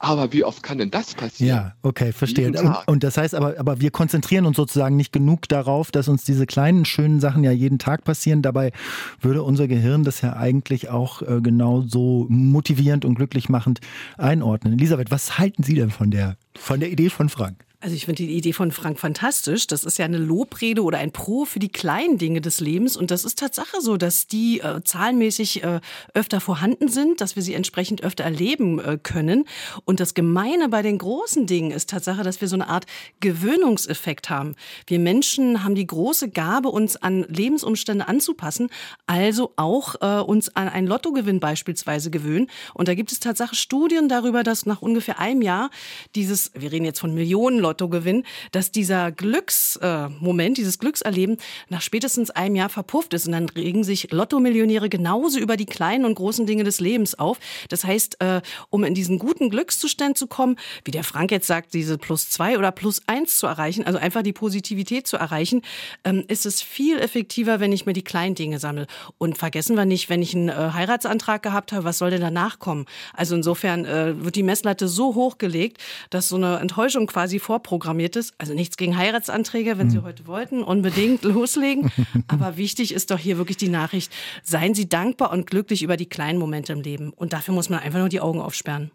Aber 0.01 0.33
wie 0.33 0.45
oft 0.45 0.63
kann 0.63 0.79
denn 0.79 0.91
das 0.91 1.15
passieren? 1.15 1.57
Ja, 1.57 1.75
okay, 1.83 2.13
verstehe. 2.13 2.49
Und, 2.49 2.79
und, 2.87 3.05
das 3.05 3.17
heißt 3.17 3.35
aber, 3.35 3.59
aber 3.59 3.81
wir 3.81 3.91
konzentrieren 3.91 4.47
uns 4.47 4.57
sozusagen 4.57 4.97
nicht 4.97 5.13
genug 5.13 5.49
darauf, 5.49 5.91
dass 5.91 6.09
uns 6.09 6.25
diese 6.25 6.47
kleinen, 6.47 6.85
schönen 6.85 7.19
Sachen 7.19 7.43
ja 7.43 7.51
jeden 7.51 7.79
Tag 7.79 8.05
passieren. 8.05 8.43
Dabei 8.43 8.73
würde 9.21 9.43
unser 9.43 9.67
Gehirn 9.67 10.05
das 10.05 10.21
ja 10.21 10.37
eigentlich 10.37 10.89
auch 10.89 11.23
äh, 11.23 11.41
genauso 11.41 12.27
motivierend 12.29 13.05
und 13.05 13.17
glücklich 13.17 13.49
machend 13.49 13.81
einordnen. 14.17 14.75
Elisabeth, 14.75 15.11
was 15.11 15.39
halten 15.39 15.65
Sie 15.65 15.75
denn 15.75 15.91
von 15.91 16.11
der, 16.11 16.37
von 16.57 16.79
der 16.79 16.91
Idee 16.91 17.11
von 17.11 17.29
Frank? 17.29 17.68
Also 17.81 17.95
ich 17.95 18.07
finde 18.07 18.25
die 18.25 18.37
Idee 18.37 18.53
von 18.53 18.73
Frank 18.73 18.99
fantastisch. 18.99 19.69
Das 19.69 19.85
ist 19.85 19.99
ja 19.99 20.05
eine 20.05 20.19
Lobrede 20.19 20.83
oder 20.83 20.99
ein 20.99 21.13
Pro 21.13 21.45
für 21.45 21.61
die 21.61 21.69
kleinen 21.69 22.19
Dinge 22.19 22.41
des 22.41 22.59
Lebens. 22.59 22.97
Und 22.97 23.13
das 23.13 23.25
ist 23.25 23.39
Tatsache 23.39 23.81
so, 23.81 23.97
dass 23.97 24.27
die 24.27 24.59
äh, 24.59 24.83
zahlenmäßig 24.83 25.63
äh, 25.63 25.81
öfter 26.13 26.41
vorhanden 26.41 26.89
sind, 26.89 27.21
dass 27.21 27.37
wir 27.37 27.43
sie 27.45 27.55
entsprechend 27.55 28.03
öfter 28.03 28.25
erleben 28.25 28.81
äh, 28.81 28.99
können. 29.01 29.45
Und 29.85 30.01
das 30.01 30.15
Gemeine 30.15 30.69
bei 30.69 30.83
den 30.83 30.99
großen 30.99 31.47
Dingen 31.47 31.71
ist 31.71 31.91
Tatsache, 31.91 32.25
dass 32.25 32.41
wir 32.41 32.49
so 32.49 32.57
eine 32.57 32.67
Art 32.67 32.87
Gewöhnungseffekt 33.21 34.29
haben. 34.29 34.57
Wir 34.89 34.99
Menschen 34.99 35.63
haben 35.63 35.77
die 35.77 35.87
große 35.87 36.31
Gabe, 36.31 36.71
uns 36.71 36.97
an 36.97 37.27
Lebensumstände 37.29 38.09
anzupassen, 38.09 38.71
also 39.07 39.53
auch 39.55 39.95
äh, 40.01 40.21
uns 40.21 40.49
an 40.57 40.69
einen 40.69 40.89
Lottogewinn 40.89 41.39
beispielsweise 41.39 42.11
gewöhnen. 42.11 42.51
Und 42.75 42.89
da 42.89 42.95
gibt 42.95 43.13
es 43.13 43.21
Tatsache 43.21 43.55
Studien 43.55 44.09
darüber, 44.09 44.43
dass 44.43 44.67
nach 44.67 44.83
ungefähr 44.83 45.21
einem 45.21 45.43
Jahr 45.43 45.71
dieses, 46.17 46.51
wir 46.55 46.73
reden 46.73 46.85
jetzt 46.85 46.99
von 46.99 47.15
Millionen 47.15 47.68
Lottogewinn, 47.69 48.25
dass 48.53 48.73
dieser 48.73 49.13
Glücksmoment, 49.13 50.51
äh, 50.51 50.61
dieses 50.61 50.79
Glückserleben 50.79 51.37
nach 51.69 51.83
spätestens 51.83 52.31
einem 52.31 52.57
Jahr 52.57 52.69
verpufft 52.69 53.15
ist. 53.15 53.27
Und 53.27 53.33
dann 53.33 53.49
regen 53.51 53.85
sich 53.85 54.11
Lottomillionäre 54.11 54.89
genauso 54.89 55.39
über 55.39 55.57
die 55.57 55.67
kleinen 55.67 56.05
und 56.05 56.15
großen 56.15 56.47
Dinge 56.47 56.65
des 56.65 56.81
Lebens 56.81 57.19
auf. 57.19 57.39
Das 57.69 57.85
heißt, 57.85 58.21
äh, 58.21 58.41
um 58.71 58.85
in 58.85 58.95
diesen 58.95 59.19
guten 59.19 59.51
Glückszustand 59.51 60.17
zu 60.17 60.27
kommen, 60.27 60.57
wie 60.85 60.91
der 60.91 61.05
Frank 61.05 61.31
jetzt 61.31 61.47
sagt, 61.47 61.75
diese 61.75 61.99
plus 61.99 62.31
zwei 62.31 62.59
oder 62.59 62.73
plus 62.73 63.03
eins 63.07 63.37
zu 63.37 63.47
erreichen, 63.47 63.85
also 63.85 63.99
einfach 63.99 64.23
die 64.23 64.33
Positivität 64.33 65.07
zu 65.07 65.17
erreichen, 65.17 65.63
ähm, 66.05 66.25
ist 66.29 66.47
es 66.47 66.63
viel 66.63 66.99
effektiver, 66.99 67.61
wenn 67.61 67.73
ich 67.73 67.87
mir 67.87 67.93
die 67.93 68.03
kleinen 68.03 68.35
Dinge 68.35 68.59
sammle. 68.59 68.87
Und 69.19 69.37
vergessen 69.37 69.77
wir 69.77 69.85
nicht, 69.85 70.09
wenn 70.09 70.23
ich 70.23 70.35
einen 70.35 70.49
äh, 70.49 70.71
Heiratsantrag 70.73 71.43
gehabt 71.43 71.73
habe, 71.73 71.85
was 71.85 71.99
soll 71.99 72.11
denn 72.11 72.21
danach 72.21 72.59
kommen? 72.59 72.87
Also 73.13 73.35
insofern 73.35 73.85
äh, 73.85 74.25
wird 74.25 74.37
die 74.37 74.43
Messlatte 74.43 74.89
so 74.89 75.15
hochgelegt, 75.15 75.79
dass 76.11 76.29
so 76.29 76.37
eine 76.37 76.59
Enttäuschung 76.59 77.07
quasi 77.07 77.39
vor 77.39 77.58
vorprogrammiertes. 77.59 78.33
Also 78.39 78.55
nichts 78.55 78.77
gegen 78.77 78.97
Heiratsanträge, 78.97 79.79
wenn 79.79 79.91
Sie 79.91 79.99
hm. 79.99 80.05
heute 80.05 80.27
wollten, 80.27 80.63
unbedingt 80.63 81.23
loslegen. 81.25 81.91
Aber 82.29 82.57
wichtig 82.57 82.93
ist 82.95 83.11
doch 83.11 83.19
hier 83.19 83.39
wirklich 83.39 83.57
die 83.57 83.69
Nachricht, 83.69 84.13
seien 84.43 84.75
Sie 84.75 84.89
dankbar 84.89 85.33
und 85.33 85.47
glücklich 85.47 85.83
über 85.83 85.97
die 85.97 86.07
kleinen 86.07 86.39
Momente 86.39 86.73
im 86.73 86.81
Leben. 86.81 87.11
Und 87.11 87.33
dafür 87.33 87.55
muss 87.55 87.69
man 87.69 87.81
einfach 87.81 87.99
nur 87.99 88.09
die 88.09 88.21
Augen 88.21 88.41
aufsperren. 88.41 88.91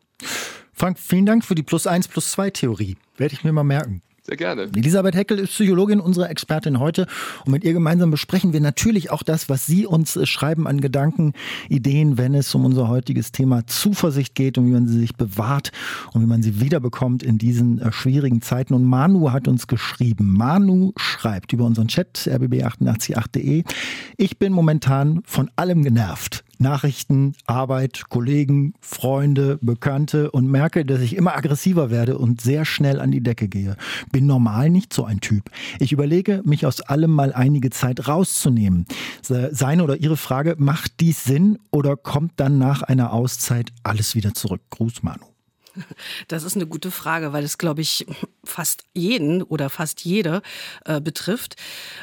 Frank, 0.73 0.97
vielen 0.99 1.25
Dank 1.25 1.45
für 1.45 1.55
die 1.55 1.63
Plus 1.63 1.87
1 1.87 2.07
Plus 2.07 2.31
2 2.31 2.49
Theorie. 2.51 2.97
Werde 3.17 3.33
ich 3.35 3.43
mir 3.43 3.51
mal 3.51 3.63
merken. 3.63 4.01
Sehr 4.25 4.37
gerne. 4.37 4.69
Elisabeth 4.73 5.15
Heckel 5.15 5.37
ist 5.37 5.49
Psychologin, 5.49 5.99
unsere 5.99 6.29
Expertin 6.29 6.79
heute. 6.79 7.07
Und 7.45 7.51
mit 7.51 7.65
ihr 7.65 7.73
gemeinsam 7.73 8.09
besprechen 8.09 8.53
wir 8.53 8.61
natürlich 8.61 9.11
auch 9.11 9.21
das, 9.21 9.49
was 9.49 9.65
Sie 9.65 9.85
uns 9.85 10.15
äh, 10.15 10.25
schreiben 10.25 10.65
an 10.65 10.79
Gedanken, 10.79 11.33
Ideen, 11.67 12.17
wenn 12.17 12.33
es 12.33 12.55
um 12.55 12.63
unser 12.63 12.87
heutiges 12.87 13.33
Thema 13.33 13.67
Zuversicht 13.67 14.33
geht 14.33 14.57
und 14.57 14.65
wie 14.67 14.71
man 14.71 14.87
sie 14.87 14.97
sich 14.97 15.17
bewahrt 15.17 15.73
und 16.13 16.21
wie 16.21 16.25
man 16.25 16.41
sie 16.41 16.61
wiederbekommt 16.61 17.21
in 17.21 17.37
diesen 17.37 17.79
äh, 17.79 17.91
schwierigen 17.91 18.41
Zeiten. 18.41 18.73
Und 18.73 18.85
Manu 18.85 19.33
hat 19.33 19.49
uns 19.49 19.67
geschrieben. 19.67 20.31
Manu 20.37 20.93
schreibt 20.95 21.51
über 21.51 21.65
unseren 21.65 21.89
Chat 21.89 22.19
rbb888.de. 22.19 23.65
Ich 24.15 24.39
bin 24.39 24.53
momentan 24.53 25.21
von 25.25 25.51
allem 25.57 25.83
genervt. 25.83 26.45
Nachrichten, 26.63 27.35
Arbeit, 27.45 28.05
Kollegen, 28.09 28.73
Freunde, 28.81 29.59
Bekannte 29.61 30.31
und 30.31 30.47
merke, 30.47 30.83
dass 30.85 31.01
ich 31.01 31.15
immer 31.15 31.35
aggressiver 31.35 31.91
werde 31.91 32.17
und 32.17 32.41
sehr 32.41 32.65
schnell 32.65 32.99
an 32.99 33.11
die 33.11 33.21
Decke 33.21 33.47
gehe. 33.47 33.75
Bin 34.11 34.25
normal 34.25 34.71
nicht 34.71 34.93
so 34.93 35.05
ein 35.05 35.19
Typ. 35.19 35.51
Ich 35.79 35.91
überlege, 35.91 36.41
mich 36.45 36.65
aus 36.65 36.81
allem 36.81 37.11
mal 37.11 37.33
einige 37.33 37.69
Zeit 37.69 38.07
rauszunehmen. 38.07 38.87
Seine 39.21 39.83
oder 39.83 39.97
ihre 39.97 40.17
Frage, 40.17 40.55
macht 40.57 40.99
dies 40.99 41.23
Sinn 41.23 41.59
oder 41.69 41.95
kommt 41.95 42.33
dann 42.37 42.57
nach 42.57 42.81
einer 42.81 43.13
Auszeit 43.13 43.71
alles 43.83 44.15
wieder 44.15 44.33
zurück? 44.33 44.61
Gruß 44.71 45.03
Manu. 45.03 45.32
Das 46.27 46.43
ist 46.43 46.55
eine 46.55 46.67
gute 46.67 46.91
Frage, 46.91 47.33
weil 47.33 47.43
es, 47.43 47.57
glaube 47.57 47.81
ich, 47.81 48.05
fast 48.43 48.83
jeden 48.93 49.41
oder 49.41 49.69
fast 49.69 50.01
jede 50.05 50.41
äh, 50.85 51.01
betrifft. 51.01 51.55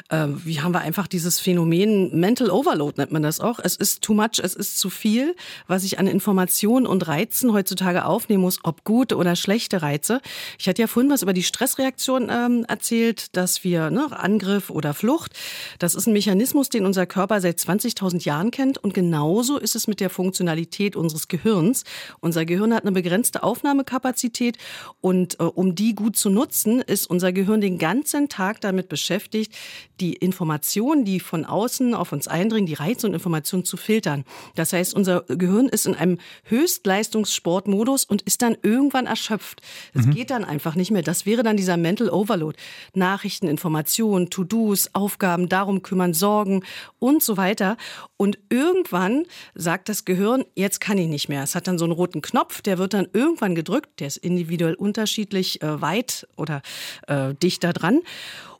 Äh, 0.09 0.27
wie 0.29 0.61
haben 0.61 0.73
wir 0.73 0.81
einfach 0.81 1.07
dieses 1.07 1.39
Phänomen 1.39 2.19
Mental 2.19 2.49
Overload 2.49 2.95
nennt 2.97 3.11
man 3.11 3.23
das 3.23 3.39
auch. 3.39 3.59
Es 3.59 3.75
ist 3.75 4.01
too 4.01 4.13
much, 4.13 4.39
es 4.41 4.53
ist 4.53 4.79
zu 4.79 4.89
viel, 4.89 5.35
was 5.67 5.83
ich 5.83 5.99
an 5.99 6.07
Informationen 6.07 6.85
und 6.85 7.07
Reizen 7.07 7.53
heutzutage 7.53 8.05
aufnehmen 8.05 8.43
muss, 8.43 8.59
ob 8.63 8.83
gute 8.83 9.17
oder 9.17 9.35
schlechte 9.35 9.81
Reize. 9.81 10.21
Ich 10.59 10.67
hatte 10.67 10.81
ja 10.81 10.87
vorhin 10.87 11.11
was 11.11 11.21
über 11.21 11.33
die 11.33 11.43
Stressreaktion 11.43 12.29
ähm, 12.29 12.65
erzählt, 12.67 13.35
dass 13.35 13.63
wir 13.63 13.89
ne, 13.89 14.07
Angriff 14.11 14.69
oder 14.69 14.93
Flucht, 14.93 15.33
das 15.79 15.95
ist 15.95 16.07
ein 16.07 16.13
Mechanismus, 16.13 16.69
den 16.69 16.85
unser 16.85 17.05
Körper 17.05 17.41
seit 17.41 17.57
20.000 17.57 18.23
Jahren 18.25 18.51
kennt 18.51 18.77
und 18.77 18.93
genauso 18.93 19.57
ist 19.57 19.75
es 19.75 19.87
mit 19.87 19.99
der 19.99 20.09
Funktionalität 20.09 20.95
unseres 20.95 21.27
Gehirns. 21.27 21.83
Unser 22.19 22.45
Gehirn 22.45 22.73
hat 22.73 22.83
eine 22.83 22.91
begrenzte 22.91 23.43
Aufmerksamkeit 23.43 23.60
Aufnahmekapazität 23.61 24.57
und 25.01 25.39
äh, 25.39 25.43
um 25.43 25.75
die 25.75 25.93
gut 25.93 26.17
zu 26.17 26.29
nutzen, 26.29 26.81
ist 26.81 27.07
unser 27.07 27.31
Gehirn 27.31 27.61
den 27.61 27.77
ganzen 27.77 28.27
Tag 28.27 28.59
damit 28.61 28.89
beschäftigt, 28.89 29.53
die 29.99 30.13
Informationen, 30.13 31.05
die 31.05 31.19
von 31.19 31.45
außen 31.45 31.93
auf 31.93 32.11
uns 32.11 32.27
eindringen, 32.27 32.65
die 32.65 32.73
Reize 32.73 33.05
und 33.05 33.13
Informationen 33.13 33.63
zu 33.63 33.77
filtern. 33.77 34.25
Das 34.55 34.73
heißt, 34.73 34.95
unser 34.95 35.21
Gehirn 35.27 35.69
ist 35.69 35.85
in 35.85 35.95
einem 35.95 36.17
Höchstleistungssportmodus 36.45 38.05
und 38.05 38.23
ist 38.23 38.41
dann 38.41 38.57
irgendwann 38.63 39.05
erschöpft. 39.05 39.61
Es 39.93 40.07
mhm. 40.07 40.11
geht 40.11 40.31
dann 40.31 40.43
einfach 40.43 40.75
nicht 40.75 40.89
mehr. 40.89 41.03
Das 41.03 41.25
wäre 41.27 41.43
dann 41.43 41.55
dieser 41.55 41.77
Mental 41.77 42.09
Overload. 42.09 42.57
Nachrichten, 42.95 43.47
Informationen, 43.47 44.31
To-Dos, 44.31 44.89
Aufgaben, 44.93 45.49
darum 45.49 45.83
kümmern, 45.83 46.15
Sorgen 46.15 46.63
und 46.97 47.21
so 47.21 47.37
weiter. 47.37 47.77
Und 48.17 48.39
irgendwann 48.49 49.25
sagt 49.53 49.89
das 49.89 50.05
Gehirn, 50.05 50.45
jetzt 50.55 50.81
kann 50.81 50.97
ich 50.97 51.07
nicht 51.07 51.29
mehr. 51.29 51.43
Es 51.43 51.53
hat 51.53 51.67
dann 51.67 51.77
so 51.77 51.85
einen 51.85 51.93
roten 51.93 52.21
Knopf, 52.21 52.61
der 52.61 52.79
wird 52.79 52.93
dann 52.93 53.07
irgendwann 53.13 53.50
irgendwann 53.51 53.55
gedrückt. 53.55 53.99
Der 53.99 54.07
ist 54.07 54.17
individuell 54.17 54.73
unterschiedlich 54.73 55.61
äh, 55.61 55.81
weit 55.81 56.27
oder 56.35 56.61
äh, 57.07 57.33
dichter 57.35 57.73
dran. 57.73 58.01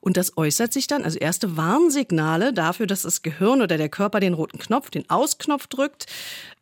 Und 0.03 0.17
das 0.17 0.35
äußert 0.35 0.73
sich 0.73 0.87
dann, 0.87 1.03
also 1.03 1.19
erste 1.19 1.57
Warnsignale 1.57 2.53
dafür, 2.53 2.87
dass 2.87 3.03
das 3.03 3.21
Gehirn 3.21 3.61
oder 3.61 3.77
der 3.77 3.87
Körper 3.87 4.19
den 4.19 4.33
roten 4.33 4.57
Knopf, 4.57 4.89
den 4.89 5.07
Ausknopf 5.11 5.67
drückt, 5.67 6.07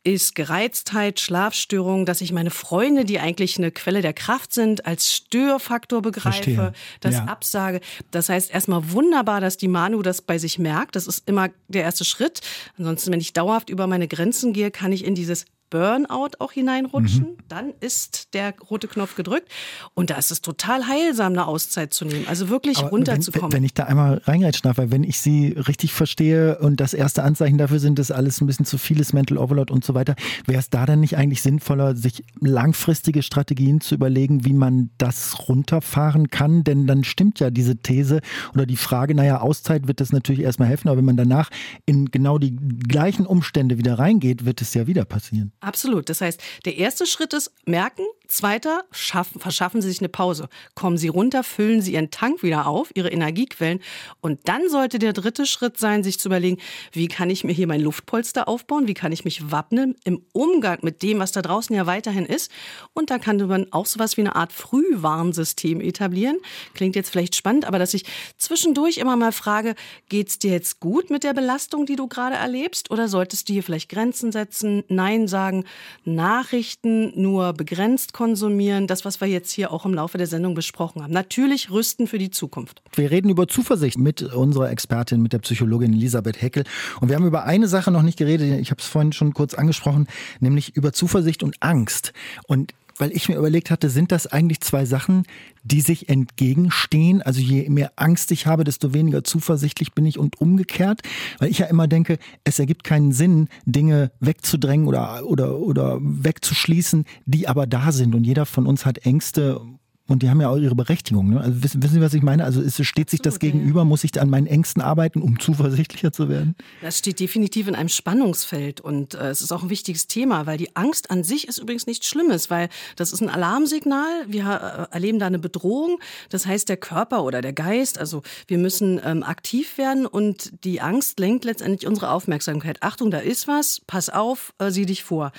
ist 0.03 0.35
Gereiztheit, 0.35 1.21
Schlafstörung, 1.21 2.05
dass 2.05 2.19
ich 2.19 2.33
meine 2.33 2.51
Freunde, 2.51 3.05
die 3.05 3.19
eigentlich 3.19 3.57
eine 3.57 3.71
Quelle 3.71 4.01
der 4.01 4.11
Kraft 4.11 4.51
sind, 4.51 4.85
als 4.85 5.13
Störfaktor 5.13 6.01
begreife, 6.01 6.53
Verstehe. 6.53 6.73
das 6.99 7.15
ja. 7.15 7.25
absage. 7.25 7.79
Das 8.11 8.27
heißt 8.27 8.53
erstmal 8.53 8.91
wunderbar, 8.91 9.39
dass 9.39 9.55
die 9.55 9.69
Manu 9.69 10.01
das 10.01 10.21
bei 10.21 10.37
sich 10.37 10.59
merkt. 10.59 10.97
Das 10.97 11.07
ist 11.07 11.23
immer 11.25 11.49
der 11.69 11.83
erste 11.83 12.03
Schritt. 12.03 12.41
Ansonsten, 12.77 13.13
wenn 13.13 13.21
ich 13.21 13.31
dauerhaft 13.31 13.69
über 13.69 13.87
meine 13.87 14.09
Grenzen 14.09 14.51
gehe, 14.51 14.69
kann 14.69 14.91
ich 14.91 15.05
in 15.05 15.15
dieses 15.15 15.45
Burnout 15.69 16.31
auch 16.39 16.51
hineinrutschen, 16.51 17.23
mhm. 17.23 17.37
dann 17.47 17.73
ist 17.79 18.33
der 18.33 18.53
rote 18.69 18.87
Knopf 18.87 19.15
gedrückt. 19.15 19.49
Und 19.93 20.09
da 20.09 20.15
ist 20.15 20.31
es 20.31 20.41
total 20.41 20.87
heilsam, 20.87 21.33
eine 21.33 21.47
Auszeit 21.47 21.93
zu 21.93 22.05
nehmen. 22.05 22.25
Also 22.27 22.49
wirklich 22.49 22.79
Aber 22.79 22.89
runterzukommen. 22.89 23.51
Wenn, 23.51 23.57
wenn, 23.57 23.63
ich 23.63 23.73
da 23.73 23.83
einmal 23.83 24.21
reingrätschen 24.25 24.63
darf, 24.63 24.77
weil 24.77 24.91
wenn 24.91 25.03
ich 25.03 25.19
Sie 25.19 25.49
richtig 25.49 25.93
verstehe 25.93 26.57
und 26.59 26.79
das 26.79 26.93
erste 26.93 27.23
Anzeichen 27.23 27.57
dafür 27.57 27.79
sind, 27.79 27.99
dass 27.99 28.11
alles 28.11 28.41
ein 28.41 28.47
bisschen 28.47 28.65
zu 28.65 28.77
viel 28.77 28.99
ist, 28.99 29.13
Mental 29.13 29.37
Overload 29.37 29.71
und 29.71 29.83
so 29.83 29.93
weiter, 29.93 30.15
wäre 30.45 30.59
es 30.59 30.69
da 30.69 30.85
dann 30.85 30.99
nicht 30.99 31.17
eigentlich 31.17 31.41
sinnvoller, 31.41 31.95
sich 31.95 32.23
langfristige 32.39 33.21
Strategien 33.21 33.81
zu 33.81 33.95
überlegen, 33.95 34.45
wie 34.45 34.53
man 34.53 34.89
das 34.97 35.47
runterfahren 35.47 36.29
kann? 36.29 36.63
Denn 36.63 36.87
dann 36.87 37.03
stimmt 37.03 37.39
ja 37.39 37.51
diese 37.51 37.77
These 37.77 38.21
oder 38.53 38.65
die 38.65 38.77
Frage, 38.77 39.15
naja, 39.15 39.41
Auszeit 39.41 39.87
wird 39.87 40.01
das 40.01 40.11
natürlich 40.11 40.41
erstmal 40.41 40.67
helfen, 40.67 40.87
aber 40.87 40.97
wenn 40.97 41.05
man 41.05 41.17
danach 41.17 41.49
in 41.85 42.05
genau 42.11 42.37
die 42.37 42.55
gleichen 42.55 43.25
Umstände 43.25 43.77
wieder 43.77 43.99
reingeht, 43.99 44.45
wird 44.45 44.61
es 44.61 44.73
ja 44.73 44.87
wieder 44.87 45.05
passieren. 45.05 45.51
Absolut. 45.61 46.07
Das 46.09 46.21
heißt, 46.21 46.41
der 46.63 46.77
erste 46.77 47.05
Schritt 47.05 47.33
ist 47.33 47.51
merken, 47.65 48.05
zweiter 48.29 48.85
schaffen, 48.91 49.41
verschaffen 49.41 49.81
Sie 49.81 49.89
sich 49.89 49.99
eine 49.99 50.07
Pause. 50.07 50.47
Kommen 50.73 50.97
Sie 50.97 51.09
runter, 51.09 51.43
füllen 51.43 51.81
Sie 51.81 51.93
Ihren 51.93 52.11
Tank 52.11 52.43
wieder 52.43 52.65
auf, 52.65 52.91
Ihre 52.95 53.09
Energiequellen. 53.09 53.81
Und 54.21 54.47
dann 54.47 54.69
sollte 54.69 54.99
der 54.99 55.11
dritte 55.11 55.45
Schritt 55.45 55.77
sein, 55.77 56.01
sich 56.01 56.17
zu 56.17 56.29
überlegen, 56.29 56.59
wie 56.93 57.09
kann 57.09 57.29
ich 57.29 57.43
mir 57.43 57.51
hier 57.51 57.67
mein 57.67 57.81
Luftpolster 57.81 58.47
aufbauen? 58.47 58.87
Wie 58.87 58.93
kann 58.93 59.11
ich 59.11 59.25
mich 59.25 59.51
wappnen 59.51 59.95
im 60.05 60.23
Umgang 60.31 60.79
mit 60.81 61.03
dem, 61.03 61.19
was 61.19 61.33
da 61.33 61.41
draußen 61.41 61.75
ja 61.75 61.85
weiterhin 61.85 62.25
ist? 62.25 62.51
Und 62.93 63.09
da 63.09 63.17
kann 63.17 63.37
man 63.47 63.67
auch 63.73 63.85
sowas 63.85 64.15
wie 64.15 64.21
eine 64.21 64.35
Art 64.35 64.53
Frühwarnsystem 64.53 65.81
etablieren. 65.81 66.37
Klingt 66.73 66.95
jetzt 66.95 67.09
vielleicht 67.09 67.35
spannend, 67.35 67.65
aber 67.65 67.79
dass 67.79 67.93
ich 67.93 68.05
zwischendurch 68.37 68.97
immer 68.97 69.17
mal 69.17 69.33
frage, 69.33 69.75
geht's 70.07 70.39
dir 70.39 70.51
jetzt 70.51 70.79
gut 70.79 71.09
mit 71.09 71.25
der 71.25 71.33
Belastung, 71.33 71.85
die 71.85 71.97
du 71.97 72.07
gerade 72.07 72.35
erlebst? 72.35 72.91
Oder 72.91 73.09
solltest 73.09 73.49
du 73.49 73.53
hier 73.53 73.63
vielleicht 73.63 73.89
Grenzen 73.89 74.31
setzen, 74.31 74.83
Nein 74.87 75.27
sagen? 75.27 75.48
Sagen, 75.49 75.63
Nachrichten 76.05 77.19
nur 77.19 77.53
begrenzt 77.53 78.13
konsumieren, 78.13 78.87
das, 78.87 79.03
was 79.05 79.19
wir 79.19 79.27
jetzt 79.27 79.51
hier 79.51 79.71
auch 79.71 79.85
im 79.85 79.93
Laufe 79.93 80.17
der 80.17 80.27
Sendung 80.27 80.53
besprochen 80.53 81.01
haben. 81.01 81.13
Natürlich 81.13 81.71
rüsten 81.71 82.07
für 82.07 82.19
die 82.19 82.29
Zukunft. 82.29 82.81
Wir 82.93 83.09
reden 83.09 83.29
über 83.29 83.47
Zuversicht 83.47 83.97
mit 83.97 84.21
unserer 84.21 84.69
Expertin, 84.69 85.21
mit 85.21 85.33
der 85.33 85.39
Psychologin 85.39 85.93
Elisabeth 85.93 86.41
Heckel. 86.41 86.63
Und 87.01 87.09
wir 87.09 87.15
haben 87.15 87.25
über 87.25 87.45
eine 87.45 87.67
Sache 87.67 87.91
noch 87.91 88.03
nicht 88.03 88.17
geredet, 88.17 88.59
ich 88.59 88.71
habe 88.71 88.81
es 88.81 88.87
vorhin 88.87 89.11
schon 89.11 89.33
kurz 89.33 89.53
angesprochen, 89.55 90.07
nämlich 90.39 90.75
über 90.75 90.93
Zuversicht 90.93 91.41
und 91.41 91.55
Angst. 91.61 92.13
Und 92.47 92.73
weil 92.99 93.11
ich 93.11 93.29
mir 93.29 93.37
überlegt 93.37 93.71
hatte, 93.71 93.89
sind 93.89 94.11
das 94.11 94.27
eigentlich 94.27 94.61
zwei 94.61 94.85
Sachen, 94.85 95.23
die 95.63 95.81
sich 95.81 96.09
entgegenstehen? 96.09 97.21
Also 97.21 97.41
je 97.41 97.69
mehr 97.69 97.93
Angst 97.95 98.31
ich 98.31 98.45
habe, 98.45 98.63
desto 98.63 98.93
weniger 98.93 99.23
zuversichtlich 99.23 99.93
bin 99.93 100.05
ich 100.05 100.19
und 100.19 100.39
umgekehrt, 100.39 101.01
weil 101.39 101.49
ich 101.49 101.59
ja 101.59 101.65
immer 101.65 101.87
denke, 101.87 102.19
es 102.43 102.59
ergibt 102.59 102.83
keinen 102.83 103.11
Sinn, 103.11 103.47
Dinge 103.65 104.11
wegzudrängen 104.19 104.87
oder 104.87 105.25
oder 105.25 105.57
oder 105.57 105.97
wegzuschließen, 106.01 107.05
die 107.25 107.47
aber 107.47 107.65
da 107.65 107.91
sind 107.91 108.13
und 108.13 108.23
jeder 108.25 108.45
von 108.45 108.67
uns 108.67 108.85
hat 108.85 109.05
Ängste 109.05 109.61
und 110.09 110.23
die 110.23 110.29
haben 110.29 110.41
ja 110.41 110.49
auch 110.49 110.57
ihre 110.57 110.75
Berechtigung. 110.75 111.29
Ne? 111.29 111.39
Also 111.39 111.63
wissen, 111.63 111.83
wissen 111.83 111.93
Sie, 111.93 112.01
was 112.01 112.13
ich 112.13 112.23
meine? 112.23 112.43
Also 112.43 112.61
ist, 112.61 112.83
steht 112.83 113.09
sich 113.09 113.21
das 113.21 113.39
gegenüber? 113.39 113.85
Muss 113.85 114.03
ich 114.03 114.19
an 114.19 114.29
meinen 114.29 114.47
Ängsten 114.47 114.81
arbeiten, 114.81 115.21
um 115.21 115.39
zuversichtlicher 115.39 116.11
zu 116.11 116.29
werden? 116.29 116.55
Das 116.81 116.97
steht 116.97 117.19
definitiv 117.19 117.67
in 117.67 117.75
einem 117.75 117.89
Spannungsfeld 117.89 118.81
und 118.81 119.13
äh, 119.13 119.29
es 119.29 119.41
ist 119.41 119.51
auch 119.51 119.63
ein 119.63 119.69
wichtiges 119.69 120.07
Thema, 120.07 120.47
weil 120.47 120.57
die 120.57 120.75
Angst 120.75 121.11
an 121.11 121.23
sich 121.23 121.47
ist 121.47 121.59
übrigens 121.59 121.85
nichts 121.85 122.07
Schlimmes, 122.07 122.49
weil 122.49 122.69
das 122.95 123.13
ist 123.13 123.21
ein 123.21 123.29
Alarmsignal. 123.29 124.25
Wir 124.27 124.87
äh, 124.91 124.93
erleben 124.93 125.19
da 125.19 125.27
eine 125.27 125.39
Bedrohung. 125.39 125.99
Das 126.29 126.45
heißt, 126.45 126.67
der 126.69 126.77
Körper 126.77 127.23
oder 127.23 127.41
der 127.41 127.53
Geist, 127.53 127.99
also 127.99 128.23
wir 128.47 128.57
müssen 128.57 128.99
ähm, 129.03 129.23
aktiv 129.23 129.77
werden 129.77 130.07
und 130.07 130.51
die 130.63 130.81
Angst 130.81 131.19
lenkt 131.19 131.45
letztendlich 131.45 131.87
unsere 131.87 132.09
Aufmerksamkeit. 132.09 132.81
Achtung, 132.81 133.11
da 133.11 133.19
ist 133.19 133.47
was, 133.47 133.81
pass 133.85 134.09
auf, 134.09 134.53
äh, 134.57 134.71
sieh 134.71 134.87
dich 134.87 135.03
vor. 135.03 135.31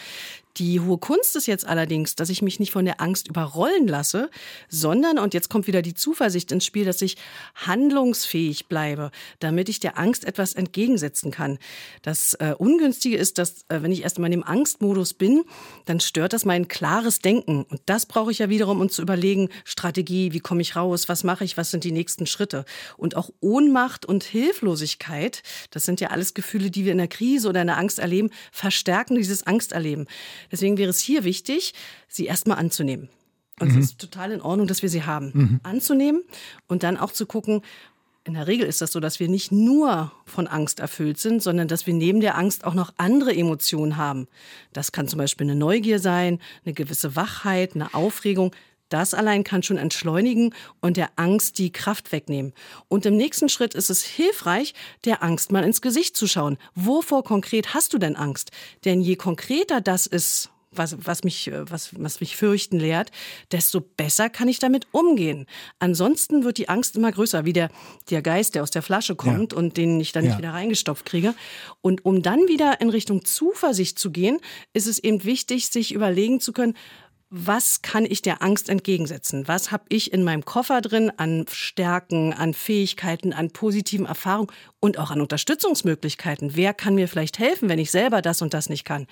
Die 0.61 0.79
hohe 0.79 0.99
Kunst 0.99 1.37
ist 1.37 1.47
jetzt 1.47 1.67
allerdings, 1.67 2.17
dass 2.17 2.29
ich 2.29 2.43
mich 2.43 2.61
nicht 2.61 2.71
von 2.71 2.85
der 2.85 3.01
Angst 3.01 3.29
überrollen 3.29 3.89
lasse, 3.89 4.29
sondern, 4.69 5.19
und 5.19 5.33
jetzt 5.33 5.49
kommt 5.49 5.67
wieder 5.67 5.81
die 5.81 5.95
Zuversicht 5.95 6.53
ins 6.53 6.67
Spiel, 6.67 6.85
dass 6.85 7.01
ich 7.01 7.17
handlungsfähig 7.55 8.67
bleibe, 8.67 9.11
damit 9.39 9.71
ich 9.71 9.81
der 9.81 9.99
Angst 9.99 10.27
etwas 10.27 10.53
entgegensetzen 10.53 11.31
kann. 11.31 11.59
Das 12.03 12.35
äh, 12.35 12.55
Ungünstige 12.59 13.17
ist, 13.17 13.39
dass 13.39 13.63
äh, 13.71 13.81
wenn 13.81 13.91
ich 13.91 14.03
erst 14.03 14.19
mal 14.19 14.31
im 14.31 14.45
Angstmodus 14.45 15.15
bin, 15.15 15.45
dann 15.87 15.99
stört 15.99 16.35
das 16.35 16.45
mein 16.45 16.69
klares 16.69 17.21
Denken. 17.21 17.63
Und 17.63 17.81
das 17.87 18.05
brauche 18.05 18.31
ich 18.31 18.41
ja 18.41 18.51
wiederum, 18.51 18.83
um 18.83 18.91
zu 18.91 19.01
überlegen, 19.01 19.49
Strategie, 19.65 20.35
wie 20.35 20.41
komme 20.41 20.61
ich 20.61 20.77
raus, 20.77 21.09
was 21.09 21.25
mache 21.25 21.43
ich, 21.43 21.57
was 21.57 21.71
sind 21.71 21.85
die 21.85 21.93
nächsten 21.93 22.27
Schritte. 22.27 22.67
Und 22.99 23.17
auch 23.17 23.31
Ohnmacht 23.41 24.05
und 24.05 24.25
Hilflosigkeit, 24.25 25.43
das 25.71 25.85
sind 25.85 26.03
ja 26.03 26.09
alles 26.09 26.35
Gefühle, 26.35 26.71
die 26.71 26.85
wir 26.85 26.93
in 26.93 26.99
der 26.99 27.09
Krise 27.09 27.49
oder 27.49 27.63
in 27.63 27.69
der 27.69 27.79
Angst 27.79 27.99
erleben, 27.99 28.29
verstärken 28.53 29.15
dieses 29.15 29.47
Angsterleben. 29.47 30.07
Deswegen 30.51 30.79
wäre 30.79 30.91
es 30.91 31.01
hier 31.01 31.25
wichtig, 31.25 31.75
sie 32.09 32.27
erstmal 32.27 32.59
anzunehmen. 32.59 33.09
Und 33.61 33.73
mhm. 33.73 33.79
es 33.79 33.91
ist 33.91 33.99
total 33.99 34.33
in 34.33 34.41
Ordnung, 34.41 34.67
dass 34.67 34.83
wir 34.83 34.89
sie 34.89 35.05
haben. 35.05 35.31
Mhm. 35.35 35.61
Anzunehmen 35.63 36.23
und 36.67 36.83
dann 36.83 36.97
auch 36.97 37.13
zu 37.13 37.27
gucken, 37.27 37.63
in 38.25 38.35
der 38.35 38.47
Regel 38.47 38.67
ist 38.67 38.83
das 38.83 38.93
so, 38.93 39.01
dass 39.01 39.19
wir 39.19 39.29
nicht 39.29 39.51
nur 39.51 40.13
von 40.27 40.47
Angst 40.47 40.79
erfüllt 40.79 41.19
sind, 41.19 41.43
sondern 41.43 41.69
dass 41.69 41.87
wir 41.87 41.95
neben 41.95 42.21
der 42.21 42.37
Angst 42.37 42.65
auch 42.65 42.75
noch 42.75 42.93
andere 42.99 43.35
Emotionen 43.35 43.97
haben. 43.97 44.29
Das 44.73 44.93
kann 44.93 45.09
zum 45.09 45.19
Beispiel 45.19 45.47
eine 45.47 45.57
Neugier 45.57 45.99
sein, 45.99 46.39
eine 46.65 46.75
gewisse 46.75 47.17
Wachheit, 47.17 47.75
eine 47.75 47.95
Aufregung. 47.95 48.55
Das 48.91 49.15
allein 49.15 49.45
kann 49.45 49.63
schon 49.63 49.79
entschleunigen 49.79 50.55
und 50.81 50.99
der 50.99 51.11
Angst 51.17 51.59
die 51.59 51.73
Kraft 51.73 52.13
wegnehmen. 52.13 52.53
Und 52.89 53.07
im 53.07 53.17
nächsten 53.17 53.49
Schritt 53.49 53.75
ist 53.75 53.89
es 53.89 54.03
hilfreich, 54.03 54.75
der 55.07 55.23
Angst 55.23 55.51
mal 55.51 55.65
ins 55.65 55.81
Gesicht 55.81 56.17
zu 56.17 56.27
schauen. 56.27 56.59
Wovor 56.75 57.25
konkret 57.25 57.73
hast 57.73 57.95
du 57.95 57.99
denn 57.99 58.17
Angst? 58.17 58.51
Denn 58.85 59.01
je 59.01 59.17
konkreter 59.17 59.81
das 59.81 60.07
ist, 60.07 60.51
was, 60.73 60.97
was, 61.05 61.25
mich, 61.25 61.49
äh, 61.49 61.69
was, 61.71 61.91
was 61.99 62.21
mich 62.21 62.37
fürchten 62.37 62.79
lehrt, 62.79 63.11
desto 63.51 63.81
besser 63.81 64.31
kann 64.31 64.49
ich 64.49 64.59
damit 64.59 64.87
umgehen. 64.93 65.47
Ansonsten 65.79 66.45
wird 66.45 66.59
die 66.59 66.69
Angst 66.69 66.97
immer 66.97 67.11
größer, 67.11 67.45
wie 67.45 67.53
der, 67.53 67.71
der 68.09 68.23
Geist, 68.23 68.55
der 68.55 68.63
aus 68.63 68.71
der 68.71 68.83
Flasche 68.83 69.17
kommt 69.17 69.53
ja. 69.53 69.59
und 69.59 69.77
den 69.77 70.01
ich 70.01 70.13
dann 70.13 70.25
ja. 70.25 70.31
nicht 70.31 70.39
wieder 70.39 70.53
reingestopft 70.53 71.05
kriege. 71.07 71.35
Und 71.81 72.05
um 72.05 72.23
dann 72.23 72.47
wieder 72.49 72.81
in 72.81 72.91
Richtung 72.91 73.25
Zuversicht 73.25 73.99
zu 73.99 74.11
gehen, 74.11 74.39
ist 74.73 74.87
es 74.87 74.99
eben 74.99 75.25
wichtig, 75.25 75.69
sich 75.69 75.93
überlegen 75.93 76.41
zu 76.41 76.53
können, 76.53 76.77
was 77.33 77.81
kann 77.83 78.05
ich 78.05 78.23
der 78.23 78.43
Angst 78.43 78.69
entgegensetzen? 78.69 79.47
Was 79.47 79.71
habe 79.71 79.85
ich 79.89 80.13
in 80.13 80.25
meinem 80.25 80.45
Koffer 80.45 80.81
drin 80.81 81.13
an 81.17 81.47
Stärken, 81.49 82.33
an 82.33 82.55
Fähigkeiten, 82.55 83.33
an 83.33 83.53
positiven 83.53 84.05
Erfahrungen 84.05 84.51
und 84.81 84.99
auch 84.99 85.13
an 85.13 85.21
Unterstützungsmöglichkeiten? 85.21 86.57
Wer 86.57 86.75
kann 86.75 86.97
mir 86.97 87.07
vielleicht 87.07 87.39
helfen, 87.39 87.69
wenn 87.69 87.79
ich 87.79 87.93
selber 87.93 88.21
das 88.21 88.43
und 88.43 88.53
das 88.53 88.69
nicht 88.69 88.85
kann? 88.85 89.07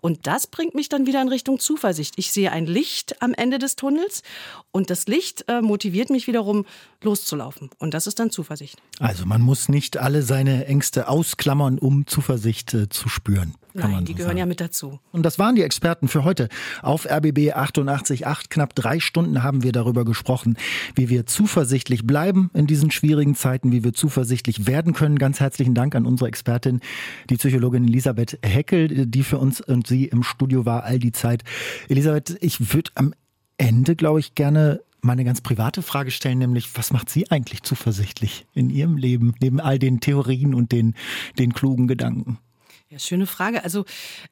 Und 0.00 0.28
das 0.28 0.46
bringt 0.46 0.76
mich 0.76 0.88
dann 0.88 1.08
wieder 1.08 1.20
in 1.20 1.28
Richtung 1.28 1.58
Zuversicht. 1.58 2.14
Ich 2.16 2.30
sehe 2.30 2.52
ein 2.52 2.66
Licht 2.66 3.20
am 3.20 3.34
Ende 3.34 3.58
des 3.58 3.74
Tunnels 3.74 4.22
und 4.70 4.88
das 4.88 5.08
Licht 5.08 5.46
äh, 5.48 5.60
motiviert 5.60 6.10
mich 6.10 6.28
wiederum 6.28 6.66
loszulaufen. 7.02 7.70
Und 7.78 7.92
das 7.92 8.06
ist 8.06 8.20
dann 8.20 8.30
Zuversicht. 8.30 8.80
Also 9.00 9.26
man 9.26 9.42
muss 9.42 9.68
nicht 9.68 9.96
alle 9.96 10.22
seine 10.22 10.66
Ängste 10.66 11.08
ausklammern, 11.08 11.80
um 11.80 12.06
Zuversicht 12.06 12.72
äh, 12.72 12.88
zu 12.88 13.08
spüren. 13.08 13.56
Nein, 13.74 14.04
die 14.04 14.12
so 14.12 14.16
gehören 14.18 14.30
sagen. 14.30 14.38
ja 14.38 14.46
mit 14.46 14.60
dazu. 14.60 15.00
Und 15.10 15.24
das 15.24 15.38
waren 15.38 15.56
die 15.56 15.62
Experten 15.62 16.06
für 16.06 16.24
heute. 16.24 16.48
Auf 16.82 17.06
RBB 17.06 17.52
88.8 17.52 18.48
knapp 18.48 18.74
drei 18.74 19.00
Stunden 19.00 19.42
haben 19.42 19.62
wir 19.64 19.72
darüber 19.72 20.04
gesprochen, 20.04 20.56
wie 20.94 21.08
wir 21.08 21.26
zuversichtlich 21.26 22.06
bleiben 22.06 22.50
in 22.54 22.66
diesen 22.66 22.90
schwierigen 22.90 23.34
Zeiten, 23.34 23.72
wie 23.72 23.82
wir 23.82 23.92
zuversichtlich 23.92 24.66
werden 24.66 24.92
können. 24.92 25.18
Ganz 25.18 25.40
herzlichen 25.40 25.74
Dank 25.74 25.96
an 25.96 26.06
unsere 26.06 26.28
Expertin, 26.28 26.80
die 27.30 27.36
Psychologin 27.36 27.84
Elisabeth 27.88 28.38
Heckel, 28.44 29.06
die 29.06 29.22
für 29.24 29.38
uns 29.38 29.60
und 29.60 29.86
Sie 29.86 30.04
im 30.04 30.22
Studio 30.22 30.64
war 30.64 30.84
all 30.84 30.98
die 30.98 31.12
Zeit. 31.12 31.42
Elisabeth, 31.88 32.36
ich 32.40 32.72
würde 32.72 32.92
am 32.94 33.12
Ende, 33.58 33.96
glaube 33.96 34.20
ich, 34.20 34.34
gerne 34.34 34.82
meine 35.00 35.24
ganz 35.24 35.40
private 35.40 35.82
Frage 35.82 36.10
stellen, 36.10 36.38
nämlich 36.38 36.76
was 36.76 36.92
macht 36.92 37.10
Sie 37.10 37.30
eigentlich 37.30 37.62
zuversichtlich 37.62 38.46
in 38.54 38.70
Ihrem 38.70 38.96
Leben, 38.96 39.34
neben 39.40 39.60
all 39.60 39.78
den 39.78 40.00
Theorien 40.00 40.54
und 40.54 40.72
den, 40.72 40.94
den 41.38 41.52
klugen 41.52 41.88
Gedanken? 41.88 42.38
Ja, 42.94 43.00
schöne 43.00 43.26
Frage. 43.26 43.64
Also 43.64 43.84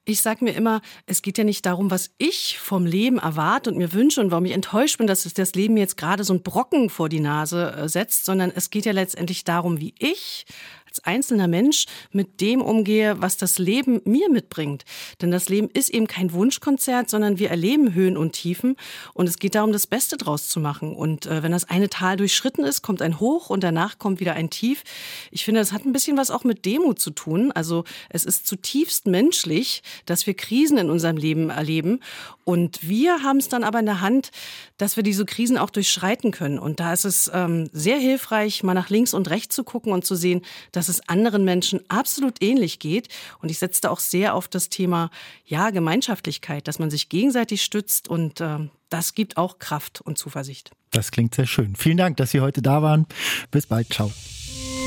ich 0.04 0.20
sage 0.20 0.44
mir 0.44 0.52
immer, 0.52 0.82
es 1.06 1.22
geht 1.22 1.36
ja 1.36 1.42
nicht 1.42 1.66
darum, 1.66 1.90
was 1.90 2.14
ich 2.18 2.60
vom 2.60 2.86
Leben 2.86 3.18
erwarte 3.18 3.70
und 3.70 3.76
mir 3.76 3.92
wünsche 3.92 4.20
und 4.20 4.30
warum 4.30 4.44
ich 4.44 4.52
enttäuscht 4.52 4.98
bin, 4.98 5.08
dass 5.08 5.24
das 5.24 5.54
Leben 5.54 5.74
mir 5.74 5.80
jetzt 5.80 5.96
gerade 5.96 6.22
so 6.22 6.32
einen 6.32 6.44
Brocken 6.44 6.88
vor 6.88 7.08
die 7.08 7.18
Nase 7.18 7.72
äh, 7.72 7.88
setzt, 7.88 8.24
sondern 8.24 8.52
es 8.54 8.70
geht 8.70 8.84
ja 8.84 8.92
letztendlich 8.92 9.42
darum, 9.42 9.80
wie 9.80 9.96
ich 9.98 10.46
als 10.92 11.04
einzelner 11.04 11.48
Mensch 11.48 11.86
mit 12.10 12.42
dem 12.42 12.60
umgehe, 12.60 13.14
was 13.18 13.38
das 13.38 13.58
Leben 13.58 14.02
mir 14.04 14.28
mitbringt. 14.28 14.84
Denn 15.22 15.30
das 15.30 15.48
Leben 15.48 15.70
ist 15.72 15.88
eben 15.88 16.06
kein 16.06 16.32
Wunschkonzert, 16.32 17.08
sondern 17.08 17.38
wir 17.38 17.48
erleben 17.48 17.94
Höhen 17.94 18.18
und 18.18 18.32
Tiefen 18.32 18.76
und 19.14 19.26
es 19.26 19.38
geht 19.38 19.54
darum, 19.54 19.72
das 19.72 19.86
Beste 19.86 20.18
draus 20.18 20.48
zu 20.48 20.60
machen. 20.60 20.94
Und 20.94 21.24
äh, 21.24 21.42
wenn 21.42 21.52
das 21.52 21.68
eine 21.70 21.88
Tal 21.88 22.18
durchschritten 22.18 22.62
ist, 22.64 22.82
kommt 22.82 23.00
ein 23.00 23.20
Hoch 23.20 23.48
und 23.48 23.64
danach 23.64 23.98
kommt 23.98 24.20
wieder 24.20 24.34
ein 24.34 24.50
Tief. 24.50 24.82
Ich 25.30 25.46
finde, 25.46 25.60
das 25.60 25.72
hat 25.72 25.86
ein 25.86 25.94
bisschen 25.94 26.18
was 26.18 26.30
auch 26.30 26.44
mit 26.44 26.66
Demut 26.66 26.98
zu 26.98 27.10
tun. 27.10 27.52
Also 27.52 27.84
es 28.10 28.26
ist 28.26 28.46
zutiefst 28.46 29.06
menschlich, 29.06 29.82
dass 30.04 30.26
wir 30.26 30.34
Krisen 30.34 30.76
in 30.76 30.90
unserem 30.90 31.16
Leben 31.16 31.48
erleben 31.48 32.00
und 32.44 32.88
wir 32.88 33.22
haben 33.22 33.38
es 33.38 33.48
dann 33.48 33.62
aber 33.62 33.78
in 33.78 33.86
der 33.86 34.00
Hand, 34.00 34.30
dass 34.76 34.96
wir 34.96 35.04
diese 35.04 35.24
Krisen 35.24 35.58
auch 35.58 35.70
durchschreiten 35.70 36.32
können. 36.32 36.58
Und 36.58 36.80
da 36.80 36.92
ist 36.92 37.04
es 37.04 37.30
ähm, 37.32 37.70
sehr 37.72 37.98
hilfreich, 37.98 38.64
mal 38.64 38.74
nach 38.74 38.90
links 38.90 39.14
und 39.14 39.30
rechts 39.30 39.54
zu 39.54 39.62
gucken 39.62 39.92
und 39.92 40.04
zu 40.04 40.16
sehen, 40.16 40.42
dass 40.72 40.81
es 40.88 41.08
anderen 41.08 41.44
Menschen 41.44 41.80
absolut 41.88 42.42
ähnlich 42.42 42.78
geht. 42.78 43.08
Und 43.40 43.50
ich 43.50 43.58
setze 43.58 43.82
da 43.82 43.90
auch 43.90 44.00
sehr 44.00 44.34
auf 44.34 44.48
das 44.48 44.68
Thema, 44.68 45.10
ja, 45.44 45.70
Gemeinschaftlichkeit, 45.70 46.68
dass 46.68 46.78
man 46.78 46.90
sich 46.90 47.08
gegenseitig 47.08 47.62
stützt 47.62 48.08
und 48.08 48.40
äh, 48.40 48.58
das 48.88 49.14
gibt 49.14 49.36
auch 49.36 49.58
Kraft 49.58 50.00
und 50.02 50.18
Zuversicht. 50.18 50.70
Das 50.90 51.10
klingt 51.10 51.34
sehr 51.34 51.46
schön. 51.46 51.74
Vielen 51.76 51.96
Dank, 51.96 52.18
dass 52.18 52.30
Sie 52.30 52.40
heute 52.40 52.60
da 52.60 52.82
waren. 52.82 53.06
Bis 53.50 53.66
bald. 53.66 53.92
Ciao. 53.92 54.12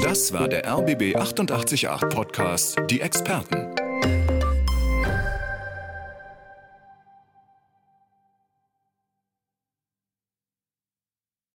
Das 0.04 0.34
war 0.34 0.48
der 0.48 0.68
RBB 0.68 1.16
888 1.16 1.88
Podcast, 2.10 2.78
die 2.89 3.02
Experten. 3.02 3.85